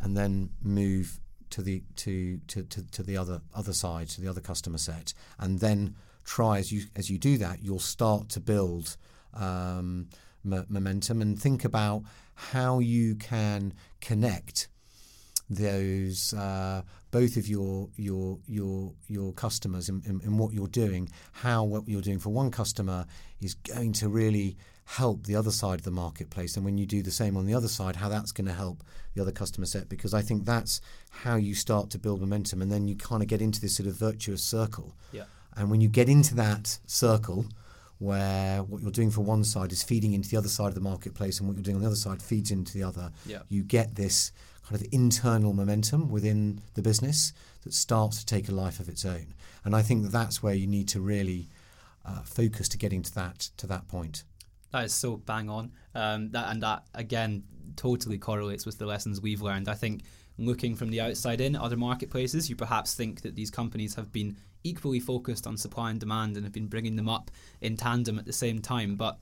and 0.00 0.16
then 0.16 0.50
move 0.62 1.20
to 1.54 1.62
the 1.62 1.82
to, 1.94 2.38
to, 2.48 2.64
to, 2.64 2.90
to 2.90 3.02
the 3.04 3.16
other 3.16 3.40
other 3.54 3.72
side, 3.72 4.08
to 4.08 4.20
the 4.20 4.28
other 4.28 4.40
customer 4.40 4.78
set, 4.78 5.14
and 5.38 5.60
then 5.60 5.94
try 6.24 6.58
as 6.58 6.72
you 6.72 6.82
as 6.96 7.08
you 7.08 7.16
do 7.16 7.38
that, 7.38 7.62
you'll 7.62 7.78
start 7.78 8.28
to 8.30 8.40
build 8.40 8.96
um, 9.34 10.08
m- 10.44 10.66
momentum 10.68 11.22
and 11.22 11.40
think 11.40 11.64
about 11.64 12.02
how 12.34 12.80
you 12.80 13.14
can 13.14 13.72
connect 14.00 14.66
those 15.48 16.34
uh, 16.34 16.82
both 17.12 17.36
of 17.36 17.46
your 17.46 17.88
your 17.94 18.38
your 18.48 18.92
your 19.06 19.32
customers 19.32 19.88
in 19.88 20.36
what 20.36 20.52
you're 20.52 20.66
doing, 20.66 21.08
how 21.30 21.62
what 21.62 21.86
you're 21.86 22.02
doing 22.02 22.18
for 22.18 22.30
one 22.30 22.50
customer 22.50 23.06
is 23.40 23.54
going 23.54 23.92
to 23.92 24.08
really 24.08 24.56
help 24.86 25.24
the 25.26 25.36
other 25.36 25.50
side 25.50 25.78
of 25.78 25.84
the 25.84 25.90
marketplace, 25.90 26.56
and 26.56 26.64
when 26.64 26.78
you 26.78 26.86
do 26.86 27.02
the 27.02 27.10
same 27.10 27.36
on 27.36 27.46
the 27.46 27.54
other 27.54 27.68
side, 27.68 27.96
how 27.96 28.08
that's 28.08 28.32
going 28.32 28.46
to 28.46 28.52
help 28.52 28.84
the 29.14 29.22
other 29.22 29.32
customer 29.32 29.66
set. 29.66 29.88
Because 29.88 30.12
I 30.12 30.20
think 30.22 30.44
that's 30.44 30.80
how 31.10 31.36
you 31.36 31.54
start 31.54 31.90
to 31.90 31.98
build 31.98 32.20
momentum, 32.20 32.60
and 32.62 32.70
then 32.70 32.86
you 32.88 32.94
kind 32.96 33.22
of 33.22 33.28
get 33.28 33.40
into 33.40 33.60
this 33.60 33.76
sort 33.76 33.88
of 33.88 33.96
virtuous 33.96 34.42
circle. 34.42 34.94
Yeah. 35.12 35.24
And 35.56 35.70
when 35.70 35.80
you 35.80 35.88
get 35.88 36.08
into 36.08 36.34
that 36.34 36.78
circle, 36.86 37.46
where 37.98 38.62
what 38.62 38.82
you're 38.82 38.90
doing 38.90 39.10
for 39.10 39.22
one 39.22 39.44
side 39.44 39.72
is 39.72 39.82
feeding 39.82 40.12
into 40.12 40.28
the 40.28 40.36
other 40.36 40.48
side 40.48 40.68
of 40.68 40.74
the 40.74 40.80
marketplace, 40.80 41.38
and 41.38 41.48
what 41.48 41.56
you're 41.56 41.62
doing 41.62 41.76
on 41.76 41.82
the 41.82 41.86
other 41.86 41.96
side 41.96 42.20
feeds 42.20 42.50
into 42.50 42.72
the 42.74 42.82
other, 42.82 43.12
Yeah. 43.24 43.42
you 43.48 43.62
get 43.62 43.94
this 43.94 44.32
kind 44.68 44.80
of 44.80 44.86
internal 44.92 45.52
momentum 45.52 46.08
within 46.10 46.60
the 46.74 46.82
business 46.82 47.32
that 47.62 47.72
starts 47.74 48.18
to 48.18 48.26
take 48.26 48.48
a 48.48 48.52
life 48.52 48.80
of 48.80 48.88
its 48.88 49.04
own. 49.04 49.34
And 49.64 49.74
I 49.76 49.82
think 49.82 50.02
that 50.02 50.12
that's 50.12 50.42
where 50.42 50.54
you 50.54 50.66
need 50.66 50.88
to 50.88 51.00
really 51.00 51.48
uh, 52.04 52.20
focus 52.22 52.68
to 52.68 52.76
getting 52.76 53.02
to 53.02 53.14
that 53.14 53.48
to 53.56 53.66
that 53.66 53.88
point. 53.88 54.24
That 54.74 54.86
is 54.86 54.92
so 54.92 55.18
bang 55.18 55.48
on. 55.48 55.70
Um, 55.94 56.30
that 56.30 56.50
and 56.50 56.60
that 56.64 56.88
again 56.94 57.44
totally 57.76 58.18
correlates 58.18 58.66
with 58.66 58.76
the 58.76 58.86
lessons 58.86 59.20
we've 59.20 59.40
learned. 59.40 59.68
I 59.68 59.74
think 59.74 60.02
looking 60.36 60.74
from 60.74 60.90
the 60.90 61.00
outside 61.00 61.40
in, 61.40 61.54
other 61.54 61.76
marketplaces, 61.76 62.50
you 62.50 62.56
perhaps 62.56 62.92
think 62.92 63.22
that 63.22 63.36
these 63.36 63.52
companies 63.52 63.94
have 63.94 64.10
been 64.10 64.36
equally 64.64 64.98
focused 64.98 65.46
on 65.46 65.56
supply 65.56 65.92
and 65.92 66.00
demand 66.00 66.36
and 66.36 66.44
have 66.44 66.52
been 66.52 66.66
bringing 66.66 66.96
them 66.96 67.08
up 67.08 67.30
in 67.60 67.76
tandem 67.76 68.18
at 68.18 68.26
the 68.26 68.32
same 68.32 68.58
time. 68.58 68.96
But 68.96 69.20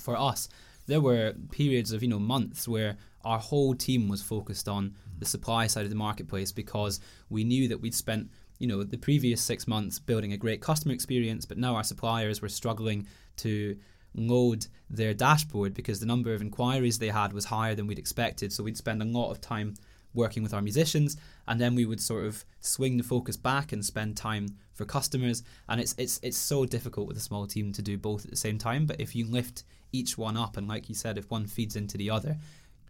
for 0.00 0.16
us, 0.16 0.48
there 0.86 1.02
were 1.02 1.34
periods 1.50 1.92
of 1.92 2.02
you 2.02 2.08
know 2.08 2.18
months 2.18 2.66
where 2.66 2.96
our 3.22 3.38
whole 3.38 3.74
team 3.74 4.08
was 4.08 4.22
focused 4.22 4.66
on 4.66 4.94
the 5.18 5.26
supply 5.26 5.66
side 5.66 5.84
of 5.84 5.90
the 5.90 5.96
marketplace 5.96 6.52
because 6.52 7.00
we 7.28 7.44
knew 7.44 7.68
that 7.68 7.82
we'd 7.82 7.94
spent 7.94 8.30
you 8.58 8.66
know 8.66 8.82
the 8.82 8.96
previous 8.96 9.42
six 9.42 9.68
months 9.68 9.98
building 9.98 10.32
a 10.32 10.38
great 10.38 10.62
customer 10.62 10.94
experience, 10.94 11.44
but 11.44 11.58
now 11.58 11.76
our 11.76 11.84
suppliers 11.84 12.40
were 12.40 12.48
struggling 12.48 13.06
to 13.36 13.76
load 14.16 14.66
their 14.88 15.14
dashboard 15.14 15.74
because 15.74 16.00
the 16.00 16.06
number 16.06 16.32
of 16.32 16.40
inquiries 16.40 16.98
they 16.98 17.08
had 17.08 17.32
was 17.32 17.44
higher 17.44 17.74
than 17.74 17.86
we'd 17.86 17.98
expected. 17.98 18.52
So 18.52 18.64
we'd 18.64 18.76
spend 18.76 19.02
a 19.02 19.04
lot 19.04 19.30
of 19.30 19.40
time 19.40 19.74
working 20.14 20.42
with 20.42 20.54
our 20.54 20.62
musicians 20.62 21.16
and 21.46 21.60
then 21.60 21.74
we 21.74 21.84
would 21.84 22.00
sort 22.00 22.24
of 22.24 22.44
swing 22.60 22.96
the 22.96 23.02
focus 23.02 23.36
back 23.36 23.72
and 23.72 23.84
spend 23.84 24.16
time 24.16 24.48
for 24.72 24.84
customers. 24.84 25.42
And 25.68 25.80
it's 25.80 25.94
it's 25.98 26.18
it's 26.22 26.38
so 26.38 26.64
difficult 26.64 27.06
with 27.06 27.16
a 27.16 27.20
small 27.20 27.46
team 27.46 27.72
to 27.72 27.82
do 27.82 27.98
both 27.98 28.24
at 28.24 28.30
the 28.30 28.36
same 28.36 28.58
time 28.58 28.86
but 28.86 29.00
if 29.00 29.14
you 29.14 29.26
lift 29.26 29.64
each 29.92 30.18
one 30.18 30.36
up 30.36 30.56
and 30.56 30.66
like 30.66 30.88
you 30.88 30.94
said 30.94 31.18
if 31.18 31.30
one 31.30 31.46
feeds 31.46 31.76
into 31.76 31.96
the 31.96 32.10
other 32.10 32.36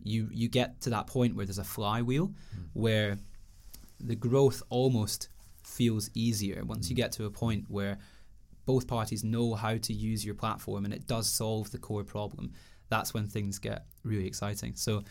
you 0.03 0.29
you 0.33 0.49
get 0.49 0.81
to 0.81 0.91
that 0.91 1.07
point 1.07 1.35
where 1.35 1.47
there's 1.47 1.59
a 1.59 1.65
flywheel 1.65 2.27
hmm. 2.27 2.62
where 2.73 3.19
the 4.01 4.15
growth 4.15 4.62
almost 4.69 5.29
feels 5.62 6.11
easier 6.15 6.65
once 6.65 6.89
you 6.89 6.95
hmm. 6.95 7.03
get 7.03 7.12
to 7.12 7.25
a 7.25 7.31
point 7.31 7.65
where 7.69 7.99
both 8.66 8.87
parties 8.87 9.24
know 9.24 9.55
how 9.55 9.76
to 9.76 9.92
use 9.92 10.24
your 10.24 10.35
platform 10.35 10.85
and 10.85 10.92
it 10.92 11.07
does 11.07 11.26
solve 11.26 11.70
the 11.70 11.79
core 11.79 12.05
problem 12.05 12.52
that's 12.88 13.14
when 13.14 13.26
things 13.26 13.59
get 13.59 13.87
really 14.05 14.26
exciting 14.26 14.74
so 14.74 15.02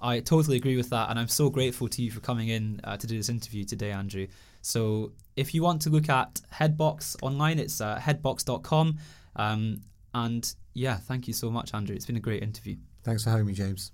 I 0.00 0.20
totally 0.20 0.56
agree 0.56 0.76
with 0.76 0.90
that, 0.90 1.08
and 1.08 1.18
I'm 1.18 1.28
so 1.28 1.48
grateful 1.48 1.88
to 1.88 2.02
you 2.02 2.10
for 2.10 2.20
coming 2.20 2.48
in 2.48 2.80
uh, 2.84 2.96
to 2.96 3.06
do 3.06 3.16
this 3.16 3.28
interview 3.28 3.64
today, 3.64 3.90
Andrew. 3.90 4.26
So, 4.60 5.12
if 5.36 5.54
you 5.54 5.62
want 5.62 5.82
to 5.82 5.90
look 5.90 6.08
at 6.08 6.40
Headbox 6.52 7.16
online, 7.22 7.58
it's 7.58 7.80
uh, 7.80 7.98
headbox.com. 7.98 8.98
Um, 9.36 9.80
and 10.12 10.54
yeah, 10.74 10.96
thank 10.96 11.26
you 11.26 11.32
so 11.32 11.50
much, 11.50 11.74
Andrew. 11.74 11.96
It's 11.96 12.06
been 12.06 12.16
a 12.16 12.20
great 12.20 12.42
interview. 12.42 12.76
Thanks 13.02 13.24
for 13.24 13.30
having 13.30 13.46
me, 13.46 13.54
James. 13.54 13.92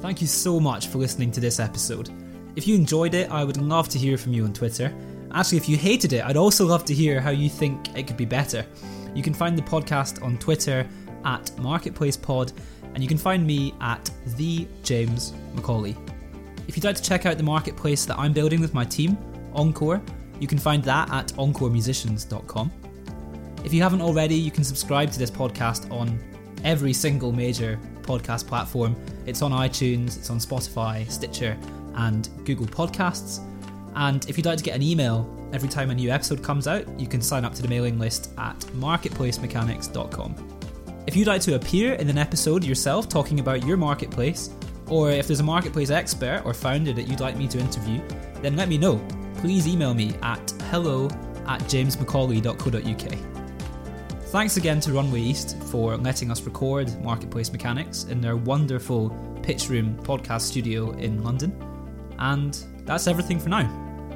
Thank 0.00 0.20
you 0.20 0.26
so 0.26 0.58
much 0.58 0.88
for 0.88 0.98
listening 0.98 1.30
to 1.32 1.40
this 1.40 1.60
episode. 1.60 2.10
If 2.56 2.66
you 2.66 2.74
enjoyed 2.74 3.14
it, 3.14 3.30
I 3.30 3.44
would 3.44 3.56
love 3.56 3.88
to 3.90 3.98
hear 3.98 4.18
from 4.18 4.32
you 4.32 4.44
on 4.44 4.52
Twitter. 4.52 4.92
Actually, 5.34 5.58
if 5.58 5.68
you 5.68 5.76
hated 5.76 6.12
it, 6.12 6.24
I'd 6.24 6.36
also 6.36 6.66
love 6.66 6.84
to 6.84 6.94
hear 6.94 7.20
how 7.20 7.30
you 7.30 7.48
think 7.48 7.96
it 7.96 8.06
could 8.06 8.16
be 8.16 8.24
better. 8.26 8.66
You 9.14 9.22
can 9.22 9.32
find 9.32 9.56
the 9.56 9.62
podcast 9.62 10.22
on 10.22 10.38
Twitter 10.38 10.86
at 11.24 11.46
MarketplacePod, 11.56 12.52
and 12.94 13.02
you 13.02 13.08
can 13.08 13.18
find 13.18 13.46
me 13.46 13.72
at 13.80 14.10
the 14.36 14.66
James 14.82 15.32
Macaulay. 15.54 15.96
If 16.68 16.76
you'd 16.76 16.84
like 16.84 16.96
to 16.96 17.02
check 17.02 17.26
out 17.26 17.38
the 17.38 17.42
marketplace 17.42 18.04
that 18.04 18.18
I'm 18.18 18.32
building 18.32 18.60
with 18.60 18.74
my 18.74 18.84
team, 18.84 19.16
Encore, 19.54 20.02
you 20.38 20.46
can 20.46 20.58
find 20.58 20.82
that 20.84 21.10
at 21.10 21.28
encoremusicians.com. 21.34 22.72
If 23.64 23.72
you 23.72 23.82
haven't 23.82 24.02
already, 24.02 24.34
you 24.34 24.50
can 24.50 24.64
subscribe 24.64 25.10
to 25.12 25.18
this 25.18 25.30
podcast 25.30 25.90
on 25.90 26.18
every 26.64 26.92
single 26.92 27.32
major 27.32 27.78
podcast 28.02 28.46
platform. 28.46 28.96
It's 29.24 29.40
on 29.40 29.52
iTunes, 29.52 30.16
it's 30.16 30.30
on 30.30 30.38
Spotify, 30.38 31.08
Stitcher, 31.10 31.56
and 31.94 32.28
Google 32.44 32.66
Podcasts. 32.66 33.40
And 33.94 34.28
if 34.28 34.36
you'd 34.36 34.46
like 34.46 34.58
to 34.58 34.64
get 34.64 34.74
an 34.74 34.82
email 34.82 35.28
every 35.52 35.68
time 35.68 35.90
a 35.90 35.94
new 35.94 36.10
episode 36.10 36.42
comes 36.42 36.66
out, 36.66 36.88
you 36.98 37.06
can 37.06 37.20
sign 37.20 37.44
up 37.44 37.54
to 37.54 37.62
the 37.62 37.68
mailing 37.68 37.98
list 37.98 38.32
at 38.38 38.58
marketplacemechanics.com. 38.74 40.52
If 41.06 41.16
you'd 41.16 41.26
like 41.26 41.42
to 41.42 41.56
appear 41.56 41.94
in 41.94 42.08
an 42.08 42.18
episode 42.18 42.64
yourself 42.64 43.08
talking 43.08 43.40
about 43.40 43.66
your 43.66 43.76
marketplace, 43.76 44.50
or 44.88 45.10
if 45.10 45.26
there's 45.26 45.40
a 45.40 45.44
marketplace 45.44 45.90
expert 45.90 46.42
or 46.44 46.54
founder 46.54 46.92
that 46.92 47.08
you'd 47.08 47.20
like 47.20 47.36
me 47.36 47.48
to 47.48 47.58
interview, 47.58 48.00
then 48.40 48.56
let 48.56 48.68
me 48.68 48.78
know. 48.78 49.04
Please 49.36 49.66
email 49.66 49.94
me 49.94 50.14
at 50.22 50.50
hello 50.70 51.06
at 51.46 51.60
jamesmacaulay.co.uk. 51.62 53.18
Thanks 54.26 54.56
again 54.56 54.80
to 54.80 54.92
Runway 54.92 55.20
East 55.20 55.62
for 55.64 55.96
letting 55.96 56.30
us 56.30 56.40
record 56.42 57.02
Marketplace 57.02 57.52
Mechanics 57.52 58.04
in 58.04 58.20
their 58.20 58.36
wonderful 58.36 59.10
Pitch 59.42 59.68
Room 59.68 59.96
podcast 60.04 60.42
studio 60.42 60.92
in 60.92 61.22
London. 61.22 61.52
And 62.18 62.54
that's 62.84 63.06
everything 63.06 63.38
for 63.38 63.48
now. 63.48 63.81